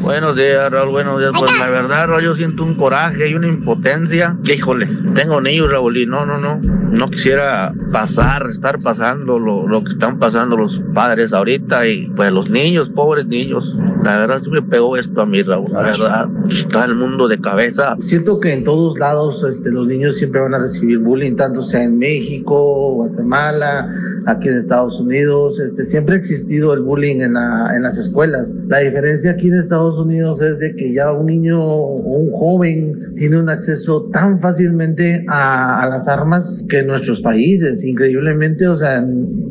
Buenos 0.00 0.34
días, 0.36 0.70
Raúl. 0.72 0.90
Buenos 0.90 1.18
días. 1.20 1.32
Pues 1.38 1.52
la 1.60 1.68
verdad, 1.68 2.08
Raúl, 2.08 2.24
yo 2.24 2.34
siento 2.34 2.64
un 2.64 2.74
coraje 2.76 3.28
y 3.28 3.34
una 3.34 3.46
impotencia. 3.46 4.36
Híjole, 4.44 4.88
tengo 5.14 5.40
niños, 5.40 5.70
Raúl, 5.70 5.96
y 5.96 6.06
no, 6.06 6.24
no, 6.26 6.38
no. 6.38 6.60
No 6.60 7.08
quisiera 7.08 7.72
pasar, 7.92 8.46
estar 8.48 8.78
pasando 8.80 9.38
lo, 9.38 9.66
lo 9.68 9.82
que 9.84 9.90
están 9.92 10.18
pasando 10.18 10.56
los 10.56 10.78
padres 10.92 11.32
ahorita 11.32 11.86
y 11.86 12.08
pues 12.08 12.32
los 12.32 12.50
niños, 12.50 12.90
pobres 12.90 13.26
niños. 13.26 13.78
La 14.02 14.18
verdad, 14.18 14.40
sí 14.40 14.50
me 14.50 14.60
pegó 14.62 14.96
esto 14.96 15.20
a 15.22 15.26
mí, 15.26 15.42
Raúl. 15.42 15.72
La 15.72 15.82
verdad, 15.82 16.28
está 16.48 16.84
el 16.84 16.96
mundo 16.96 17.28
de 17.28 17.40
cabeza. 17.40 17.96
Siento 18.04 18.40
que 18.40 18.52
en 18.52 18.64
todos 18.64 18.98
lados 18.98 19.42
este, 19.50 19.70
los 19.70 19.86
niños 19.86 20.16
siempre 20.16 20.40
van 20.40 20.54
a 20.54 20.58
recibir 20.58 20.98
bullying, 20.98 21.36
tanto 21.36 21.62
sea 21.62 21.84
en 21.84 21.98
México, 21.98 22.94
Guatemala, 22.94 23.88
aquí 24.26 24.48
en 24.48 24.58
Estados 24.58 24.98
Unidos. 25.00 25.60
Este, 25.60 25.86
siempre 25.86 26.16
ha 26.16 26.18
existido 26.18 26.74
el 26.74 26.80
bullying 26.80 27.20
en, 27.20 27.34
la- 27.34 27.72
en 27.74 27.82
las 27.82 27.96
escuelas. 27.96 28.50
La 28.68 28.80
diferencia 28.80 29.30
aquí 29.30 29.48
en 29.48 29.60
Estados 29.60 29.81
Unidos 29.98 30.40
es 30.40 30.58
de 30.58 30.74
que 30.74 30.92
ya 30.92 31.12
un 31.12 31.26
niño 31.26 31.60
o 31.62 31.96
un 31.96 32.30
joven 32.32 33.14
tiene 33.16 33.38
un 33.38 33.48
acceso 33.48 34.08
tan 34.12 34.40
fácilmente 34.40 35.24
a, 35.28 35.86
las 35.90 36.08
armas 36.08 36.64
que 36.68 36.78
en 36.80 36.86
nuestros 36.86 37.20
países. 37.20 37.84
Increíblemente, 37.84 38.66
o 38.68 38.78
sea, 38.78 39.04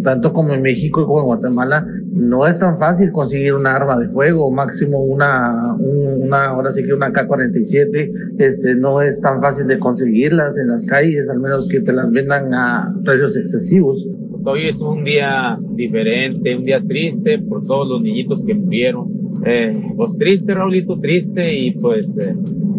tanto 0.03 0.33
como 0.33 0.53
en 0.53 0.61
México 0.61 1.05
como 1.05 1.19
en 1.19 1.25
Guatemala, 1.25 1.85
no 2.13 2.45
es 2.47 2.59
tan 2.59 2.77
fácil 2.77 3.11
conseguir 3.11 3.53
un 3.53 3.67
arma 3.67 3.97
de 3.99 4.07
fuego, 4.09 4.51
máximo 4.51 5.03
una, 5.03 5.75
un- 5.79 6.23
una 6.27 6.45
ahora 6.45 6.71
sí 6.71 6.83
que 6.83 6.93
una 6.93 7.11
K-47, 7.11 8.11
este, 8.37 8.75
no 8.75 9.01
es 9.01 9.21
tan 9.21 9.39
fácil 9.41 9.67
de 9.67 9.77
conseguirlas 9.79 10.57
en 10.57 10.67
las 10.69 10.85
calles, 10.85 11.27
al 11.29 11.39
menos 11.39 11.67
que 11.67 11.79
te 11.81 11.93
las 11.93 12.11
vendan 12.11 12.53
a 12.53 12.93
precios 13.05 13.37
excesivos. 13.37 14.05
Hoy 14.43 14.67
es 14.67 14.81
un 14.81 15.03
día 15.03 15.55
diferente, 15.69 16.55
un 16.55 16.63
día 16.63 16.81
triste 16.81 17.37
por 17.39 17.63
todos 17.63 17.87
los 17.87 18.01
niñitos 18.01 18.43
que 18.43 18.55
murieron. 18.55 19.07
Eh, 19.45 19.71
pues 19.95 20.17
triste, 20.17 20.53
Raulito, 20.53 20.99
triste 20.99 21.57
y 21.57 21.71
pues 21.71 22.17
eh, 22.17 22.33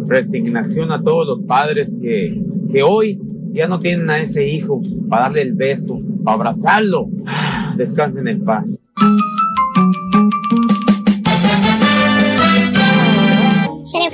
resignación 0.07 0.91
a 0.91 1.01
todos 1.01 1.27
los 1.27 1.43
padres 1.45 1.97
que, 2.01 2.41
que 2.73 2.83
hoy 2.83 3.21
ya 3.53 3.69
no 3.69 3.79
tienen 3.79 4.11
a 4.11 4.21
ese 4.21 4.47
hijo 4.49 4.83
para 5.09 5.25
darle 5.25 5.43
el 5.43 5.53
beso, 5.53 6.01
para 6.25 6.35
abrazarlo. 6.35 7.07
Descansen 7.77 8.27
en 8.27 8.45
paz. 8.45 8.81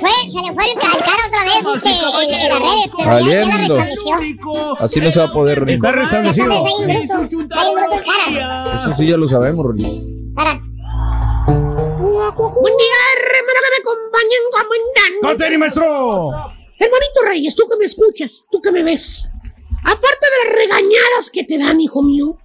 Fue, 0.09 0.29
se 0.29 0.41
le 0.47 0.53
fue 0.53 0.63
el 0.71 0.79
ca- 0.79 0.93
el 0.97 0.99
cara 1.03 1.27
otra 1.27 1.43
vez, 1.43 1.65
dice, 1.73 1.89
en, 1.89 2.39
en 2.41 2.49
las 2.49 2.59
redes, 2.59 2.91
pero 2.97 3.03
ya 3.03 3.05
Saliendo. 3.05 3.47
ya 3.47 3.57
la 3.57 3.57
restableció. 3.57 4.75
Así 4.79 4.99
no 5.01 5.11
se 5.11 5.19
va 5.19 5.25
a 5.25 5.31
poder, 5.33 5.59
Rolín. 5.59 5.75
Está 5.75 5.91
restablecido. 5.91 6.63
Bruto, 6.63 7.17
bruto 7.17 7.55
cara. 7.55 8.75
Eso 8.75 8.93
sí 8.95 9.07
ya 9.07 9.17
lo 9.17 9.27
sabemos, 9.27 9.65
Rolín. 9.65 10.33
Para. 10.35 10.59
Buen 11.49 12.77
día, 12.77 12.97
hermano, 13.15 13.59
que 13.63 13.71
me 13.71 13.79
acompañen 13.81 14.43
como 14.51 14.73
en 14.73 15.21
¡Conteni, 15.21 15.57
maestro! 15.57 16.29
Hermanito 16.79 17.21
Reyes, 17.25 17.55
tú 17.55 17.67
que 17.69 17.77
me 17.77 17.85
escuchas, 17.85 18.45
tú 18.51 18.61
que 18.61 18.71
me 18.71 18.83
ves. 18.83 19.29
Aparte 19.83 20.27
de 20.27 20.45
las 20.49 20.55
regañadas 20.55 21.29
que 21.31 21.43
te 21.43 21.57
dan, 21.57 21.79
hijo 21.81 22.01
mío. 22.03 22.37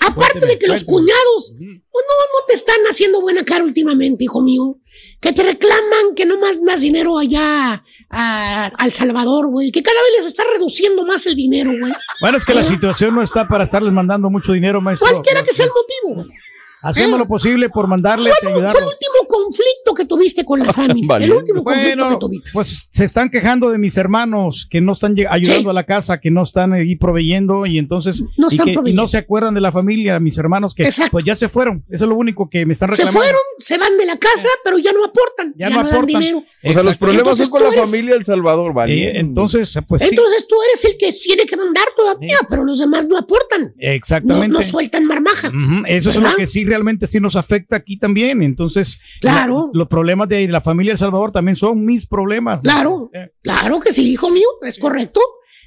Aparte 0.00 0.40
de 0.46 0.58
que 0.58 0.66
los 0.66 0.84
cuñados 0.84 1.52
pues 1.56 2.04
no, 2.08 2.38
no 2.40 2.44
te 2.46 2.52
están 2.54 2.76
haciendo 2.90 3.20
buena 3.22 3.44
cara 3.44 3.64
últimamente, 3.64 4.24
hijo 4.24 4.42
mío. 4.42 4.76
Que 5.24 5.32
te 5.32 5.42
reclaman 5.42 6.14
que 6.14 6.26
no 6.26 6.38
más 6.38 6.62
das 6.62 6.82
dinero 6.82 7.16
allá 7.16 7.82
a, 8.10 8.66
al 8.66 8.92
Salvador, 8.92 9.46
güey. 9.46 9.72
Que 9.72 9.82
cada 9.82 9.96
vez 9.96 10.18
les 10.18 10.26
está 10.26 10.42
reduciendo 10.52 11.06
más 11.06 11.24
el 11.24 11.34
dinero, 11.34 11.70
güey. 11.80 11.94
Bueno, 12.20 12.36
es 12.36 12.44
que 12.44 12.52
la 12.52 12.62
situación 12.62 13.14
no 13.14 13.22
está 13.22 13.48
para 13.48 13.64
estarles 13.64 13.90
mandando 13.90 14.28
mucho 14.28 14.52
dinero, 14.52 14.82
maestro. 14.82 15.08
Cualquiera 15.08 15.42
que 15.42 15.54
sea 15.54 15.64
el 15.64 15.72
motivo, 15.72 16.22
güey. 16.26 16.38
Hacemos 16.82 17.18
lo 17.18 17.26
posible 17.26 17.70
por 17.70 17.86
mandarles 17.86 18.34
y 18.34 18.40
Fue 18.42 18.50
el 18.50 18.56
ayudarlos. 18.56 18.82
Último 19.20 19.28
conflicto 19.28 19.94
que 19.96 20.04
tuviste 20.04 20.44
con 20.44 20.60
la 20.60 20.72
familia. 20.72 21.06
Vale. 21.06 21.24
El 21.26 21.32
último 21.32 21.64
conflicto 21.64 21.96
Bueno, 21.96 22.08
que 22.10 22.16
tuviste. 22.20 22.50
pues 22.52 22.88
se 22.90 23.04
están 23.04 23.30
quejando 23.30 23.70
de 23.70 23.78
mis 23.78 23.96
hermanos 23.96 24.66
que 24.70 24.80
no 24.80 24.92
están 24.92 25.14
ayudando 25.28 25.62
Sí. 25.64 25.68
a 25.68 25.72
la 25.72 25.84
casa, 25.84 26.20
que 26.20 26.30
no 26.30 26.42
están 26.42 26.72
ahí 26.72 26.96
proveyendo 26.96 27.66
y 27.66 27.78
entonces 27.78 28.22
No 28.36 28.48
y 28.50 28.54
están 28.54 28.66
que- 28.84 28.90
y 28.90 28.92
no 28.92 29.06
se 29.08 29.18
acuerdan 29.18 29.54
de 29.54 29.60
la 29.60 29.72
familia, 29.72 30.18
mis 30.20 30.36
hermanos 30.38 30.74
que 30.74 30.84
Exacto. 30.84 31.12
pues 31.12 31.24
ya 31.24 31.34
se 31.34 31.48
fueron. 31.48 31.84
Eso 31.88 32.04
es 32.04 32.08
lo 32.08 32.16
único 32.16 32.48
que 32.48 32.66
me 32.66 32.72
están 32.72 32.90
Se 32.92 33.02
reclamando. 33.04 33.20
fueron, 33.20 33.40
se 33.58 33.78
van 33.78 33.96
de 33.98 34.06
la 34.06 34.18
casa, 34.18 34.48
pero 34.64 34.78
ya 34.78 34.92
no 34.92 35.04
aportan. 35.04 35.54
Ya 35.56 35.68
Ya, 35.68 35.70
no 35.70 35.82
no, 35.82 35.88
dan 35.88 35.96
aportan. 35.96 36.20
dinero. 36.20 36.44
O 36.66 36.72
sea, 36.72 36.82
los 36.82 36.96
problemas 36.96 37.22
Entonces 37.24 37.46
son 37.46 37.52
con 37.52 37.62
la 37.62 37.68
eres- 37.74 37.90
familia 37.90 38.14
El 38.16 38.24
Salvador, 38.24 38.72
¿vale? 38.72 38.94
Eh, 39.04 39.18
entonces, 39.18 39.78
pues 39.86 40.02
sí. 40.02 40.08
Entonces 40.10 40.46
tú 40.48 40.56
eres 40.70 40.84
el 40.84 40.96
que 40.98 41.12
tiene 41.12 41.44
que 41.46 41.56
mandar 41.56 41.84
todavía, 41.96 42.38
pero 42.48 42.64
los 42.64 42.78
demás 42.78 43.06
no 43.06 43.18
aportan. 43.18 43.62
No, 43.64 43.72
Exactamente. 43.78 44.48
no 44.48 44.62
sueltan 44.62 45.04
marmaja. 45.06 45.52
Eso 45.86 46.10
es 46.10 46.16
lo 46.16 46.34
que 46.34 46.46
sí 46.46 46.64
realmente 46.64 47.06
sí 47.06 47.20
nos 47.20 47.36
afecta 47.36 47.76
aquí 47.76 47.98
también. 47.98 48.42
Entonces, 48.42 48.98
Claro. 49.20 49.70
la- 49.72 49.78
los 49.78 49.88
problemas 49.88 50.28
de 50.28 50.46
la 50.48 50.60
familia 50.60 50.92
El 50.92 50.98
Salvador 50.98 51.32
también 51.32 51.56
son 51.56 51.84
mis 51.84 52.06
problemas. 52.06 52.60
Claro, 52.62 53.10
claro 53.42 53.80
que 53.80 53.92
sí, 53.92 54.12
hijo 54.12 54.30
mío, 54.30 54.48
es 54.62 54.78
correcto. 54.78 55.20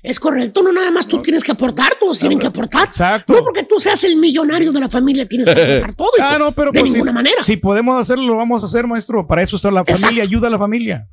Es 0.04 0.20
correcto, 0.20 0.62
no 0.62 0.72
nada 0.72 0.92
más 0.92 1.08
tú 1.08 1.22
tienes 1.22 1.44
que 1.44 1.52
aportar, 1.52 1.96
todos 2.00 2.20
tienen 2.20 2.38
que 2.38 2.46
aportar. 2.48 2.86
Exacto. 2.86 3.34
No 3.34 3.44
porque 3.44 3.64
tú 3.64 3.80
seas 3.80 4.02
el 4.04 4.16
millonario 4.18 4.72
de 4.72 4.80
la 4.80 4.90
familia 4.90 5.26
tienes 5.28 5.50
que 5.50 5.60
aportar 5.60 5.96
todo. 5.96 6.10
hijo. 6.18 6.28
Ah, 6.30 6.38
no, 6.38 6.54
pero 6.54 6.72
de 6.72 6.80
pues, 6.80 6.92
ninguna 6.94 7.12
si, 7.12 7.16
manera. 7.16 7.44
Si 7.44 7.58
podemos 7.58 8.00
hacerlo, 8.00 8.26
lo 8.28 8.38
vamos 8.38 8.64
a 8.64 8.68
hacer, 8.68 8.86
maestro. 8.86 9.26
Para 9.26 9.42
eso 9.42 9.56
está 9.56 9.72
la 9.72 9.84
familia, 9.84 10.24
ayuda 10.24 10.48
a 10.48 10.52
la 10.52 10.60
familia. 10.60 11.08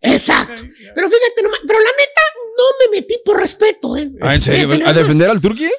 Exacto. 0.00 0.62
Pero 0.94 1.08
fíjate 1.08 1.32
pero 1.66 1.78
la 1.78 1.90
neta 1.90 2.22
no 2.56 2.90
me 2.92 2.96
metí 2.98 3.14
por 3.24 3.38
respeto, 3.38 3.96
¿eh? 3.96 4.10
Ah, 4.22 4.34
¿en 4.34 4.40
serio? 4.40 4.70
Fíjate 4.70 4.90
¿A 4.90 4.92
defender 4.94 5.30
al 5.30 5.40
Turquía? 5.40 5.70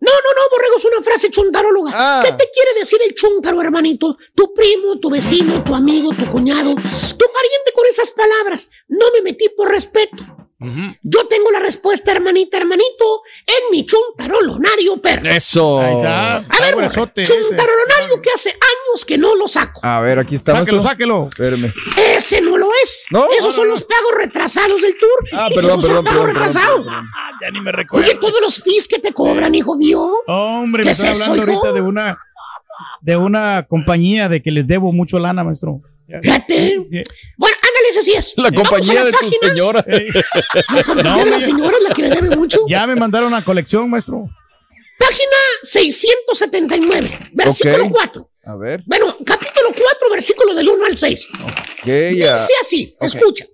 No, 0.00 0.10
no, 0.10 0.34
no, 0.34 0.50
borrego, 0.50 0.76
es 0.76 0.84
una 0.84 1.02
frase 1.02 1.30
chuntaróloga. 1.30 1.90
Ah. 1.94 2.20
¿Qué 2.22 2.32
te 2.32 2.50
quiere 2.50 2.78
decir 2.78 3.00
el 3.02 3.14
chuntaro, 3.14 3.60
hermanito? 3.60 4.16
Tu 4.34 4.52
primo, 4.52 4.98
tu 4.98 5.10
vecino, 5.10 5.64
tu 5.64 5.74
amigo, 5.74 6.10
tu 6.10 6.26
cuñado, 6.30 6.74
tu 6.74 7.26
pariente 7.32 7.72
con 7.74 7.86
esas 7.86 8.10
palabras. 8.10 8.70
No 8.88 9.10
me 9.12 9.22
metí 9.22 9.48
por 9.50 9.68
respeto. 9.68 10.22
Yo 11.02 11.26
tengo 11.28 11.50
la 11.50 11.60
respuesta, 11.60 12.12
hermanita, 12.12 12.56
hermanito, 12.56 13.22
en 13.46 13.70
mi 13.70 13.84
chuntarolonario 13.86 15.00
perro. 15.00 15.28
Eso. 15.30 15.80
Ahí 15.80 15.96
está. 15.96 16.36
A 16.36 16.60
ver, 16.60 16.74
gruesote 16.76 17.22
ese. 17.22 17.32
chuntarolonario 17.32 18.20
que 18.22 18.30
hace 18.34 18.50
años 18.50 19.04
que 19.06 19.18
no 19.18 19.34
lo 19.34 19.48
saco. 19.48 19.80
A 19.82 20.00
ver, 20.00 20.18
aquí 20.18 20.34
está. 20.34 20.52
Sáquelo, 20.58 20.82
sáquelo. 20.82 21.28
Espérame. 21.28 21.72
Ese 22.16 22.40
no 22.40 22.56
lo 22.56 22.68
es. 22.82 23.06
No, 23.10 23.28
Esos 23.30 23.46
no, 23.46 23.50
son 23.52 23.64
no, 23.64 23.70
los 23.70 23.82
pagos 23.84 24.12
retrasados 24.16 24.80
del 24.80 24.96
tour. 24.98 25.28
Ah, 25.32 25.48
perdón, 25.54 25.78
Esos 25.78 25.84
son 25.84 25.90
perdón, 25.90 26.04
pagos 26.04 26.20
perdón, 26.26 26.34
perdón, 26.34 26.46
retrasados. 26.48 26.84
perdón. 26.86 27.04
Ya 27.42 27.50
ni 27.50 27.60
me 27.60 27.72
recuerdo. 27.72 28.06
Oye, 28.08 28.18
todos 28.18 28.40
los 28.40 28.62
fees 28.62 28.88
que 28.88 28.98
te 28.98 29.12
cobran, 29.12 29.54
hijo 29.54 29.76
mío. 29.76 30.10
Hombre, 30.26 30.82
¿Qué 30.82 30.86
me 30.86 30.92
es 30.92 30.98
están 30.98 31.12
eso, 31.12 31.30
hablando 31.30 31.52
hijo? 31.52 31.60
ahorita 31.66 31.74
de 31.74 31.80
una 31.80 32.18
de 33.00 33.16
una 33.16 33.66
compañía 33.68 34.28
de 34.28 34.42
que 34.42 34.50
les 34.50 34.66
debo 34.66 34.92
mucho 34.92 35.18
lana, 35.18 35.44
maestro. 35.44 35.80
Fíjate. 36.06 36.76
Bueno, 37.36 37.56
ándale, 37.56 37.88
ese 37.90 38.02
sí 38.02 38.12
es. 38.12 38.34
La 38.36 38.52
compañía 38.52 38.94
la 38.94 39.04
de 39.06 39.12
tu 39.12 39.18
página. 39.18 39.48
señora. 39.48 39.84
La 40.74 40.84
compañía 40.84 41.24
de 41.24 41.30
la 41.38 41.40
señora 41.40 41.76
es 41.76 41.82
la 41.88 41.94
que 41.94 42.02
le 42.02 42.08
debe 42.10 42.36
mucho. 42.36 42.60
Ya 42.68 42.86
me 42.86 42.94
mandaron 42.96 43.28
una 43.28 43.44
colección, 43.44 43.88
maestro. 43.88 44.28
Página 44.98 45.36
679, 45.62 47.30
versículo 47.32 47.84
Ok. 47.86 47.90
4. 47.92 48.30
A 48.46 48.56
ver. 48.56 48.82
Bueno, 48.86 49.16
capítulo 49.24 49.68
4, 49.70 50.10
versículo 50.10 50.54
del 50.54 50.68
1 50.68 50.86
al 50.86 50.96
6. 50.96 51.28
Que 51.82 52.16
ya. 52.18 52.32
Dice 52.34 52.52
así, 52.60 52.94
Ok. 52.98 53.04
escucha. 53.06 53.46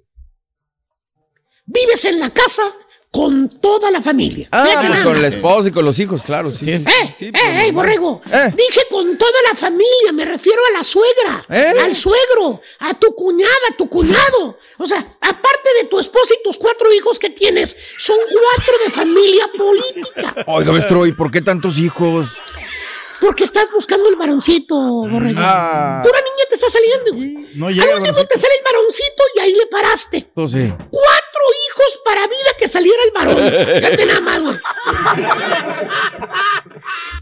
Vives 1.67 2.05
en 2.07 2.19
la 2.19 2.31
casa 2.31 2.63
con 3.11 3.49
toda 3.49 3.91
la 3.91 4.01
familia. 4.01 4.49
Ah, 4.53 4.85
pues 4.87 5.01
con 5.01 5.21
la 5.21 5.29
esposa 5.29 5.69
y 5.69 5.73
con 5.73 5.85
los 5.85 5.99
hijos, 5.99 6.23
claro. 6.23 6.53
Sí, 6.53 6.71
¡Eh, 6.71 6.79
sí, 6.79 6.87
eh, 7.27 7.31
pues, 7.33 7.43
eh, 7.43 7.47
normal. 7.47 7.73
borrego! 7.73 8.23
Eh. 8.33 8.55
Dije 8.57 8.83
con 8.89 9.19
toda 9.19 9.33
la 9.49 9.55
familia, 9.57 10.13
me 10.13 10.25
refiero 10.25 10.61
a 10.73 10.79
la 10.79 10.85
suegra, 10.85 11.45
¿Eh? 11.51 11.73
al 11.83 11.95
suegro, 11.97 12.61
a 12.79 12.95
tu 12.95 13.13
cuñada, 13.15 13.51
a 13.73 13.77
tu 13.77 13.89
cuñado. 13.89 14.59
O 14.79 14.87
sea, 14.87 14.99
aparte 15.21 15.69
de 15.83 15.89
tu 15.89 15.99
esposa 15.99 16.35
y 16.39 16.43
tus 16.45 16.57
cuatro 16.57 16.93
hijos 16.93 17.19
que 17.19 17.31
tienes, 17.31 17.77
son 17.99 18.17
cuatro 18.31 18.75
de 18.85 18.91
familia 18.93 19.51
política. 19.59 20.45
Oiga, 20.47 20.71
maestro, 20.73 21.05
¿y 21.05 21.13
por 21.13 21.31
qué 21.33 21.41
tantos 21.41 21.79
hijos? 21.79 22.29
Porque 23.21 23.45
estás 23.45 23.71
buscando 23.71 24.09
el 24.09 24.17
varoncito, 24.17 24.75
borrego. 24.75 25.39
Ah. 25.43 26.01
Pura 26.03 26.19
niña 26.21 26.45
te 26.49 26.55
está 26.55 26.71
saliendo. 26.71 27.13
güey. 27.13 27.51
No 27.55 27.67
Al 27.67 27.75
llega 27.75 27.93
el 27.93 27.99
último 27.99 28.25
te 28.25 28.39
sale 28.39 28.55
el 28.59 28.65
varoncito 28.65 29.23
y 29.37 29.41
ahí 29.41 29.53
le 29.53 29.67
paraste. 29.67 30.31
Pues 30.35 30.53
sí. 30.53 30.73
Cuatro 30.91 31.20
para 32.05 32.26
vida 32.26 32.57
que 32.59 32.68
saliera 32.68 33.03
el 33.05 33.11
varón. 33.12 33.36
Fíjate 33.76 34.07
nada 34.07 34.20
más, 34.20 34.41
güey. 34.41 34.59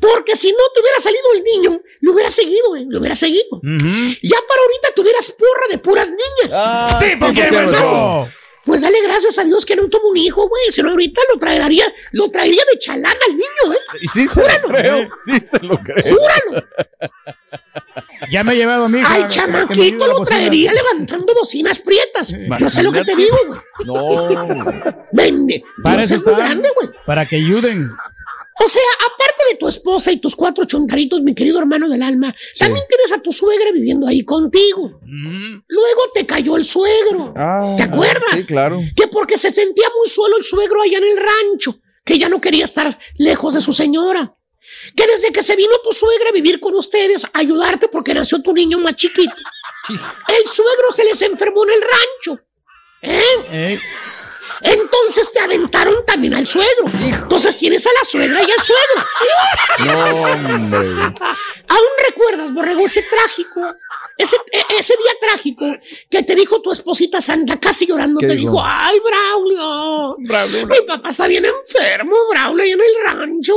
Porque 0.00 0.36
si 0.36 0.50
no 0.52 0.58
te 0.74 0.80
hubiera 0.80 1.00
salido 1.00 1.22
el 1.34 1.44
niño, 1.44 1.80
lo 2.00 2.12
hubiera 2.12 2.30
seguido, 2.30 2.68
güey. 2.68 2.86
Lo 2.88 2.98
hubiera 2.98 3.16
seguido. 3.16 3.60
Ya 3.62 4.38
para 4.48 4.62
ahorita 4.62 4.94
tuvieras 4.94 5.32
porra 5.32 5.68
de 5.70 5.78
puras 5.78 6.10
niñas. 6.10 6.54
Ah, 6.56 6.98
¿Tipo 7.00 7.26
¿por 7.26 7.34
qué, 7.34 7.50
maestro? 7.50 8.28
Pues 8.68 8.82
dale 8.82 9.00
gracias 9.02 9.38
a 9.38 9.44
Dios 9.44 9.64
que 9.64 9.74
no 9.74 9.88
tuvo 9.88 10.10
un 10.10 10.16
hijo, 10.18 10.46
güey. 10.46 10.70
Si 10.70 10.82
no, 10.82 10.90
ahorita 10.90 11.22
lo 11.32 11.38
traería, 11.38 11.86
lo 12.12 12.30
traería 12.30 12.62
de 12.70 12.78
chalán 12.78 13.16
al 13.26 13.32
niño, 13.32 13.72
¿eh? 13.72 13.98
Y 14.02 14.08
sí 14.08 14.28
se 14.28 14.42
lo 14.42 14.68
creo. 14.68 15.08
Sí 15.24 15.40
se 15.42 15.58
lo 15.60 15.78
creo. 15.78 16.04
Júralo. 16.04 16.66
Ya 18.30 18.44
me 18.44 18.52
he 18.52 18.56
llevado 18.56 18.84
a 18.84 18.88
mi 18.90 18.98
hija. 18.98 19.14
Al 19.14 19.26
chamaquito 19.26 20.06
lo 20.06 20.18
bocina. 20.18 20.36
traería 20.36 20.72
levantando 20.74 21.32
bocinas 21.32 21.80
prietas. 21.80 22.34
Yo 22.58 22.68
sé 22.68 22.82
lo 22.82 22.92
que 22.92 23.04
te 23.06 23.16
digo, 23.16 23.38
güey. 23.46 23.60
No. 23.86 24.94
Vende. 25.12 25.64
Para 25.82 25.96
Dios 25.96 26.10
eso 26.10 26.20
es 26.20 26.26
muy 26.26 26.34
grande, 26.34 26.68
güey. 26.74 26.90
Para 27.06 27.26
que 27.26 27.36
ayuden. 27.36 27.90
O 28.60 28.68
sea, 28.68 28.82
aparte 29.12 29.42
de 29.52 29.56
tu 29.56 29.68
esposa 29.68 30.10
y 30.10 30.18
tus 30.18 30.34
cuatro 30.34 30.64
chontaritos, 30.64 31.20
mi 31.22 31.34
querido 31.34 31.58
hermano 31.58 31.88
del 31.88 32.02
alma, 32.02 32.34
también 32.58 32.84
tienes 32.88 33.12
a 33.12 33.22
tu 33.22 33.30
suegra 33.30 33.70
viviendo 33.72 34.06
ahí 34.06 34.24
contigo. 34.24 35.00
Luego 35.04 36.02
te 36.12 36.26
cayó 36.26 36.56
el 36.56 36.64
suegro. 36.64 37.32
Ah, 37.36 37.74
¿Te 37.76 37.84
acuerdas? 37.84 38.30
Sí, 38.36 38.46
claro. 38.46 38.80
Que 38.96 39.06
porque 39.06 39.38
se 39.38 39.52
sentía 39.52 39.88
muy 39.96 40.08
solo 40.08 40.36
el 40.36 40.44
suegro 40.44 40.82
allá 40.82 40.98
en 40.98 41.04
el 41.04 41.16
rancho, 41.16 41.80
que 42.04 42.18
ya 42.18 42.28
no 42.28 42.40
quería 42.40 42.64
estar 42.64 42.96
lejos 43.16 43.54
de 43.54 43.60
su 43.60 43.72
señora. 43.72 44.32
Que 44.94 45.06
desde 45.06 45.32
que 45.32 45.42
se 45.42 45.56
vino 45.56 45.72
tu 45.82 45.92
suegra 45.92 46.30
a 46.30 46.32
vivir 46.32 46.60
con 46.60 46.74
ustedes, 46.74 47.24
a 47.24 47.30
ayudarte 47.34 47.88
porque 47.88 48.12
nació 48.12 48.42
tu 48.42 48.52
niño 48.52 48.78
más 48.78 48.96
chiquito, 48.96 49.34
el 49.88 50.48
suegro 50.48 50.90
se 50.94 51.04
les 51.04 51.22
enfermó 51.22 51.64
en 51.64 51.70
el 51.70 51.80
rancho. 51.80 52.44
¿Eh? 53.00 53.22
Eh, 53.50 53.80
Entonces 54.62 55.32
te 55.32 55.40
aventaron 55.40 55.94
también 56.06 56.34
al 56.34 56.46
suegro. 56.46 56.86
Entonces 57.02 57.56
tienes 57.56 57.86
a 57.86 57.90
la 57.90 58.04
suegra 58.08 58.40
y 58.42 58.50
al 58.50 58.60
suegro. 58.60 59.06
No, 59.86 60.32
hombre. 60.32 61.14
¿Aún 61.68 61.88
recuerdas, 62.06 62.52
Borrego, 62.52 62.86
ese 62.86 63.02
trágico, 63.02 63.60
ese, 64.16 64.36
e- 64.52 64.78
ese 64.78 64.94
día 65.02 65.12
trágico 65.20 65.66
que 66.10 66.22
te 66.22 66.34
dijo 66.34 66.60
tu 66.62 66.72
esposita 66.72 67.20
Santa 67.20 67.60
casi 67.60 67.86
llorando? 67.86 68.20
¿Qué 68.20 68.26
Te 68.26 68.36
dijo? 68.36 68.52
dijo, 68.52 68.62
ay, 68.66 68.98
Braulio, 69.04 70.16
Braulio. 70.20 70.66
mi 70.66 70.80
papá 70.86 71.10
está 71.10 71.26
bien 71.26 71.44
enfermo, 71.44 72.14
Braulio, 72.30 72.64
ahí 72.64 72.72
en 72.72 72.80
el 72.80 72.94
rancho. 73.04 73.54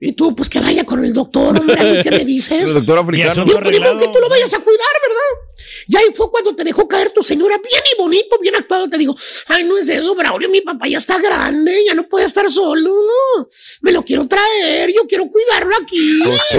Y 0.00 0.12
tú, 0.12 0.36
pues 0.36 0.48
que 0.48 0.60
vaya 0.60 0.84
con 0.84 1.04
el 1.04 1.12
doctor, 1.12 1.58
hombre, 1.58 2.00
¿qué 2.04 2.10
me 2.12 2.24
dices? 2.24 2.62
El 2.68 2.74
doctor 2.74 2.98
africano. 3.00 3.42
Y 3.42 3.46
pues, 3.46 3.56
arreglado. 3.56 3.98
que 3.98 4.06
tú 4.06 4.18
lo 4.20 4.28
vayas 4.28 4.54
a 4.54 4.60
cuidar, 4.60 4.86
¿verdad? 5.02 5.47
Y 5.86 5.96
ahí 5.96 6.06
fue 6.14 6.30
cuando 6.30 6.54
te 6.54 6.64
dejó 6.64 6.86
caer 6.88 7.10
tu 7.10 7.22
señora 7.22 7.58
bien 7.58 7.82
y 7.92 7.96
bonito, 8.00 8.38
bien 8.40 8.56
actuado. 8.56 8.88
Te 8.88 8.98
digo, 8.98 9.14
ay, 9.48 9.64
no 9.64 9.76
es 9.76 9.88
eso, 9.88 10.14
Braulio, 10.14 10.48
mi 10.48 10.60
papá 10.60 10.86
ya 10.88 10.98
está 10.98 11.18
grande, 11.18 11.84
ya 11.84 11.94
no 11.94 12.08
puede 12.08 12.26
estar 12.26 12.50
solo, 12.50 12.90
no. 12.90 13.48
Me 13.82 13.92
lo 13.92 14.04
quiero 14.04 14.26
traer, 14.26 14.92
yo 14.92 15.02
quiero 15.06 15.26
cuidarlo 15.28 15.74
aquí. 15.82 16.22
Sí. 16.48 16.58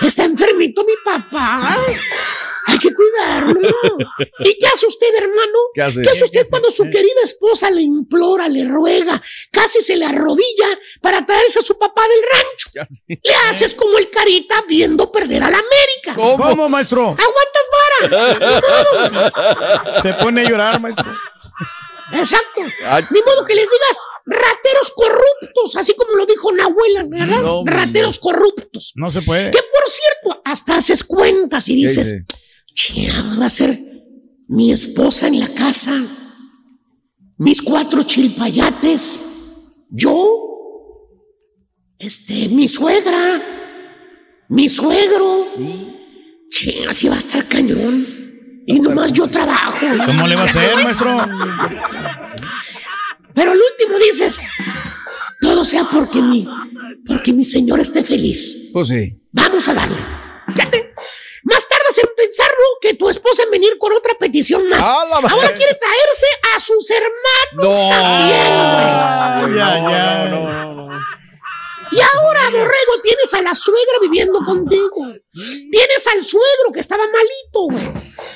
Está 0.06 0.24
enfermito 0.24 0.84
mi 0.84 0.94
papá. 1.04 1.76
Hay 2.68 2.78
que 2.78 2.92
cuidarlo. 2.92 3.60
¿Y 4.40 4.58
qué 4.58 4.66
hace 4.66 4.86
usted, 4.86 5.14
hermano? 5.16 5.58
¿Qué 5.72 5.82
hace? 5.82 6.02
hace 6.02 6.24
usted 6.24 6.46
cuando 6.50 6.70
su 6.70 6.84
querida 6.90 7.22
esposa 7.22 7.70
le 7.70 7.82
implora, 7.82 8.48
le 8.48 8.64
ruega, 8.64 9.22
casi 9.52 9.80
se 9.80 9.96
le 9.96 10.04
arrodilla 10.04 10.78
para 11.00 11.24
traerse 11.24 11.60
a 11.60 11.62
su 11.62 11.78
papá 11.78 12.02
del 12.08 12.20
rancho? 12.32 13.18
Le 13.22 13.34
haces 13.48 13.74
como 13.74 13.98
el 13.98 14.10
carita 14.10 14.64
viendo 14.68 15.12
perder 15.12 15.44
a 15.44 15.50
la 15.50 15.58
América. 15.58 16.14
¿Cómo? 16.16 16.36
¿Cómo, 16.36 16.68
maestro? 16.86 17.16
¿Aguantas 17.18 18.82
vara? 19.22 20.02
Se 20.02 20.14
pone 20.14 20.42
a 20.42 20.48
llorar, 20.48 20.80
maestro. 20.80 21.12
Exacto. 22.12 22.62
Ay. 22.86 23.04
Ni 23.10 23.20
modo 23.22 23.44
que 23.44 23.54
les 23.54 23.68
digas 23.68 23.98
rateros 24.26 24.92
corruptos, 24.94 25.76
así 25.76 25.94
como 25.94 26.14
lo 26.14 26.24
dijo 26.24 26.52
Nahuela, 26.52 27.04
¿verdad? 27.08 27.42
No, 27.42 27.62
rateros 27.66 28.18
corruptos. 28.20 28.92
No 28.94 29.10
se 29.10 29.22
puede. 29.22 29.50
Que 29.50 29.58
por 29.58 29.90
cierto, 29.90 30.40
hasta 30.44 30.76
haces 30.76 31.02
cuentas 31.02 31.68
y 31.68 31.72
¿Qué 31.82 31.88
dices, 31.88 32.04
dice? 32.12 32.26
"Chingados, 32.74 33.40
va 33.40 33.46
a 33.46 33.50
ser 33.50 33.80
mi 34.48 34.70
esposa 34.72 35.26
en 35.26 35.40
la 35.40 35.48
casa, 35.48 35.92
mis 37.38 37.60
cuatro 37.60 38.04
chilpayates, 38.04 39.20
yo, 39.90 41.10
este, 41.98 42.48
mi 42.50 42.68
suegra, 42.68 43.42
mi 44.48 44.68
suegro. 44.68 45.48
Chinga, 46.50 46.90
así 46.90 47.08
va 47.08 47.14
a 47.16 47.18
estar 47.18 47.44
cañón. 47.46 48.06
Y 48.66 48.80
nomás 48.80 49.12
yo 49.12 49.28
trabajo. 49.28 49.86
¿Cómo 50.06 50.26
le 50.26 50.34
va 50.36 50.42
a 50.42 50.44
hacer, 50.46 50.74
maestro? 50.84 51.16
Pero 53.34 53.52
al 53.52 53.58
último 53.58 53.98
dices, 53.98 54.40
todo 55.40 55.64
sea 55.64 55.84
porque 55.92 56.20
mi, 56.22 56.48
porque 57.06 57.32
mi 57.32 57.44
señor 57.44 57.80
esté 57.80 58.02
feliz. 58.02 58.70
Pues 58.72 58.88
sí. 58.88 59.12
Vamos 59.32 59.68
a 59.68 59.74
darle. 59.74 59.98
Fíjate, 60.52 60.94
más 61.44 61.68
tardas 61.68 61.98
en 61.98 62.08
pensarlo 62.16 62.64
que 62.80 62.94
tu 62.94 63.08
esposa 63.10 63.42
en 63.44 63.50
venir 63.50 63.76
con 63.78 63.92
otra 63.92 64.14
petición 64.18 64.68
más. 64.68 64.86
Ahora 64.88 65.52
quiere 65.54 65.74
traerse 65.74 66.26
a 66.56 66.60
sus 66.60 66.90
hermanos 66.90 67.78
No. 67.80 67.88
también, 67.90 69.48
güey. 69.50 69.58
Ya, 69.58 69.74
ya. 69.90 70.28
No, 70.30 70.40
no, 70.40 70.52
no, 70.52 70.74
no. 70.74 70.75
Y 71.92 72.00
ahora, 72.00 72.50
Borrego, 72.50 73.00
tienes 73.02 73.32
a 73.34 73.42
la 73.42 73.54
suegra 73.54 73.98
viviendo 74.00 74.38
contigo. 74.44 75.06
Tienes 75.70 76.06
al 76.06 76.24
suegro 76.24 76.72
que 76.72 76.80
estaba 76.80 77.04
malito, 77.06 77.64
güey. 77.70 77.86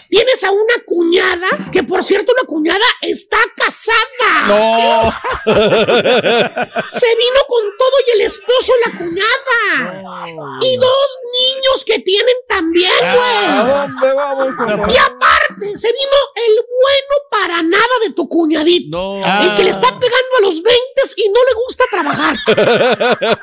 Tienes 0.08 0.44
a 0.44 0.50
una 0.50 0.74
cuñada, 0.84 1.48
que 1.72 1.82
por 1.82 2.04
cierto, 2.04 2.32
la 2.38 2.44
cuñada 2.46 2.84
está 3.00 3.38
casada. 3.56 4.46
No. 4.48 5.12
Se 6.90 7.06
vino 7.16 7.40
con 7.48 7.62
todo 7.78 7.90
y 8.06 8.10
el 8.12 8.20
esposo 8.22 8.72
la 8.84 8.98
cuñada. 8.98 10.58
Y 10.62 10.76
dos 10.76 11.08
niños 11.32 11.84
que 11.86 11.98
tienen 12.00 12.34
también, 12.46 12.92
¿A 13.04 13.14
güey. 13.14 13.74
dónde 13.74 14.12
vamos? 14.14 14.54
Y 14.92 14.96
aparte, 14.98 15.49
se 15.60 15.88
vino 15.88 16.18
el 16.34 16.56
bueno 16.56 17.14
para 17.30 17.62
nada 17.62 17.94
de 18.06 18.12
tu 18.12 18.28
cuñadito. 18.28 18.98
No. 18.98 19.42
El 19.42 19.54
que 19.56 19.64
le 19.64 19.70
está 19.70 19.88
pegando 19.88 20.36
a 20.38 20.40
los 20.42 20.62
20 20.62 20.80
y 21.16 21.28
no 21.28 21.40
le 21.44 21.54
gusta 21.66 21.84
trabajar. 21.90 22.36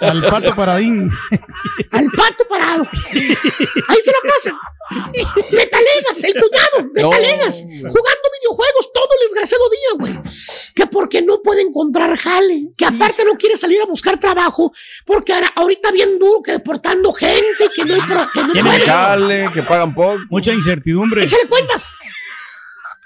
Al 0.02 0.24
pato 0.30 0.56
paradín. 0.56 1.10
Al 1.92 2.06
pato 2.12 2.48
parado. 2.48 2.88
Ahí 3.14 4.02
se 4.02 4.12
la 4.12 4.34
pasan. 4.34 4.56
De 5.52 5.66
talegas, 5.68 6.24
el 6.24 6.34
cuñado, 6.34 6.90
de 6.94 7.02
No, 7.02 7.10
talegas. 7.10 7.62
hombre. 7.62 7.78
Jugando 7.90 8.30
videojuegos 8.42 8.94
todo 8.94 9.08
el 9.20 9.26
desgraciado 9.28 9.64
día, 9.70 10.00
güey. 10.00 10.34
Que 10.76 10.88
porque 10.88 11.22
no 11.22 11.42
puede 11.42 11.62
encontrar 11.62 12.16
jale. 12.18 12.70
Que 12.78 12.86
aparte 12.86 13.26
no 13.26 13.38
quiere 13.38 13.58
salir 13.58 13.82
a 13.82 13.86
buscar 13.86 14.20
trabajo. 14.20 14.72
Porque 15.06 15.34
ahora- 15.34 15.52
ahorita 15.56 15.92
bien 15.92 16.18
duro 16.20 16.42
que 16.42 16.52
deportando 16.54 17.12
gente 17.14 17.70
que 17.76 17.84
no, 17.86 17.96
hay 17.96 18.02
pro- 18.02 18.30
que 18.34 18.42
no 18.44 18.54
Que 18.54 18.64
puede. 18.64 18.80
jale, 18.82 19.50
que 19.54 19.64
pagan 19.64 19.94
poco. 19.94 20.18
Mucha 20.30 20.54
incertidumbre. 20.54 21.24
Échale 21.26 21.48
cuentas. 21.50 21.92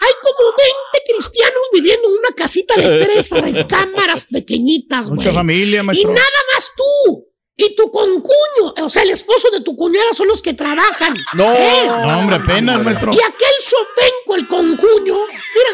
Hay 0.04 0.14
como 0.22 0.50
20 0.58 1.12
cristianos 1.14 1.62
viviendo 1.74 2.08
en 2.10 2.14
una 2.20 2.30
casita 2.36 2.74
de 2.76 3.06
tres 3.06 3.32
recámaras 3.32 4.26
pequeñitas, 4.26 5.08
güey. 5.08 5.18
Mucha 5.18 5.32
familia, 5.32 5.82
Y 5.82 5.84
maestro. 5.84 6.10
nada 6.12 6.26
más 6.56 6.72
tú. 6.76 7.28
Y 7.64 7.76
tu 7.76 7.92
concuño, 7.92 8.74
o 8.84 8.90
sea, 8.90 9.04
el 9.04 9.12
esposo 9.12 9.50
de 9.52 9.62
tu 9.62 9.76
cuñada 9.76 10.14
son 10.14 10.28
los 10.28 10.42
que 10.42 10.54
trabajan. 10.54 11.16
No. 11.34 11.54
¿Eh? 11.54 11.86
No, 11.88 12.20
hombre, 12.20 12.38
apenas, 12.38 12.82
maestro. 12.84 13.12
Y 13.14 13.18
aquel 13.22 13.56
sopenco, 13.62 14.36
el 14.36 14.48
concuño, 14.48 15.16
mira, 15.28 15.72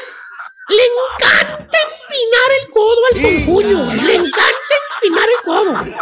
le 0.70 0.84
encanta 0.86 1.78
empinar 1.78 2.50
el 2.62 2.70
codo 2.72 3.02
al 3.14 3.22
concuño, 3.22 3.86
güey. 3.86 4.02
Le 4.02 4.16
encanta 4.16 4.76
empinar 4.96 5.30
el 5.30 5.46
codo, 5.46 5.80
güey. 5.80 5.96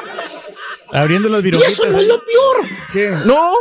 Abriendo 0.93 1.29
las 1.29 1.41
Y 1.41 1.43
virulitas. 1.43 1.73
eso 1.73 1.85
no 1.85 1.99
es 1.99 2.07
lo 2.07 2.17
peor. 2.25 2.57
¿Qué? 2.91 3.09
No. 3.25 3.53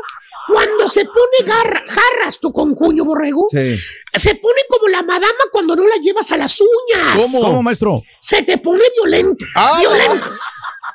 Cuando 0.47 0.89
se 0.89 1.05
pone 1.07 1.39
garra- 1.47 1.85
jarras 1.89 2.39
tu 2.39 2.53
concuño, 2.53 3.05
borrego, 3.05 3.49
Sí. 3.51 3.79
se 4.15 4.35
pone 4.37 4.61
como 4.69 4.89
la 4.89 5.03
madama 5.03 5.39
cuando 5.51 5.75
no 5.75 5.87
la 5.87 5.97
llevas 5.97 6.31
a 6.33 6.37
las 6.37 6.59
uñas. 6.61 7.17
¿Cómo? 7.17 7.41
¿Cómo, 7.43 7.63
maestro? 7.63 8.03
Se 8.21 8.43
te 8.43 8.59
pone 8.59 8.83
violento. 8.97 9.45
Ah. 9.57 9.77
Violento. 9.81 10.27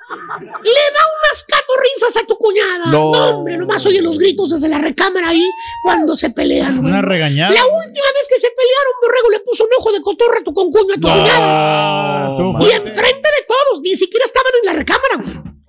Le 0.10 0.72
da 0.72 1.03
unas 1.22 1.43
catorrizas 1.43 2.18
a 2.18 2.26
tu 2.26 2.36
cuñada. 2.38 2.88
No. 2.91 3.12
hombre, 3.12 3.57
nomás 3.57 3.86
oye 3.86 4.01
los 4.01 4.18
gritos 4.18 4.49
desde 4.49 4.68
la 4.68 4.80
recámara 4.80 5.30
ahí 5.30 5.47
cuando 5.84 6.16
se 6.16 6.32
pelean, 6.32 6.78
güey. 6.78 6.91
Una 6.91 7.01
regañada. 7.01 7.53
La 7.53 7.66
última 7.66 8.07
vez 8.07 8.28
que 8.28 8.39
se 8.39 8.49
pelearon, 8.49 8.93
Borrego 9.01 9.30
le 9.30 9.39
puso 9.41 9.66
un 9.66 9.70
ojo 9.78 9.91
de 9.91 10.01
cotorra 10.01 10.39
a 10.39 10.43
tu 10.43 10.53
concuño, 10.53 10.95
a 10.95 10.99
tu 10.99 11.07
cuñada. 11.07 12.38
tú 12.38 12.66
Y 12.66 12.72
enfrente 12.72 13.30
de 13.38 13.45
todos, 13.47 13.82
ni 13.84 13.95
siquiera 13.95 14.26
estaban 14.26 14.51
en 14.62 14.66
la 14.66 14.74
recámara, 14.74 15.16
güey. 15.18 15.60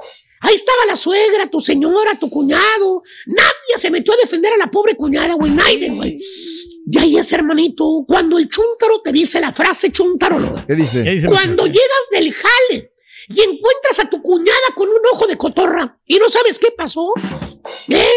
Ahí 0.42 0.54
estaba 0.54 0.86
la 0.86 0.96
suegra, 0.96 1.50
tu 1.50 1.60
señora, 1.60 2.18
tu 2.18 2.30
cuñado. 2.30 3.02
Nadie 3.26 3.76
se 3.76 3.90
metió 3.90 4.14
a 4.14 4.16
defender 4.16 4.54
a 4.54 4.56
la 4.56 4.70
pobre 4.70 4.96
cuñada, 4.96 5.34
güey. 5.34 5.50
Nadie, 5.52 5.90
güey. 5.90 6.18
Y 6.90 6.98
ahí 6.98 7.18
es, 7.18 7.30
hermanito, 7.32 8.04
cuando 8.08 8.38
el 8.38 8.48
chúntaro 8.48 9.02
te 9.02 9.12
dice 9.12 9.38
la 9.38 9.52
frase 9.52 9.92
chuntaróloga. 9.92 10.64
¿Qué 10.66 10.74
dice? 10.74 11.04
¿Qué 11.04 11.10
dice, 11.10 11.28
Cuando 11.28 11.66
llegas 11.66 12.08
del 12.10 12.32
jale 12.32 12.89
y 13.32 13.40
encuentras 13.40 14.00
a 14.00 14.10
tu 14.10 14.20
cuñada 14.20 14.74
con 14.74 14.88
un 14.88 15.00
ojo 15.12 15.26
de 15.26 15.36
cotorra 15.36 15.96
y 16.04 16.16
no 16.18 16.28
sabes 16.28 16.58
qué 16.58 16.72
pasó, 16.72 17.12
¿eh? 17.88 18.08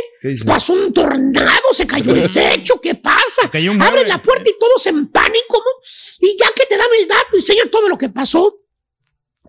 Pasó 0.46 0.74
un 0.74 0.92
tornado, 0.94 1.68
se 1.72 1.86
cayó 1.86 2.14
el 2.16 2.32
techo, 2.34 2.80
¿qué 2.82 2.96
pasa? 2.96 3.50
cayó 3.52 3.72
un 3.72 3.82
Abres 3.82 3.94
mueble. 4.06 4.10
la 4.10 4.22
puerta 4.22 4.50
y 4.50 4.58
todos 4.60 4.86
en 4.88 5.08
pánico, 5.10 5.58
¿no? 5.58 6.28
Y 6.28 6.36
ya 6.40 6.52
que 6.56 6.66
te 6.66 6.78
dan 6.78 6.88
el 7.00 7.08
dato 7.08 7.28
y 7.34 7.38
enseñan 7.38 7.70
todo 7.70 7.88
lo 7.90 7.98
que 7.98 8.10
pasó, 8.10 8.58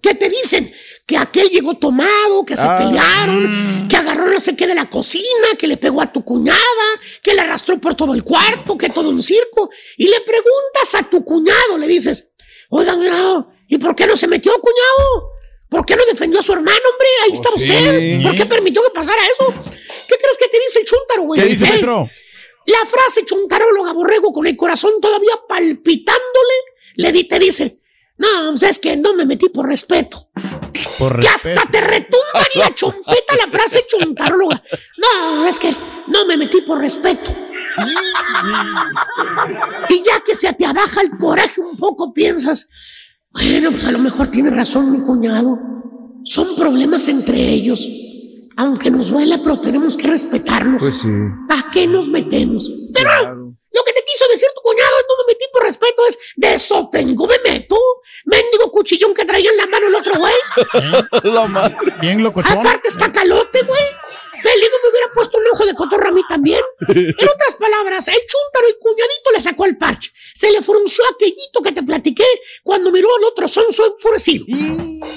¿qué 0.03 0.15
te 0.15 0.29
dicen? 0.29 0.73
Que 1.07 1.17
aquel 1.17 1.49
llegó 1.49 1.75
tomado, 1.75 2.45
que 2.45 2.57
se 2.57 2.63
Ah. 2.67 2.79
pelearon, 2.79 3.87
que 3.89 3.97
agarró 3.97 4.27
no 4.27 4.39
sé 4.41 4.57
qué 4.57 4.67
de 4.67 4.75
la 4.75 4.89
cocina, 4.91 5.49
que 5.59 5.67
le 5.67 5.77
pegó 5.77 6.01
a 6.03 6.13
tu 6.13 6.25
cuñada, 6.25 6.59
que 7.23 7.35
la 7.35 7.43
arrastró 7.43 7.79
por 7.81 7.95
todo 7.95 8.15
el 8.15 8.25
cuarto, 8.25 8.77
que 8.77 8.89
todo 8.91 9.11
un 9.11 9.23
circo. 9.23 9.71
Y 9.99 10.09
le 10.09 10.21
preguntas 10.23 10.95
a 10.95 11.03
tu 11.09 11.25
cuñado, 11.25 11.79
le 11.79 11.87
dices, 11.87 12.31
oiga, 12.71 12.95
cuñado, 12.95 13.51
¿y 13.69 13.79
por 13.79 13.95
qué 13.95 14.07
no 14.07 14.17
se 14.17 14.27
metió, 14.27 14.53
cuñado? 14.61 15.31
¿Por 15.75 15.85
qué 15.85 15.97
no 15.97 16.05
defendió 16.07 16.39
a 16.39 16.43
su 16.43 16.53
hermano, 16.53 16.79
hombre? 16.93 17.09
Ahí 17.25 17.31
Oh, 17.31 17.35
está 17.35 17.49
sí. 17.51 17.65
usted. 17.65 18.23
¿Por 18.23 18.35
qué 18.37 18.47
permitió 18.47 18.81
que 18.85 18.91
pasara 18.91 19.21
eso? 19.27 19.53
¿Qué 20.09 20.15
crees 20.21 20.39
que 20.39 20.47
te 20.49 20.61
dice 20.61 20.79
el 20.79 20.85
chúntaro, 20.87 21.23
güey? 21.23 21.41
¿Qué 21.41 21.49
dice, 21.49 21.65
¿Eh? 21.67 21.69
maestro? 21.71 22.09
La 22.67 22.87
frase 22.87 23.25
chuntaróloga 23.25 23.93
borrego 23.93 24.33
con 24.33 24.47
el 24.47 24.57
corazón 24.57 24.93
todavía 25.03 25.33
palpitándole, 25.49 26.55
le 26.95 27.11
di, 27.11 27.25
te 27.25 27.39
dice, 27.41 27.81
no, 28.19 28.29
pues 28.51 28.63
es 28.63 28.79
que 28.79 28.97
no 28.97 29.15
me 29.15 29.27
metí 29.27 29.49
por 29.49 29.67
respeto. 29.69 30.31
Por 30.99 31.19
Que 31.21 31.29
respeto. 31.29 31.61
hasta 31.61 31.71
te 31.73 31.81
retumba 31.81 32.47
en 32.55 32.61
la 32.61 32.73
chompeta 32.73 33.37
la 33.37 33.51
frase 33.51 33.85
chuntaróloga. 33.89 34.63
No, 34.99 35.45
es 35.47 35.59
que 35.59 35.75
no 36.07 36.25
me 36.25 36.37
metí 36.37 36.61
por 36.63 36.79
respeto. 36.79 37.35
Y 39.89 40.03
ya 40.05 40.21
que 40.21 40.35
se 40.37 40.53
te 40.53 40.65
abaja 40.65 41.01
el 41.03 41.11
coraje 41.19 41.61
un 41.61 41.77
poco, 41.77 42.15
piensas, 42.15 42.69
bueno, 43.35 43.73
pues 43.73 43.85
a 43.85 43.91
lo 43.91 43.99
mejor 43.99 44.29
tiene 44.29 44.51
razón 44.51 44.93
mi 44.93 45.01
cuñado. 45.01 45.59
Son 46.25 46.55
problemas 46.57 47.09
entre 47.09 47.37
ellos. 47.37 47.89
Aunque 48.57 48.91
nos 48.91 49.11
duela, 49.11 49.41
pero 49.43 49.61
tenemos 49.61 49.97
que 49.97 50.07
respetarnos. 50.07 50.81
Pues 50.81 50.99
sí. 50.99 51.09
¿Para 51.49 51.67
qué 51.73 51.89
nos 51.89 52.09
metemos? 52.09 52.71
Pero 52.93 53.11
lo 53.75 53.83
que 53.85 53.93
te 53.93 54.05
quiso 54.07 54.25
decir 54.31 54.49
tu 54.55 54.63
cuñado 54.63 54.91
es 55.01 55.07
no 55.09 55.25
me 55.25 55.33
metí 55.33 55.45
por 55.53 55.65
respeto, 55.65 56.03
es 56.09 56.19
de 56.37 56.55
eso 56.55 56.89
tengo, 56.93 57.27
me 57.27 57.39
meto. 57.45 57.77
Mendigo 58.25 58.71
cuchillón 58.71 59.15
que 59.15 59.25
traía 59.25 59.51
en 59.51 59.57
la 59.57 59.67
mano 59.67 59.87
el 59.89 59.95
otro 59.95 60.15
güey. 60.17 60.35
La 61.25 61.47
madre. 61.47 61.77
Bien 62.01 62.23
locochón. 62.23 62.59
Aparte 62.59 62.89
está 62.89 63.13
calote, 63.13 63.63
güey. 63.63 63.83
Peligro 64.43 64.77
me 64.83 64.91
hubiera 64.91 65.13
puesto 65.15 65.39
un 65.39 65.45
ojo 65.53 65.65
de 65.65 65.75
cotorra 65.75 66.09
a 66.11 66.13
mí 66.13 66.23
también. 66.29 66.61
En 66.89 67.29
otras 67.29 67.55
palabras, 67.59 68.09
el 68.09 68.15
chúntaro 68.15 68.69
y 68.69 68.79
cuñadito 68.79 69.31
le 69.33 69.41
sacó 69.41 69.65
el 69.65 69.79
parche. 69.79 70.11
Se 70.35 70.51
le 70.51 70.63
frunció 70.63 71.03
aquellito 71.15 71.63
que 71.63 71.73
te 71.73 71.83
platiqué 71.83 72.27
cuando 72.63 72.91
miró 72.91 73.09
al 73.17 73.25
otro 73.25 73.49
sonso 73.49 73.87
enfurecido. 73.87 74.45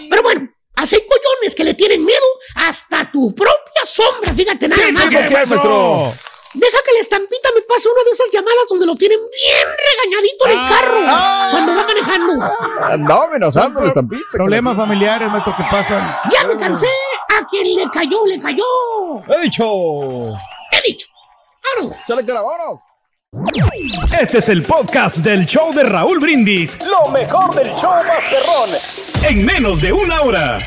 Pero 0.10 0.24
bueno, 0.24 0.50
así 0.76 0.96
hay 0.96 1.02
collones 1.02 1.56
que 1.56 1.66
le 1.66 1.74
tienen 1.74 2.06
miedo 2.06 2.26
hasta 2.56 3.12
tu 3.12 3.36
propia 3.36 3.86
sombra. 3.86 4.34
Fíjate 4.34 4.68
nada 4.70 4.92
más. 4.92 5.10
¿Qué, 5.10 5.30
maestro? 5.30 6.14
Deja 6.60 6.78
que 6.86 6.94
la 6.94 7.00
estampita 7.02 7.50
me 7.54 7.62
pase 7.62 7.88
una 7.88 8.04
de 8.04 8.12
esas 8.12 8.28
llamadas 8.34 8.66
donde 8.70 8.86
lo 8.88 8.96
tienen 8.96 9.20
bien 9.20 9.68
regañadito 9.88 10.46
en 10.46 10.52
el 10.52 10.70
carro 10.70 11.52
cuando 11.52 11.76
va 11.76 11.84
manejando. 11.86 12.34
Andaba 12.82 13.24
amenazando 13.26 13.82
la 13.82 13.88
estampita. 13.90 14.24
Problemas 14.32 14.76
familiares, 14.76 15.30
maestro, 15.30 15.56
que 15.56 15.64
pasan. 15.70 16.16
Ya 16.32 16.48
me 16.48 16.58
cansé. 16.58 16.88
A 17.40 17.46
quien 17.46 17.76
le 17.76 17.88
cayó, 17.92 18.26
le 18.26 18.40
cayó. 18.40 18.64
He 19.28 19.42
dicho. 19.44 20.34
He 20.72 20.82
dicho. 20.88 21.08
Vámonos. 21.76 21.98
Chale, 22.08 22.26
cara, 22.26 22.42
vámonos. 22.42 22.82
Este 24.20 24.40
es 24.40 24.50
el 24.50 24.64
podcast 24.64 25.18
del 25.18 25.46
show 25.46 25.72
de 25.74 25.84
Raúl 25.84 26.18
Brindis. 26.18 26.80
Lo 26.88 27.12
mejor 27.12 27.54
del 27.54 27.68
show 27.76 27.92
Masterrón. 27.92 28.70
En 29.24 29.46
menos 29.46 29.82
de 29.82 29.94
una 29.94 30.22
hora. 30.22 30.58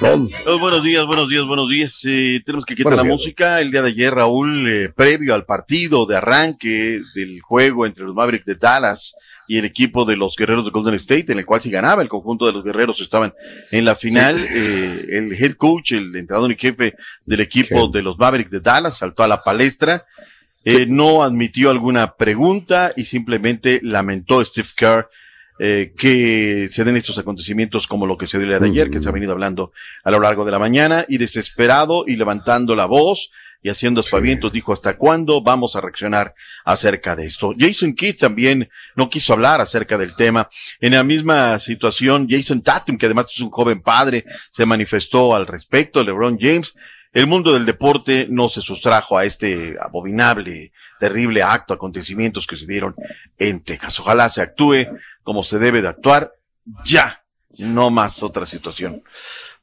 Oh, 0.00 0.58
buenos 0.60 0.82
días, 0.84 1.04
buenos 1.06 1.28
días, 1.28 1.44
buenos 1.44 1.68
días. 1.68 2.00
Eh, 2.06 2.40
tenemos 2.44 2.64
que 2.64 2.74
quitar 2.76 2.92
Buenos 2.92 3.04
la 3.04 3.08
días. 3.08 3.18
música. 3.20 3.60
El 3.60 3.70
día 3.72 3.82
de 3.82 3.88
ayer, 3.88 4.14
Raúl, 4.14 4.70
eh, 4.70 4.88
previo 4.94 5.34
al 5.34 5.44
partido 5.44 6.06
de 6.06 6.16
arranque 6.16 7.00
del 7.14 7.40
juego 7.40 7.84
entre 7.84 8.04
los 8.04 8.14
Mavericks 8.14 8.46
de 8.46 8.54
Dallas 8.54 9.16
y 9.48 9.58
el 9.58 9.64
equipo 9.64 10.04
de 10.04 10.16
los 10.16 10.36
Guerreros 10.36 10.64
de 10.64 10.70
Golden 10.70 10.94
State, 10.94 11.32
en 11.32 11.38
el 11.40 11.46
cual 11.46 11.62
si 11.62 11.70
ganaba 11.70 12.02
el 12.02 12.08
conjunto 12.08 12.46
de 12.46 12.52
los 12.52 12.62
Guerreros 12.64 13.00
estaban 13.00 13.32
en 13.72 13.84
la 13.84 13.96
final. 13.96 14.38
Eh, 14.48 15.06
el 15.10 15.32
head 15.32 15.54
coach, 15.56 15.92
el 15.92 16.14
entrenador 16.14 16.52
y 16.52 16.56
jefe 16.56 16.94
del 17.24 17.40
equipo 17.40 17.88
de 17.88 18.02
los 18.02 18.16
Mavericks 18.18 18.50
de 18.52 18.60
Dallas, 18.60 18.98
saltó 18.98 19.24
a 19.24 19.28
la 19.28 19.42
palestra. 19.42 20.04
Eh, 20.64 20.86
No 20.86 21.24
admitió 21.24 21.70
alguna 21.70 22.14
pregunta 22.14 22.92
y 22.96 23.04
simplemente 23.04 23.80
lamentó 23.82 24.40
a 24.40 24.44
Steve 24.44 24.68
Kerr 24.76 25.08
eh, 25.58 25.92
que 25.96 26.68
se 26.70 26.84
den 26.84 26.96
estos 26.96 27.18
acontecimientos 27.18 27.86
como 27.86 28.06
lo 28.06 28.16
que 28.16 28.26
se 28.26 28.38
dio 28.38 28.44
el 28.44 28.50
día 28.50 28.60
de 28.60 28.68
ayer, 28.68 28.90
que 28.90 29.02
se 29.02 29.08
ha 29.08 29.12
venido 29.12 29.32
hablando 29.32 29.72
a 30.04 30.10
lo 30.10 30.20
largo 30.20 30.44
de 30.44 30.52
la 30.52 30.58
mañana, 30.58 31.04
y 31.08 31.18
desesperado 31.18 32.04
y 32.06 32.16
levantando 32.16 32.74
la 32.76 32.86
voz 32.86 33.30
y 33.62 33.70
haciendo 33.70 34.00
aspavientos, 34.00 34.52
dijo, 34.52 34.72
¿hasta 34.72 34.96
cuándo 34.96 35.42
vamos 35.42 35.74
a 35.74 35.80
reaccionar 35.80 36.34
acerca 36.64 37.16
de 37.16 37.26
esto? 37.26 37.54
Jason 37.58 37.94
Kidd 37.94 38.16
también 38.16 38.68
no 38.94 39.10
quiso 39.10 39.32
hablar 39.32 39.60
acerca 39.60 39.98
del 39.98 40.14
tema. 40.14 40.48
En 40.80 40.92
la 40.92 41.02
misma 41.02 41.58
situación, 41.58 42.28
Jason 42.30 42.62
Tatum, 42.62 42.96
que 42.96 43.06
además 43.06 43.26
es 43.34 43.40
un 43.40 43.50
joven 43.50 43.80
padre, 43.80 44.24
se 44.52 44.64
manifestó 44.64 45.34
al 45.34 45.46
respecto, 45.46 46.04
LeBron 46.04 46.38
James. 46.38 46.74
El 47.12 47.26
mundo 47.26 47.52
del 47.52 47.66
deporte 47.66 48.28
no 48.30 48.48
se 48.48 48.60
sustrajo 48.60 49.18
a 49.18 49.24
este 49.24 49.76
abominable, 49.80 50.70
terrible 51.00 51.42
acto, 51.42 51.74
acontecimientos 51.74 52.46
que 52.46 52.56
se 52.56 52.66
dieron 52.66 52.94
en 53.38 53.62
Texas. 53.62 53.98
Ojalá 53.98 54.28
se 54.28 54.42
actúe 54.42 54.86
como 55.28 55.42
se 55.42 55.58
debe 55.58 55.82
de 55.82 55.88
actuar 55.88 56.32
ya, 56.86 57.22
no 57.58 57.90
más 57.90 58.22
otra 58.22 58.46
situación. 58.46 59.02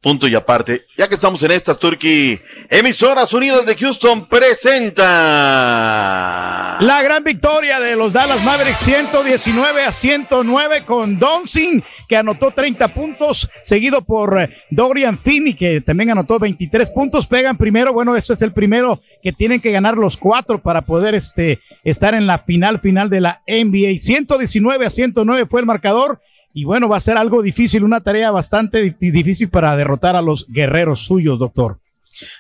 Punto 0.05 0.27
y 0.27 0.35
aparte, 0.35 0.85
ya 0.95 1.09
que 1.09 1.15
estamos 1.15 1.41
en 1.41 1.49
estas, 1.49 1.79
Turkey, 1.79 2.39
Emisoras 2.69 3.33
Unidas 3.33 3.65
de 3.65 3.75
Houston 3.75 4.29
presenta. 4.29 5.07
La 6.79 7.01
gran 7.01 7.23
victoria 7.23 7.79
de 7.79 7.95
los 7.95 8.13
Dallas 8.13 8.43
Mavericks 8.43 8.81
119 8.81 9.83
a 9.83 9.91
109 9.91 10.85
con 10.85 11.17
Doncic 11.17 11.83
que 12.07 12.17
anotó 12.17 12.51
30 12.51 12.89
puntos, 12.89 13.49
seguido 13.63 14.03
por 14.03 14.39
eh, 14.39 14.55
Dorian 14.69 15.17
Finney 15.17 15.55
que 15.55 15.81
también 15.81 16.11
anotó 16.11 16.37
23 16.37 16.87
puntos. 16.91 17.25
Pegan 17.25 17.57
primero, 17.57 17.91
bueno, 17.91 18.15
este 18.15 18.35
es 18.35 18.43
el 18.43 18.53
primero 18.53 19.01
que 19.23 19.33
tienen 19.33 19.59
que 19.59 19.71
ganar 19.71 19.97
los 19.97 20.17
cuatro 20.17 20.61
para 20.61 20.83
poder 20.83 21.15
este, 21.15 21.61
estar 21.83 22.13
en 22.13 22.27
la 22.27 22.37
final 22.37 22.79
final 22.79 23.09
de 23.09 23.21
la 23.21 23.41
NBA. 23.47 23.97
119 23.97 24.85
a 24.85 24.89
109 24.91 25.47
fue 25.47 25.61
el 25.61 25.65
marcador. 25.65 26.21
Y 26.57 26.63
bueno, 26.63 26.87
va 26.87 26.95
a 26.95 27.01
ser 27.01 27.17
algo 27.17 27.41
difícil, 27.41 27.83
una 27.83 27.99
tarea 27.99 28.31
bastante 28.31 28.95
di- 28.97 29.11
difícil 29.11 29.49
para 29.49 29.75
derrotar 29.75 30.15
a 30.15 30.21
los 30.21 30.47
guerreros 30.47 30.99
suyos, 30.99 31.37
doctor. 31.37 31.79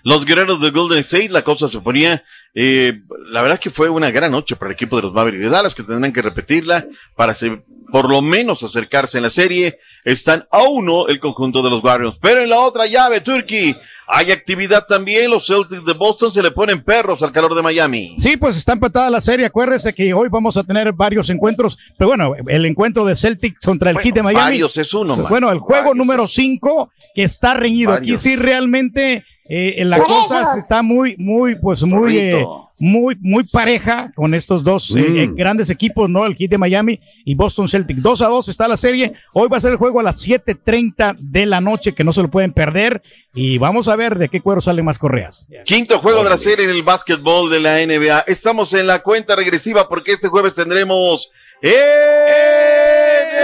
Los 0.03 0.25
guerreros 0.25 0.61
de 0.61 0.69
Golden 0.71 0.99
State, 0.99 1.29
la 1.29 1.43
cosa 1.43 1.67
se 1.67 1.79
ponía, 1.79 2.23
eh, 2.53 3.01
la 3.29 3.41
verdad 3.41 3.59
que 3.59 3.69
fue 3.69 3.89
una 3.89 4.11
gran 4.11 4.31
noche 4.31 4.55
para 4.55 4.69
el 4.69 4.75
equipo 4.75 4.95
de 4.95 5.03
los 5.03 5.13
Mavericks 5.13 5.43
de 5.43 5.49
Dallas, 5.49 5.75
que 5.75 5.83
tendrán 5.83 6.13
que 6.13 6.21
repetirla 6.21 6.85
para 7.15 7.33
se- 7.33 7.61
por 7.91 8.09
lo 8.09 8.21
menos 8.21 8.63
acercarse 8.63 9.17
en 9.17 9.23
la 9.23 9.29
serie. 9.29 9.77
Están 10.03 10.43
a 10.51 10.63
uno 10.63 11.07
el 11.07 11.19
conjunto 11.19 11.61
de 11.63 11.69
los 11.69 11.83
Warriors. 11.83 12.17
Pero 12.21 12.41
en 12.41 12.49
la 12.49 12.59
otra 12.59 12.85
llave, 12.85 13.21
Turkey, 13.21 13.75
hay 14.07 14.31
actividad 14.31 14.85
también. 14.87 15.31
Los 15.31 15.47
Celtics 15.47 15.83
de 15.83 15.93
Boston 15.93 16.31
se 16.31 16.43
le 16.43 16.51
ponen 16.51 16.83
perros 16.83 17.23
al 17.23 17.31
calor 17.31 17.55
de 17.55 17.63
Miami. 17.63 18.13
Sí, 18.17 18.37
pues 18.37 18.55
está 18.57 18.73
empatada 18.73 19.09
la 19.09 19.19
serie. 19.21 19.47
Acuérdese 19.47 19.93
que 19.95 20.13
hoy 20.13 20.27
vamos 20.29 20.57
a 20.57 20.63
tener 20.63 20.91
varios 20.93 21.29
encuentros. 21.31 21.77
Pero 21.97 22.09
bueno, 22.09 22.33
el 22.47 22.65
encuentro 22.65 23.03
de 23.05 23.15
Celtics 23.15 23.65
contra 23.65 23.89
el 23.89 23.95
Bueno, 23.95 24.03
Heat 24.05 24.15
de 24.15 24.23
Miami. 24.23 24.43
varios 24.43 24.77
es 24.77 24.93
uno. 24.93 25.27
Bueno, 25.27 25.51
el 25.51 25.57
juego 25.59 25.95
número 25.95 26.27
5 26.27 26.91
que 27.15 27.23
está 27.23 27.55
reñido. 27.55 27.93
Aquí 27.93 28.17
sí 28.17 28.35
realmente 28.35 29.25
eh, 29.47 29.83
la 29.85 29.97
Por 29.97 30.07
cosa 30.07 30.41
eso. 30.41 30.57
está 30.57 30.81
muy, 30.81 31.15
muy, 31.17 31.55
pues 31.55 31.83
muy, 31.83 32.17
eh, 32.17 32.45
muy, 32.79 33.15
muy 33.21 33.43
pareja 33.45 34.11
con 34.15 34.33
estos 34.33 34.63
dos 34.63 34.93
eh, 34.95 35.01
Mm. 35.07 35.17
eh, 35.17 35.29
grandes 35.35 35.69
equipos, 35.69 36.09
¿no? 36.09 36.25
El 36.25 36.35
Heat 36.35 36.49
de 36.51 36.57
Miami 36.57 36.99
y 37.23 37.35
Boston 37.35 37.67
Celtic. 37.69 37.97
2 37.97 38.21
a 38.21 38.27
2 38.27 38.49
está 38.49 38.67
la 38.67 38.75
serie. 38.75 39.13
Hoy 39.33 39.47
va 39.47 39.57
a 39.57 39.59
ser 39.61 39.71
el 39.71 39.77
juego 39.77 39.99
a 39.99 40.03
las 40.03 40.19
7:30 40.19 41.15
de 41.19 41.45
la 41.45 41.61
noche, 41.61 41.93
que 41.93 42.03
no 42.03 42.11
se 42.11 42.21
lo 42.21 42.29
pueden 42.29 42.53
perder. 42.53 43.01
Y 43.33 43.57
vamos 43.57 43.87
a 43.87 43.95
ver 43.95 44.17
de 44.17 44.29
qué 44.29 44.41
cuero 44.41 44.61
salen 44.61 44.83
más 44.85 44.97
correas. 44.99 45.47
Quinto 45.65 45.99
juego 45.99 46.23
de 46.23 46.29
la 46.29 46.37
serie 46.37 46.65
en 46.65 46.71
el 46.71 46.83
básquetbol 46.83 47.49
de 47.51 47.59
la 47.59 47.79
NBA. 47.85 48.21
Estamos 48.27 48.73
en 48.73 48.87
la 48.87 48.99
cuenta 49.03 49.35
regresiva 49.35 49.87
porque 49.87 50.13
este 50.13 50.27
jueves 50.27 50.53
tendremos 50.55 51.29
¡En 51.67 53.41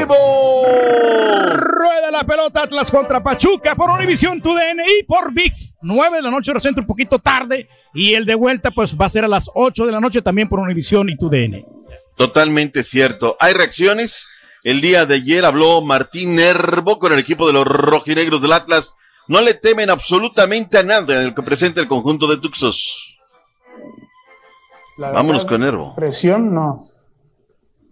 vivo! 0.00 0.64
Rueda 1.46 2.10
la 2.10 2.24
pelota 2.24 2.62
Atlas 2.64 2.90
contra 2.90 3.22
Pachuca 3.22 3.76
por 3.76 3.88
Univisión 3.90 4.40
TUDN 4.40 4.80
y 4.80 5.04
por 5.04 5.32
VIX. 5.32 5.76
9 5.82 6.16
de 6.16 6.22
la 6.22 6.32
noche, 6.32 6.50
centro, 6.58 6.82
un 6.82 6.88
poquito 6.88 7.20
tarde. 7.20 7.68
Y 7.94 8.14
el 8.14 8.24
de 8.24 8.34
vuelta, 8.34 8.72
pues 8.72 8.96
va 9.00 9.06
a 9.06 9.10
ser 9.10 9.24
a 9.24 9.28
las 9.28 9.48
8 9.54 9.86
de 9.86 9.92
la 9.92 10.00
noche 10.00 10.22
también 10.22 10.48
por 10.48 10.58
Univisión 10.58 11.08
y 11.08 11.16
TUDN. 11.16 11.64
Totalmente 12.16 12.82
cierto. 12.82 13.36
¿Hay 13.38 13.52
reacciones? 13.52 14.26
El 14.64 14.80
día 14.80 15.06
de 15.06 15.14
ayer 15.14 15.44
habló 15.44 15.82
Martín 15.82 16.34
Nervo 16.34 16.98
con 16.98 17.12
el 17.12 17.20
equipo 17.20 17.46
de 17.46 17.52
los 17.52 17.64
rojinegros 17.64 18.42
del 18.42 18.54
Atlas. 18.54 18.92
No 19.28 19.40
le 19.40 19.54
temen 19.54 19.88
absolutamente 19.88 20.78
a 20.78 20.82
nada 20.82 21.14
en 21.14 21.28
el 21.28 21.34
que 21.36 21.42
presenta 21.42 21.80
el 21.80 21.86
conjunto 21.86 22.26
de 22.26 22.38
Tuxos. 22.38 23.16
La 24.96 25.10
Vámonos 25.10 25.44
verdad, 25.44 25.48
con 25.48 25.60
Nervo. 25.60 25.94
Presión 25.94 26.52
no. 26.52 26.88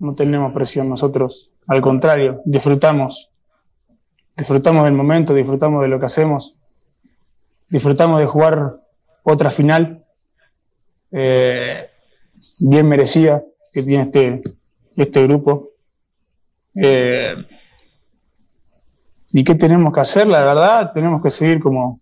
No 0.03 0.16
tenemos 0.16 0.53
presión 0.53 0.88
nosotros. 0.88 1.48
Al 1.68 1.80
contrario, 1.80 2.42
disfrutamos. 2.44 3.30
Disfrutamos 4.36 4.82
del 4.82 4.94
momento, 4.94 5.32
disfrutamos 5.32 5.80
de 5.80 5.86
lo 5.86 6.00
que 6.00 6.07
hacemos. 6.07 6.57
Disfrutamos 7.68 8.18
de 8.18 8.26
jugar 8.26 8.80
otra 9.22 9.53
final 9.53 10.03
eh, 11.12 11.88
bien 12.59 12.88
merecida 12.88 13.44
que 13.72 13.84
tiene 13.84 14.03
este, 14.03 14.42
este 14.96 15.22
grupo. 15.22 15.68
Eh, 16.74 17.36
¿Y 19.30 19.44
qué 19.44 19.55
tenemos 19.55 19.94
que 19.94 20.00
hacer? 20.00 20.26
La 20.26 20.42
verdad, 20.42 20.90
tenemos 20.92 21.22
que 21.22 21.30
seguir 21.30 21.61
como, 21.61 22.00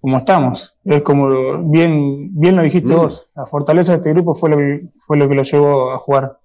como 0.00 0.16
estamos. 0.16 0.74
Es 0.84 1.02
como 1.02 1.70
bien, 1.70 2.36
bien 2.36 2.56
lo 2.56 2.64
dijiste 2.64 2.92
Mm. 2.92 2.96
vos. 2.96 3.28
La 3.36 3.46
fortaleza 3.46 3.92
de 3.92 3.98
este 3.98 4.12
grupo 4.12 4.34
fue 4.34 4.50
lo, 4.50 4.56
que, 4.56 4.88
fue 5.06 5.16
lo 5.16 5.28
que 5.28 5.36
lo 5.36 5.44
llevó 5.44 5.92
a 5.92 5.98
jugar 5.98 6.38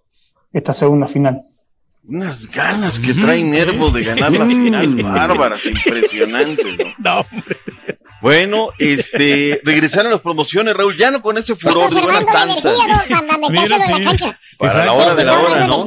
esta 0.54 0.74
segunda 0.74 1.08
final. 1.08 1.42
Unas 2.04 2.50
ganas 2.50 3.00
que 3.00 3.14
trae 3.14 3.44
Nervo 3.44 3.92
de 3.92 4.04
ganar 4.04 4.32
la 4.32 4.46
final 4.46 4.96
bárbaras, 5.04 5.64
impresionante. 5.66 6.96
¿no? 6.98 7.26
Bueno, 8.22 8.70
este, 8.80 9.62
regresaron 9.64 10.12
las 10.12 10.22
promociones, 10.22 10.76
Raúl, 10.76 10.98
ya 10.98 11.12
no 11.12 11.22
con 11.22 11.38
ese 11.38 11.56
furor 11.56 11.90
tantas. 12.26 12.76
Para 14.58 14.86
la 14.86 14.94
hora 14.94 15.16
de 15.16 15.24
la 15.24 15.40
hora, 15.40 15.68
¿no? 15.68 15.86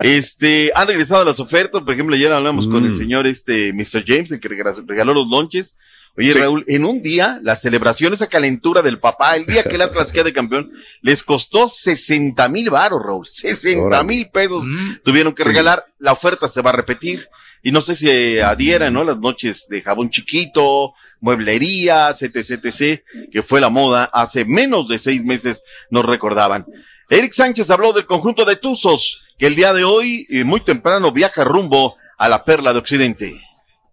Este, 0.00 0.72
han 0.74 0.88
regresado 0.88 1.24
las 1.24 1.38
ofertas, 1.38 1.82
por 1.82 1.94
ejemplo, 1.94 2.16
ayer 2.16 2.32
hablamos 2.32 2.66
con 2.66 2.84
el 2.84 2.98
señor 2.98 3.26
este 3.26 3.72
Mr. 3.72 4.04
James, 4.06 4.32
el 4.32 4.40
que 4.40 4.48
regaló 4.48 4.82
regaló 4.86 5.14
los 5.14 5.28
lonches. 5.28 5.76
Oye, 6.16 6.32
Raúl, 6.32 6.64
en 6.68 6.84
un 6.84 7.00
día, 7.00 7.40
la 7.42 7.56
celebración, 7.56 8.12
esa 8.12 8.26
calentura 8.26 8.82
del 8.82 8.98
papá, 8.98 9.34
el 9.36 9.46
día 9.46 9.62
que 9.62 9.76
el 9.76 9.82
Atlas 9.82 10.12
queda 10.12 10.24
de 10.24 10.32
campeón, 10.34 10.70
les 11.00 11.22
costó 11.22 11.68
60 11.70 12.48
mil 12.48 12.68
baros, 12.70 13.00
Raúl. 13.02 13.26
60 13.26 14.02
mil 14.02 14.28
pesos 14.30 14.62
tuvieron 15.04 15.34
que 15.34 15.42
Sí. 15.42 15.48
regalar. 15.48 15.86
La 15.98 16.12
oferta 16.12 16.48
se 16.48 16.60
va 16.60 16.70
a 16.70 16.74
repetir. 16.74 17.26
Y 17.62 17.70
no 17.70 17.80
sé 17.80 17.94
si 17.94 18.10
eh, 18.10 18.42
adhieran, 18.42 18.92
¿no? 18.92 19.04
Las 19.04 19.18
noches 19.20 19.66
de 19.68 19.82
jabón 19.82 20.10
chiquito, 20.10 20.94
mueblería, 21.20 22.10
etc, 22.10 22.36
etc, 22.36 23.02
que 23.30 23.42
fue 23.42 23.60
la 23.60 23.68
moda 23.70 24.04
hace 24.12 24.44
menos 24.44 24.88
de 24.88 24.98
seis 24.98 25.24
meses, 25.24 25.62
nos 25.88 26.04
recordaban. 26.04 26.66
Eric 27.08 27.32
Sánchez 27.32 27.70
habló 27.70 27.92
del 27.92 28.04
conjunto 28.06 28.44
de 28.44 28.56
Tuzos, 28.56 29.22
que 29.38 29.46
el 29.46 29.54
día 29.54 29.72
de 29.72 29.84
hoy, 29.84 30.26
eh, 30.30 30.44
muy 30.44 30.60
temprano, 30.64 31.12
viaja 31.12 31.44
rumbo 31.44 31.96
a 32.18 32.28
la 32.28 32.44
Perla 32.44 32.72
de 32.72 32.78
Occidente. 32.80 33.40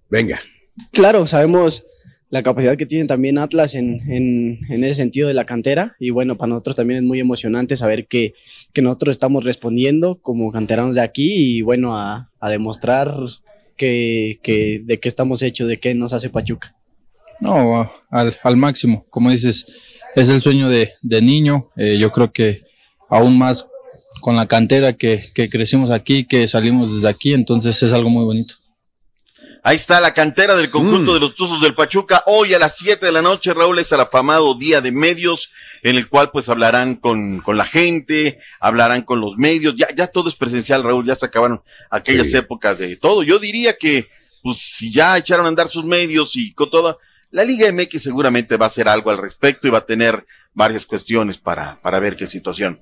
Venga. 0.09 0.41
Claro, 0.91 1.28
sabemos 1.28 1.84
la 2.30 2.44
capacidad 2.44 2.78
que 2.78 2.86
tiene 2.86 3.06
también 3.06 3.38
Atlas 3.38 3.74
en, 3.76 4.00
en, 4.12 4.60
en 4.70 4.84
ese 4.84 4.96
sentido 4.96 5.28
de 5.28 5.34
la 5.34 5.46
cantera 5.46 5.96
y 6.00 6.12
bueno, 6.12 6.38
para 6.38 6.50
nosotros 6.50 6.76
también 6.76 7.00
es 7.00 7.04
muy 7.04 7.20
emocionante 7.20 7.76
saber 7.76 8.06
que, 8.08 8.34
que 8.72 8.82
nosotros 8.82 9.14
estamos 9.14 9.44
respondiendo 9.44 10.16
como 10.22 10.52
canteranos 10.52 10.96
de 10.96 11.02
aquí 11.02 11.58
y 11.58 11.62
bueno, 11.62 11.98
a, 11.98 12.30
a 12.40 12.50
demostrar 12.50 13.14
que, 13.78 14.40
que 14.44 14.82
de 14.84 15.00
qué 15.00 15.10
estamos 15.10 15.42
hechos, 15.42 15.68
de 15.68 15.80
qué 15.80 15.96
nos 15.96 16.14
hace 16.14 16.30
Pachuca. 16.30 16.76
No, 17.40 17.90
al, 18.10 18.36
al 18.44 18.58
máximo. 18.58 19.06
Como 19.10 19.32
dices, 19.32 19.66
es 20.16 20.30
el 20.30 20.42
sueño 20.42 20.70
de, 20.70 20.90
de 21.02 21.22
niño. 21.22 21.70
Eh, 21.78 21.98
yo 21.98 22.12
creo 22.12 22.32
que 22.32 22.64
aún 23.10 23.38
más 23.38 23.68
con 24.20 24.36
la 24.36 24.46
cantera 24.46 24.94
que, 24.94 25.24
que 25.34 25.50
crecimos 25.50 25.90
aquí, 25.90 26.26
que 26.26 26.48
salimos 26.48 26.94
desde 26.94 27.08
aquí, 27.08 27.34
entonces 27.34 27.82
es 27.82 27.94
algo 27.94 28.10
muy 28.10 28.26
bonito. 28.26 28.56
Ahí 29.70 29.76
está 29.76 30.01
la 30.01 30.15
cantera 30.15 30.55
del 30.55 30.72
conjunto 30.72 31.13
de 31.13 31.20
los 31.20 31.36
Tuzos 31.36 31.61
del 31.61 31.76
Pachuca. 31.76 32.24
Hoy 32.26 32.55
a 32.55 32.57
las 32.57 32.76
7 32.80 33.05
de 33.05 33.11
la 33.11 33.22
noche, 33.22 33.53
Raúl, 33.53 33.78
es 33.78 33.91
el 33.91 33.99
afamado 33.99 34.55
Día 34.55 34.82
de 34.82 34.91
Medios, 34.91 35.51
en 35.84 35.95
el 35.95 36.09
cual 36.09 36.32
pues 36.32 36.49
hablarán 36.49 36.95
con, 36.95 37.39
con 37.41 37.55
la 37.55 37.65
gente, 37.65 38.39
hablarán 38.59 39.03
con 39.03 39.22
los 39.22 39.38
medios. 39.38 39.76
Ya, 39.78 39.89
ya 39.95 40.07
todo 40.07 40.28
es 40.28 40.36
presencial, 40.36 40.82
Raúl, 40.82 41.05
ya 41.05 41.13
se 41.15 41.28
acabaron 41.28 41.61
aquellas 41.91 42.32
Sí. 42.32 42.38
épocas 42.38 42.80
de 42.80 42.97
todo. 42.97 43.22
Yo 43.22 43.38
diría 43.38 43.78
que, 43.78 44.09
pues, 44.41 44.57
si 44.57 44.91
ya 44.91 45.15
echaron 45.20 45.45
a 45.45 45.49
andar 45.49 45.70
sus 45.70 45.86
medios 45.86 46.36
y 46.36 46.51
con 46.53 46.72
todo, 46.72 46.97
la 47.32 47.44
Liga 47.44 47.72
MX 47.72 48.02
seguramente 48.02 48.58
va 48.58 48.66
a 48.66 48.70
hacer 48.70 48.88
algo 48.88 49.12
al 49.12 49.18
respecto 49.18 49.68
y 49.68 49.72
va 49.72 49.80
a 49.80 49.86
tener 49.86 50.26
varias 50.54 50.86
cuestiones 50.86 51.38
para, 51.38 51.80
para 51.82 52.00
ver 52.00 52.16
qué 52.16 52.28
situación. 52.28 52.80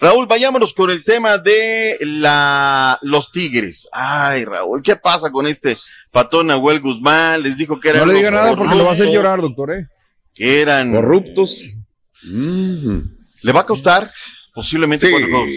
Raúl, 0.00 0.26
vayámonos 0.26 0.74
con 0.74 0.90
el 0.90 1.02
tema 1.04 1.38
de 1.38 1.96
la, 2.00 2.98
los 3.02 3.32
Tigres. 3.32 3.88
Ay, 3.92 4.44
Raúl, 4.44 4.82
¿qué 4.82 4.96
pasa 4.96 5.30
con 5.30 5.46
este 5.46 5.76
patón 6.10 6.48
Nahuel 6.48 6.80
Guzmán? 6.80 7.42
Les 7.42 7.56
dijo 7.56 7.80
que 7.80 7.88
eran 7.90 8.06
No 8.06 8.12
le 8.12 8.18
diga 8.18 8.30
nada 8.30 8.54
porque 8.54 8.74
lo 8.74 8.84
va 8.84 8.90
a 8.90 8.92
hacer 8.92 9.08
llorar, 9.08 9.40
doctor, 9.40 9.72
¿eh? 9.72 9.86
Que 10.34 10.60
eran 10.60 10.92
corruptos. 10.92 11.74
Le 12.22 13.52
va 13.52 13.60
a 13.60 13.66
costar 13.66 14.10
posiblemente 14.54 15.06
Sí, 15.06 15.12
cuatro 15.12 15.28
juegos. 15.30 15.54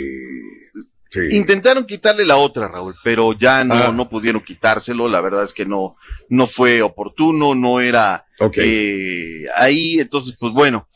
Intentaron 1.36 1.86
quitarle 1.86 2.24
la 2.26 2.38
otra, 2.38 2.68
Raúl, 2.68 2.95
pero 3.03 3.34
ya 3.38 3.64
no, 3.64 3.74
Ah. 3.74 3.91
no 3.93 4.07
pudieron 4.10 4.43
quitárselo. 4.43 5.07
La 5.07 5.22
verdad 5.22 5.43
es 5.43 5.53
que 5.53 5.66
no, 5.66 5.95
no 6.30 6.45
fue 6.47 6.82
oportuno, 6.84 7.55
no 7.55 7.82
era 7.82 8.26
eh, 8.64 9.45
ahí. 9.55 9.99
Entonces, 9.99 10.36
pues 10.39 10.53
bueno. 10.53 10.88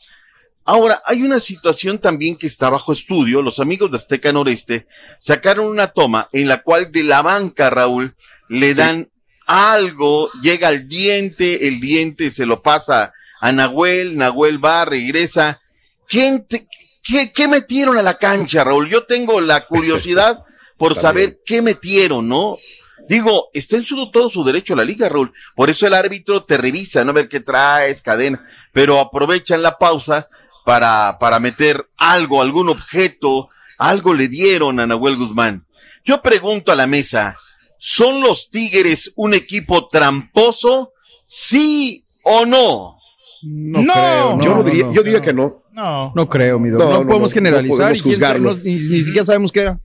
Ahora, 0.66 1.02
hay 1.04 1.20
una 1.20 1.40
situación 1.40 1.98
también 1.98 2.36
que 2.36 2.46
está 2.46 2.70
bajo 2.70 2.92
estudio. 2.92 3.42
Los 3.42 3.58
amigos 3.60 3.90
de 3.90 3.96
Azteca 3.98 4.32
Noreste 4.32 4.86
sacaron 5.18 5.66
una 5.66 5.88
toma 5.88 6.28
en 6.32 6.48
la 6.48 6.62
cual 6.62 6.90
de 6.90 7.02
la 7.02 7.20
banca, 7.20 7.68
Raúl, 7.68 8.14
le 8.48 8.72
dan 8.72 9.08
algo, 9.46 10.30
llega 10.42 10.68
al 10.68 10.88
diente, 10.88 11.68
el 11.68 11.80
diente 11.80 12.30
se 12.30 12.46
lo 12.46 12.62
pasa 12.62 13.12
a 13.40 13.52
Nahuel, 13.52 14.16
Nahuel 14.16 14.64
va, 14.64 14.86
regresa. 14.86 15.60
¿Quién 16.08 16.46
te- 16.46 16.66
qué, 17.04 17.30
qué 17.32 17.46
metieron 17.46 17.96
a 17.98 18.02
la 18.02 18.18
cancha, 18.18 18.64
Raúl? 18.64 18.90
Yo 18.90 19.04
tengo 19.04 19.40
la 19.40 19.66
curiosidad 19.66 20.42
por 20.78 20.98
saber 20.98 21.38
qué 21.46 21.62
metieron, 21.62 22.26
¿no? 22.28 22.56
Digo, 23.08 23.50
está 23.52 23.76
en 23.76 23.84
su, 23.84 24.10
todo 24.10 24.30
su 24.30 24.42
derecho 24.44 24.72
a 24.72 24.76
la 24.76 24.84
liga, 24.84 25.08
Raúl. 25.08 25.32
Por 25.54 25.68
eso 25.70 25.86
el 25.86 25.92
árbitro 25.94 26.44
te 26.44 26.56
revisa, 26.56 27.04
¿no? 27.04 27.10
A 27.10 27.14
ver 27.14 27.28
qué 27.28 27.40
traes, 27.40 28.00
cadena. 28.00 28.40
Pero 28.72 28.98
aprovechan 28.98 29.62
la 29.62 29.76
pausa 29.78 30.28
para, 30.64 31.18
para 31.20 31.38
meter 31.38 31.86
algo, 31.98 32.40
algún 32.40 32.70
objeto, 32.70 33.50
algo 33.78 34.14
le 34.14 34.28
dieron 34.28 34.80
a 34.80 34.86
Nahuel 34.86 35.16
Guzmán. 35.16 35.66
Yo 36.04 36.22
pregunto 36.22 36.72
a 36.72 36.76
la 36.76 36.86
mesa, 36.86 37.36
¿son 37.78 38.22
los 38.22 38.48
Tigres 38.50 39.12
un 39.16 39.34
equipo 39.34 39.86
tramposo? 39.88 40.92
¿Sí 41.26 42.02
o 42.24 42.46
no? 42.46 42.96
No, 43.42 43.82
No. 43.82 43.92
creo. 43.92 44.38
Yo 44.40 44.54
no 44.56 44.62
diría- 44.62 44.92
yo 44.92 45.02
diría 45.02 45.20
que 45.20 45.34
no. 45.34 45.62
No. 45.74 46.12
No 46.14 46.28
creo, 46.28 46.58
mi 46.58 46.70
doc. 46.70 46.80
No, 46.80 46.86
No, 46.90 46.92
no, 47.00 47.06
podemos 47.06 47.34
no, 47.34 47.40
no 47.40 47.44
generalizar 47.46 47.76
podemos 47.92 48.06
y 48.06 48.14
sabe, 48.14 48.40
ni, 48.64 48.72
ni 48.74 49.02
siquiera 49.02 49.24
sabemos 49.24 49.50
qué 49.52 49.60
era. 49.62 49.80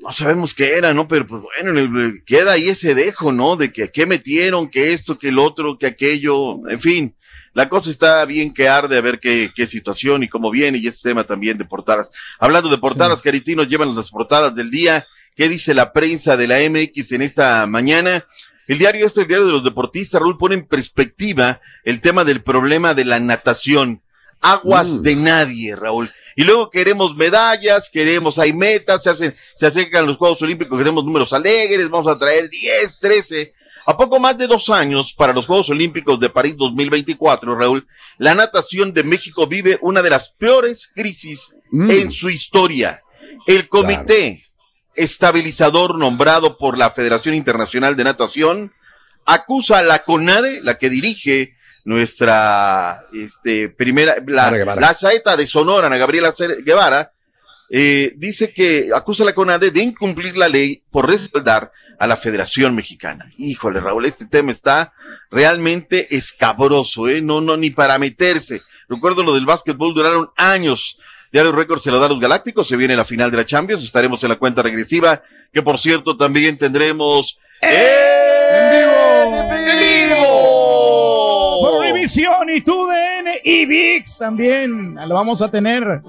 no 0.00 0.12
sabemos 0.12 0.54
qué 0.54 0.76
era, 0.76 0.94
¿no? 0.94 1.06
Pero 1.06 1.26
pues 1.26 1.42
bueno, 1.42 1.78
en 1.80 1.96
el- 1.96 2.22
queda 2.24 2.52
ahí 2.52 2.68
ese 2.68 2.94
dejo, 2.94 3.30
¿no? 3.32 3.56
De 3.56 3.72
que 3.72 3.90
qué 3.90 4.06
metieron, 4.06 4.70
que 4.70 4.92
esto, 4.94 5.18
que 5.18 5.28
el 5.28 5.38
otro, 5.38 5.76
que 5.78 5.86
aquello, 5.86 6.66
en 6.68 6.80
fin. 6.80 7.14
La 7.54 7.68
cosa 7.68 7.90
está 7.90 8.24
bien 8.24 8.54
que 8.54 8.68
arde 8.68 8.96
a 8.96 9.00
ver 9.00 9.18
qué, 9.18 9.50
qué 9.54 9.66
situación 9.66 10.22
y 10.22 10.28
cómo 10.28 10.50
viene 10.50 10.78
y 10.78 10.86
este 10.86 11.10
tema 11.10 11.24
también 11.24 11.58
de 11.58 11.64
portadas. 11.64 12.10
Hablando 12.38 12.68
de 12.70 12.78
portadas, 12.78 13.20
Caritinos 13.20 13.68
llevan 13.68 13.94
las 13.96 14.10
portadas 14.10 14.54
del 14.54 14.70
día. 14.70 15.06
¿Qué 15.34 15.48
dice 15.48 15.74
la 15.74 15.92
prensa 15.92 16.36
de 16.36 16.46
la 16.46 16.58
MX 16.70 17.12
en 17.12 17.22
esta 17.22 17.66
mañana? 17.66 18.24
El 18.68 18.78
diario 18.78 19.04
este, 19.06 19.22
el 19.22 19.28
diario 19.28 19.46
de 19.46 19.52
los 19.52 19.64
deportistas, 19.64 20.20
Raúl, 20.20 20.36
pone 20.38 20.54
en 20.54 20.66
perspectiva 20.66 21.60
el 21.84 22.00
tema 22.00 22.24
del 22.24 22.42
problema 22.42 22.94
de 22.94 23.04
la 23.04 23.18
natación. 23.18 24.02
Aguas 24.40 24.88
Mm. 24.90 25.02
de 25.02 25.16
nadie, 25.16 25.76
Raúl. 25.76 26.10
Y 26.36 26.44
luego 26.44 26.70
queremos 26.70 27.16
medallas, 27.16 27.90
queremos, 27.90 28.38
hay 28.38 28.52
metas, 28.52 29.02
se 29.02 29.10
hacen, 29.10 29.34
se 29.56 29.66
acercan 29.66 30.06
los 30.06 30.16
Juegos 30.16 30.40
Olímpicos, 30.42 30.78
queremos 30.78 31.04
números 31.04 31.32
alegres, 31.32 31.90
vamos 31.90 32.10
a 32.10 32.18
traer 32.18 32.48
10, 32.48 32.98
13. 33.00 33.54
A 33.86 33.96
poco 33.96 34.20
más 34.20 34.36
de 34.38 34.46
dos 34.46 34.68
años 34.70 35.12
para 35.14 35.32
los 35.32 35.46
Juegos 35.46 35.70
Olímpicos 35.70 36.20
de 36.20 36.28
París 36.30 36.54
2024, 36.56 37.56
Raúl, 37.56 37.86
la 38.18 38.34
natación 38.34 38.92
de 38.92 39.02
México 39.02 39.46
vive 39.46 39.78
una 39.80 40.02
de 40.02 40.10
las 40.10 40.30
peores 40.30 40.90
crisis 40.94 41.50
Mm. 41.70 41.90
en 41.90 42.12
su 42.12 42.30
historia. 42.30 43.02
El 43.46 43.68
comité 43.68 44.44
estabilizador 44.94 45.96
nombrado 45.98 46.56
por 46.58 46.76
la 46.76 46.90
Federación 46.90 47.34
Internacional 47.34 47.96
de 47.96 48.04
Natación 48.04 48.72
acusa 49.24 49.78
a 49.78 49.82
la 49.82 50.00
CONADE, 50.04 50.60
la 50.62 50.78
que 50.78 50.90
dirige 50.90 51.54
nuestra 51.88 53.04
este, 53.14 53.70
primera, 53.70 54.16
la, 54.26 54.50
la 54.50 54.92
saeta 54.92 55.34
de 55.38 55.46
Sonora, 55.46 55.86
Ana 55.86 55.96
Gabriela 55.96 56.34
Guevara, 56.62 57.12
eh, 57.70 58.12
dice 58.14 58.52
que 58.52 58.90
acusa 58.94 59.22
a 59.22 59.26
la 59.26 59.34
CONADE 59.34 59.70
de 59.70 59.82
incumplir 59.82 60.36
la 60.36 60.50
ley 60.50 60.82
por 60.90 61.08
respaldar 61.08 61.72
a 61.98 62.06
la 62.06 62.18
Federación 62.18 62.74
Mexicana. 62.74 63.32
Híjole, 63.38 63.80
Raúl, 63.80 64.04
este 64.04 64.26
tema 64.26 64.52
está 64.52 64.92
realmente 65.30 66.14
escabroso, 66.14 67.08
¿eh? 67.08 67.22
No, 67.22 67.40
no, 67.40 67.56
ni 67.56 67.70
para 67.70 67.98
meterse. 67.98 68.60
Recuerdo 68.86 69.22
lo 69.22 69.32
del 69.32 69.46
básquetbol, 69.46 69.94
duraron 69.94 70.28
años. 70.36 70.98
Diario 71.32 71.52
Récord 71.52 71.80
se 71.80 71.90
lo 71.90 71.98
da 71.98 72.04
a 72.04 72.10
los 72.10 72.20
Galácticos, 72.20 72.68
se 72.68 72.76
viene 72.76 72.96
la 72.96 73.06
final 73.06 73.30
de 73.30 73.38
la 73.38 73.46
Champions, 73.46 73.82
estaremos 73.82 74.22
en 74.24 74.28
la 74.28 74.36
cuenta 74.36 74.60
regresiva, 74.60 75.22
que 75.54 75.62
por 75.62 75.78
cierto 75.78 76.18
también 76.18 76.58
tendremos 76.58 77.38
en 77.62 78.07
Univisión 82.08 82.50
y 82.50 82.60
TUDN 82.62 83.28
y 83.44 83.66
VIX 83.66 84.18
también. 84.18 84.94
Lo 84.94 85.14
vamos 85.14 85.42
a 85.42 85.50
tener. 85.50 86.00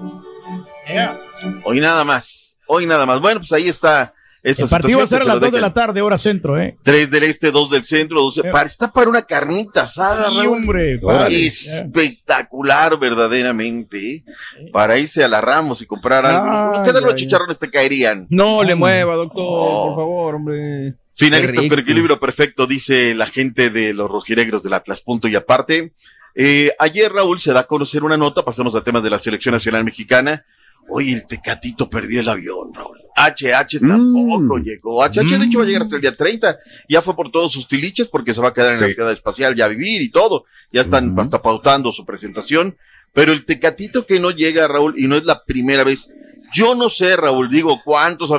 Hoy 1.64 1.80
nada 1.80 2.04
más, 2.04 2.56
hoy 2.66 2.86
nada 2.86 3.04
más. 3.04 3.20
Bueno, 3.20 3.40
pues 3.40 3.52
ahí 3.52 3.68
está. 3.68 4.14
esta 4.42 4.62
El 4.62 4.68
partido 4.70 4.98
va 4.98 5.04
a 5.04 5.06
ser 5.06 5.20
a 5.20 5.24
las 5.26 5.34
que 5.34 5.40
2 5.40 5.50
se 5.50 5.56
de 5.56 5.60
la 5.60 5.74
tarde, 5.74 6.00
hora 6.00 6.16
centro, 6.16 6.58
¿eh? 6.58 6.78
3 6.82 7.10
del 7.10 7.24
este, 7.24 7.50
2 7.50 7.70
del 7.70 7.84
centro, 7.84 8.22
12. 8.22 8.44
Para, 8.44 8.66
está 8.66 8.90
para 8.90 9.10
una 9.10 9.20
carnita 9.22 9.82
asada, 9.82 10.30
Sí, 10.30 10.38
hombre. 10.46 10.98
Espectacular, 11.28 12.98
verdaderamente. 12.98 14.16
¿eh? 14.16 14.24
Para 14.72 14.96
irse 14.96 15.22
a 15.22 15.28
la 15.28 15.42
Ramos 15.42 15.82
y 15.82 15.86
comprar 15.86 16.24
algo. 16.24 16.82
¿Qué 16.82 16.92
de 16.94 17.00
los 17.02 17.14
chicharrones 17.14 17.58
te 17.58 17.70
caerían? 17.70 18.26
No 18.30 18.64
le 18.64 18.74
mueva, 18.74 19.16
doctor, 19.16 19.44
por 19.44 19.96
favor, 19.96 20.34
hombre. 20.36 20.94
Finalistas 21.20 21.66
por 21.66 21.78
equilibrio 21.78 22.18
perfecto, 22.20 22.66
dice 22.66 23.14
la 23.14 23.26
gente 23.26 23.70
de 23.70 23.92
los 23.94 24.10
rojinegros 24.10 24.62
del 24.62 24.72
Atlas. 24.74 25.00
Punto 25.00 25.28
y 25.28 25.36
aparte. 25.36 25.92
Eh, 26.34 26.72
ayer, 26.78 27.12
Raúl, 27.12 27.40
se 27.40 27.52
da 27.52 27.60
a 27.60 27.66
conocer 27.66 28.02
una 28.04 28.16
nota, 28.16 28.44
pasamos 28.44 28.74
a 28.74 28.82
temas 28.84 29.02
de 29.02 29.10
la 29.10 29.18
selección 29.18 29.52
nacional 29.54 29.84
mexicana. 29.84 30.44
Oye, 30.88 31.12
el 31.12 31.26
Tecatito 31.26 31.88
perdió 31.88 32.20
el 32.20 32.28
avión, 32.28 32.72
Raúl. 32.74 32.98
HH 33.16 33.80
tampoco 33.80 34.58
llegó. 34.58 35.02
HH, 35.04 35.38
de 35.38 35.44
hecho, 35.44 35.58
va 35.58 35.64
a 35.64 35.66
llegar 35.66 35.82
hasta 35.82 35.96
el 35.96 36.02
día 36.02 36.12
30. 36.12 36.58
Ya 36.88 37.02
fue 37.02 37.14
por 37.14 37.30
todos 37.30 37.52
sus 37.52 37.68
tiliches 37.68 38.08
porque 38.08 38.32
se 38.34 38.40
va 38.40 38.48
a 38.48 38.54
quedar 38.54 38.70
en 38.70 38.76
Sí. 38.76 38.84
la 38.84 38.94
ciudad 38.94 39.12
espacial 39.12 39.54
ya 39.54 39.66
a 39.66 39.68
vivir 39.68 40.00
y 40.00 40.10
todo. 40.10 40.44
Ya 40.72 40.80
están 40.82 41.18
hasta 41.18 41.42
pautando 41.42 41.92
su 41.92 42.04
presentación. 42.06 42.76
Pero 43.12 43.32
el 43.32 43.44
Tecatito 43.44 44.06
que 44.06 44.20
no 44.20 44.30
llega, 44.30 44.66
Raúl, 44.68 44.98
y 44.98 45.06
no 45.06 45.16
es 45.16 45.24
la 45.24 45.44
primera 45.44 45.84
vez. 45.84 46.08
Yo 46.52 46.74
no 46.74 46.88
sé, 46.88 47.16
Raúl, 47.16 47.50
digo, 47.50 47.80
cuántos. 47.84 48.30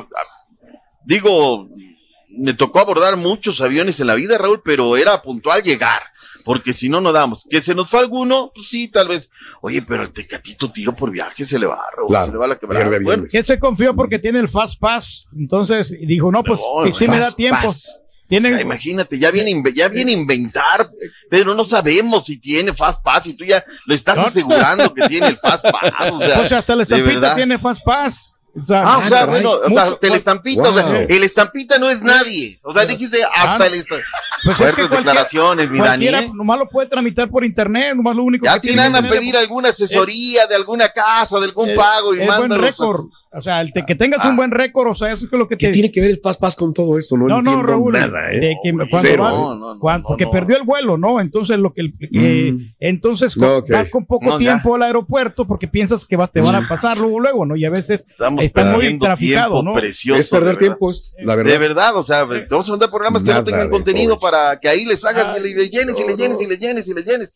Digo, 1.05 1.69
me 2.37 2.53
tocó 2.53 2.79
abordar 2.79 3.17
muchos 3.17 3.61
aviones 3.61 3.99
en 3.99 4.07
la 4.07 4.15
vida, 4.15 4.37
Raúl, 4.37 4.61
pero 4.63 4.95
era 4.97 5.21
puntual 5.21 5.61
llegar, 5.63 6.01
porque 6.45 6.73
si 6.73 6.89
no, 6.89 7.01
no 7.01 7.11
damos. 7.11 7.45
Que 7.49 7.61
se 7.61 7.75
nos 7.75 7.89
fue 7.89 7.99
alguno, 7.99 8.51
pues 8.55 8.67
sí, 8.67 8.87
tal 8.89 9.09
vez. 9.09 9.29
Oye, 9.61 9.81
pero 9.81 10.03
el 10.03 10.11
tecatito 10.11 10.71
tiro 10.71 10.95
por 10.95 11.11
viaje 11.11 11.45
se 11.45 11.59
le 11.59 11.67
va, 11.67 11.79
Raúl, 11.95 12.07
Claro, 12.07 12.25
se 12.27 12.31
le 12.31 12.37
va 12.37 12.47
la 12.47 12.57
quebrada. 12.57 12.89
pierde 12.89 13.03
Bueno, 13.05 13.23
Que 13.31 13.43
se 13.43 13.59
confió 13.59 13.93
porque 13.95 14.17
tiene 14.19 14.39
el 14.39 14.49
Fast 14.49 14.79
Pass. 14.79 15.27
Entonces 15.37 15.95
dijo, 16.01 16.31
no, 16.31 16.43
pues 16.43 16.61
No, 16.61 16.83
que 16.85 16.93
sí 16.93 17.07
me 17.07 17.17
da 17.19 17.31
tiempo. 17.31 17.61
Pass. 17.61 18.03
Tiene, 18.27 18.47
o 18.47 18.51
sea, 18.53 18.61
imagínate, 18.61 19.19
ya 19.19 19.29
viene, 19.29 19.61
ya 19.75 19.89
viene 19.89 20.11
a 20.11 20.15
inventar, 20.15 20.89
pero 21.29 21.53
no 21.53 21.65
sabemos 21.65 22.25
si 22.25 22.37
tiene 22.37 22.73
Fast 22.73 23.03
Pass 23.03 23.27
y 23.27 23.33
tú 23.33 23.43
ya 23.43 23.61
lo 23.85 23.93
estás 23.93 24.15
No. 24.15 24.23
asegurando 24.23 24.93
que 24.93 25.05
tiene 25.09 25.27
el 25.27 25.37
Fast 25.37 25.65
Pass. 25.65 26.11
O 26.13 26.19
sea, 26.19 26.35
pues 26.37 26.51
hasta 26.53 26.75
la 26.77 26.83
estampita 26.83 27.35
tiene 27.35 27.57
Fast 27.57 27.83
Pass. 27.83 28.39
O 28.53 28.65
sea, 28.65 28.83
Ah, 28.85 28.97
o 28.97 29.01
sea, 29.01 29.25
bueno, 29.27 29.51
o 29.51 29.69
sea, 29.69 29.83
hasta 29.83 30.07
el 30.07 30.13
estampita, 30.13 30.61
o 30.69 30.73
sea, 30.73 30.83
Wow. 30.85 31.05
el 31.07 31.23
estampita 31.23 31.77
no 31.77 31.89
es 31.89 32.01
nadie. 32.01 32.59
O 32.63 32.73
sea, 32.73 32.85
dijiste 32.85 33.23
hasta 33.23 33.63
Ah, 33.63 33.67
el 33.67 33.73
esta- 33.75 33.95
Pues 34.43 34.55
es 34.55 34.57
Fuertes 34.57 34.75
que 34.75 34.89
cualquiera- 34.89 34.99
declaraciones, 35.21 35.69
mi 35.69 35.79
Dani. 35.79 36.07
¿eh? 36.07 36.31
nomás 36.33 36.59
lo 36.59 36.67
puede 36.67 36.87
tramitar 36.89 37.29
por 37.29 37.45
internet, 37.45 37.95
nomás 37.95 38.15
lo 38.15 38.23
único 38.23 38.45
Ya 38.45 38.55
que 38.55 38.67
tiene 38.67 38.81
tienen 38.83 39.01
que 39.03 39.07
a 39.07 39.11
pedir 39.11 39.37
alguna 39.37 39.69
asesoría 39.69 40.47
de 40.47 40.55
alguna 40.55 40.89
casa, 40.89 41.39
de 41.39 41.45
algún 41.45 41.69
es- 41.69 41.77
pago 41.77 42.13
y 42.13 42.21
es 42.21 42.37
buen 42.37 42.51
récord. 42.51 43.05
O 43.33 43.39
sea, 43.39 43.61
el 43.61 43.71
te- 43.71 43.85
que 43.85 43.95
tengas 43.95 44.19
Ah. 44.23 44.29
un 44.29 44.35
buen 44.35 44.51
récord, 44.51 44.89
o 44.89 44.93
sea, 44.93 45.09
eso 45.11 45.25
es 45.25 45.31
lo 45.31 45.47
que 45.47 45.57
¿Qué 45.57 45.67
te... 45.67 45.71
tiene 45.73 45.89
que 45.89 46.01
ver 46.01 46.09
el 46.11 46.19
Fast 46.21 46.41
Pass 46.41 46.55
con 46.57 46.73
todo 46.73 46.97
eso? 46.97 47.15
No, 47.15 47.27
No, 47.27 47.41
no, 47.41 47.63
Raúl, 47.63 47.93
nada, 47.93 48.29
¿eh? 48.33 48.39
de 48.41 48.55
que 48.61 48.71
cuando 48.73 48.97
Cero. 48.99 49.23
vas, 49.23 49.39
No, 49.39 49.55
no, 49.55 49.79
cuando- 49.79 50.17
que 50.17 50.25
no. 50.25 50.31
perdió 50.31 50.57
el 50.57 50.63
vuelo, 50.63 50.97
¿no? 50.97 51.21
Entonces 51.21 51.57
lo 51.57 51.71
que 51.73 51.79
el- 51.81 51.93
eh, 52.13 52.51
Mm. 52.51 52.59
entonces 52.81 53.37
No, 53.37 53.47
con- 53.47 53.55
ok. 53.63 53.69
vas 53.71 53.89
con 53.89 54.05
poco 54.05 54.25
No, 54.25 54.31
ya. 54.33 54.39
tiempo 54.39 54.75
al 54.75 54.83
aeropuerto 54.83 55.47
porque 55.47 55.67
piensas 55.67 56.05
que 56.05 56.17
vas, 56.17 56.29
te 56.29 56.41
van 56.41 56.55
a 56.55 56.67
pasar 56.67 56.97
luego, 56.97 57.21
luego, 57.21 57.45
¿no? 57.45 57.55
Y 57.55 57.63
a 57.63 57.69
veces 57.69 58.05
Estamos 58.09 58.43
está 58.43 58.65
muy 58.65 58.99
traficado, 58.99 59.51
tiempo 59.53 59.63
¿no? 59.63 59.73
precioso. 59.79 60.19
es 60.19 60.27
perder 60.27 60.43
de 60.43 60.53
verdad. 60.55 60.59
tiempo, 60.67 60.89
es 60.91 61.15
la 61.23 61.35
verdad. 61.37 61.51
De 61.53 61.57
verdad, 61.57 61.95
o 61.95 62.03
sea, 62.03 62.27
te 62.27 62.45
vamos 62.49 62.67
a 62.67 62.71
mandar 62.71 62.89
programas 62.89 63.21
que 63.23 63.29
Nada 63.29 63.39
no 63.39 63.45
tengan 63.45 63.69
contenido 63.69 64.19
para 64.19 64.59
que 64.59 64.67
ahí 64.67 64.83
les 64.85 65.05
hagas 65.05 65.37
y 65.39 65.41
le 65.53 65.69
llenes 65.69 65.95
y 65.97 66.05
le 66.07 66.15
llenes 66.17 66.41
y 66.41 66.47
le 66.47 66.57
llenes 66.57 66.87
y 66.87 66.93
le 66.93 67.01
llenes. 67.03 67.31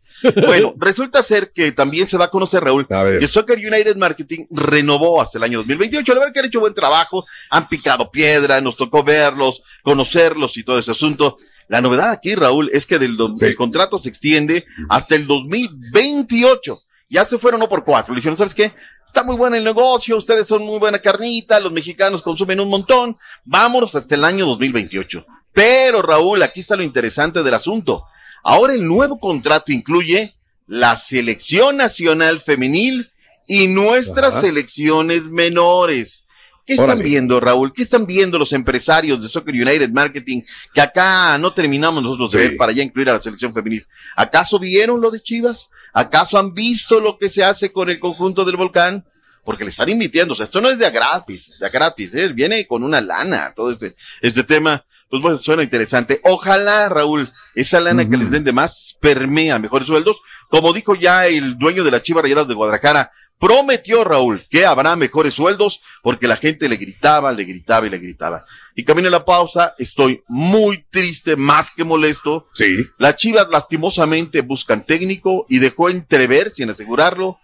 Bueno, 0.45 0.73
resulta 0.77 1.23
ser 1.23 1.51
que 1.53 1.71
también 1.71 2.07
se 2.09 2.17
da 2.17 2.25
a 2.25 2.29
conocer, 2.29 2.61
Raúl, 2.63 2.85
que 2.85 3.27
Soccer 3.29 3.57
United 3.59 3.95
Marketing 3.95 4.45
renovó 4.49 5.21
hasta 5.21 5.37
el 5.37 5.43
año 5.45 5.63
2028. 5.85 6.13
La 6.13 6.19
verdad 6.19 6.33
que 6.33 6.39
han 6.39 6.45
hecho 6.45 6.59
buen 6.59 6.73
trabajo, 6.73 7.25
han 7.49 7.67
picado 7.67 8.09
piedra, 8.11 8.61
nos 8.61 8.77
tocó 8.77 9.03
verlos, 9.03 9.61
conocerlos 9.83 10.57
y 10.57 10.63
todo 10.63 10.79
ese 10.79 10.91
asunto. 10.91 11.37
La 11.67 11.81
novedad 11.81 12.11
aquí, 12.11 12.35
Raúl, 12.35 12.69
es 12.73 12.85
que 12.85 12.99
del, 12.99 13.17
Sí. 13.33 13.45
el 13.47 13.55
contrato 13.55 13.99
se 13.99 14.09
extiende 14.09 14.65
hasta 14.89 15.15
el 15.15 15.25
2028. 15.27 16.81
Ya 17.09 17.25
se 17.25 17.37
fueron 17.37 17.59
no 17.59 17.69
por 17.69 17.83
cuatro. 17.83 18.13
Le 18.13 18.19
dijeron, 18.19 18.37
¿sabes 18.37 18.55
qué? 18.55 18.73
Está 19.07 19.23
muy 19.23 19.35
bueno 19.37 19.55
el 19.55 19.63
negocio, 19.63 20.17
ustedes 20.17 20.47
son 20.47 20.63
muy 20.63 20.77
buena 20.77 20.99
carnita, 20.99 21.59
los 21.59 21.71
mexicanos 21.71 22.21
consumen 22.21 22.59
un 22.59 22.69
montón. 22.69 23.17
Vámonos 23.45 23.95
hasta 23.95 24.15
el 24.15 24.25
año 24.25 24.45
2028. 24.45 25.25
Pero, 25.53 26.01
Raúl, 26.01 26.43
aquí 26.43 26.59
está 26.59 26.75
lo 26.75 26.83
interesante 26.83 27.41
del 27.41 27.53
asunto. 27.53 28.03
Ahora 28.43 28.73
el 28.73 28.85
nuevo 28.85 29.17
contrato 29.19 29.71
incluye 29.71 30.35
la 30.67 30.95
selección 30.97 31.77
nacional 31.77 32.41
femenil 32.41 33.09
y 33.47 33.67
nuestras 33.67 34.33
Ajá. 34.33 34.41
selecciones 34.41 35.23
menores. 35.23 36.23
¿Qué 36.65 36.73
están 36.73 36.89
Órale. 36.89 37.03
viendo, 37.03 37.39
Raúl? 37.39 37.73
¿Qué 37.73 37.83
están 37.83 38.07
viendo 38.07 38.39
los 38.39 38.51
empresarios 38.51 39.21
de 39.21 39.29
Soccer 39.29 39.53
United 39.53 39.91
Marketing 39.91 40.41
que 40.73 40.81
acá 40.81 41.37
no 41.37 41.53
terminamos 41.53 42.01
nosotros 42.01 42.31
de 42.31 42.39
ver 42.39 42.57
para 42.57 42.71
ya 42.71 42.81
incluir 42.81 43.07
a 43.11 43.13
la 43.13 43.21
selección 43.21 43.53
femenil? 43.53 43.85
¿Acaso 44.15 44.57
vieron 44.57 44.99
lo 44.99 45.11
de 45.11 45.21
Chivas? 45.21 45.69
¿Acaso 45.93 46.39
han 46.39 46.55
visto 46.55 46.99
lo 46.99 47.19
que 47.19 47.29
se 47.29 47.43
hace 47.43 47.71
con 47.71 47.91
el 47.91 47.99
conjunto 47.99 48.43
del 48.45 48.57
volcán? 48.57 49.05
Porque 49.43 49.63
le 49.63 49.69
están 49.69 49.89
invirtiendo, 49.89 50.33
o 50.33 50.35
sea, 50.35 50.45
esto 50.45 50.59
no 50.59 50.69
es 50.71 50.79
de 50.79 50.87
a 50.87 50.89
gratis, 50.89 51.55
de 51.59 51.67
a 51.67 51.69
gratis, 51.69 52.15
¿eh? 52.15 52.29
viene 52.29 52.65
con 52.65 52.81
una 52.81 52.99
lana, 52.99 53.53
todo 53.55 53.71
este, 53.71 53.95
este 54.19 54.43
tema, 54.43 54.83
pues 55.07 55.21
bueno, 55.21 55.37
suena 55.37 55.61
interesante. 55.61 56.19
Ojalá, 56.23 56.89
Raúl, 56.89 57.31
esa 57.53 57.79
lana 57.79 58.09
que 58.09 58.17
les 58.17 58.31
den 58.31 58.43
de 58.43 58.51
más 58.51 58.97
permea 58.99 59.59
mejores 59.59 59.87
sueldos, 59.87 60.17
como 60.49 60.73
dijo 60.73 60.95
ya 60.95 61.27
el 61.27 61.59
dueño 61.59 61.83
de 61.83 61.91
la 61.91 62.01
Chivas 62.01 62.23
Rayadas 62.23 62.47
de 62.47 62.55
Guadalajara, 62.55 63.11
prometió 63.39 64.03
Raúl 64.03 64.43
que 64.49 64.65
habrá 64.65 64.95
mejores 64.95 65.33
sueldos 65.33 65.81
porque 66.01 66.27
la 66.27 66.37
gente 66.37 66.69
le 66.69 66.77
gritaba, 66.77 67.31
le 67.31 67.43
gritaba 67.45 67.85
y 67.87 67.89
le 67.89 67.97
gritaba. 67.99 68.45
Y 68.75 68.83
camino 68.83 69.07
a 69.07 69.11
la 69.11 69.23
pausa, 69.25 69.73
estoy 69.77 70.21
muy 70.27 70.83
triste, 70.89 71.35
más 71.35 71.71
que 71.71 71.83
molesto. 71.83 72.47
Sí. 72.53 72.85
Las 72.97 73.15
Chivas 73.15 73.47
lastimosamente 73.49 74.41
buscan 74.41 74.85
técnico 74.85 75.45
y 75.49 75.59
dejó 75.59 75.89
entrever, 75.89 76.51
sin 76.53 76.69
asegurarlo, 76.69 77.37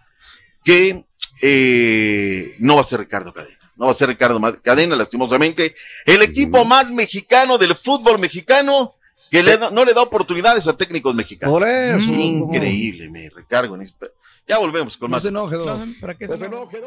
que 0.64 1.04
eh, 1.40 2.54
no 2.58 2.76
va 2.76 2.82
a 2.82 2.86
ser 2.86 3.00
Ricardo 3.00 3.32
Cadena. 3.32 3.56
No 3.76 3.86
va 3.86 3.92
a 3.92 3.96
ser 3.96 4.08
Ricardo 4.08 4.40
Cadena, 4.62 4.94
lastimosamente. 4.96 5.74
El 6.04 6.22
equipo 6.22 6.64
más 6.64 6.90
mexicano 6.90 7.56
del 7.58 7.74
fútbol 7.76 8.18
mexicano 8.18 8.94
que 9.30 9.42
le 9.42 9.56
da- 9.56 9.70
no 9.70 9.84
le 9.86 9.94
da 9.94 10.02
oportunidades 10.02 10.68
a 10.68 10.76
técnicos 10.76 11.14
mexicanos. 11.14 11.54
Por 11.58 11.66
eso. 11.66 12.12
Increíble, 12.12 13.08
me 13.08 13.30
recargo. 13.30 13.74
en 13.76 13.82
Ya 14.48 14.58
volvemos 14.58 14.96
con 14.96 15.10
No 15.10 15.16
más. 15.16 15.22
se 15.22 15.28
enoje. 15.28 15.56
¿Para 16.00 16.14
qué 16.16 16.26
No 16.26 16.36
se 16.36 16.46
enoje. 16.46 16.78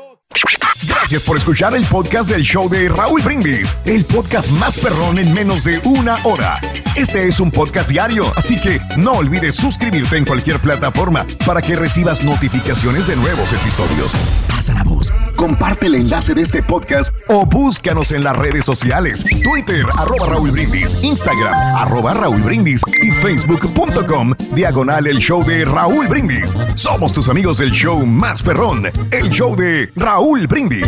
Gracias 0.87 1.21
por 1.23 1.37
escuchar 1.37 1.73
el 1.73 1.85
podcast 1.85 2.29
del 2.29 2.43
show 2.43 2.69
de 2.69 2.89
Raúl 2.89 3.21
Brindis, 3.21 3.77
el 3.85 4.03
podcast 4.05 4.49
más 4.51 4.77
perrón 4.77 5.17
en 5.17 5.33
menos 5.33 5.63
de 5.63 5.79
una 5.83 6.15
hora. 6.25 6.55
Este 6.95 7.27
es 7.27 7.39
un 7.39 7.49
podcast 7.49 7.89
diario, 7.89 8.31
así 8.35 8.59
que 8.59 8.79
no 8.97 9.13
olvides 9.13 9.55
suscribirte 9.55 10.17
en 10.17 10.25
cualquier 10.25 10.59
plataforma 10.59 11.25
para 11.45 11.61
que 11.61 11.75
recibas 11.75 12.23
notificaciones 12.23 13.07
de 13.07 13.15
nuevos 13.15 13.51
episodios. 13.53 14.13
Pasa 14.47 14.73
la 14.73 14.83
voz, 14.83 15.11
comparte 15.35 15.87
el 15.87 15.95
enlace 15.95 16.33
de 16.33 16.41
este 16.41 16.61
podcast 16.61 17.13
o 17.27 17.45
búscanos 17.45 18.11
en 18.11 18.23
las 18.23 18.35
redes 18.35 18.65
sociales, 18.65 19.25
Twitter, 19.43 19.85
arroba 19.97 20.27
Raúl 20.29 20.51
Brindis, 20.51 21.01
Instagram, 21.03 21.53
arroba 21.77 22.13
Raúl 22.13 22.41
Brindis 22.41 22.81
y 23.01 23.11
facebook.com, 23.11 24.33
diagonal 24.53 25.07
el 25.07 25.17
show 25.19 25.43
de 25.43 25.65
Raúl 25.65 26.07
Brindis. 26.07 26.55
Somos 26.75 27.11
tus 27.13 27.27
amigos 27.29 27.44
del 27.53 27.69
show 27.69 28.03
más 28.07 28.41
perrón, 28.41 28.87
el 29.11 29.29
show 29.29 29.55
de 29.55 29.91
Raúl 29.95 30.47
Brindis. 30.47 30.87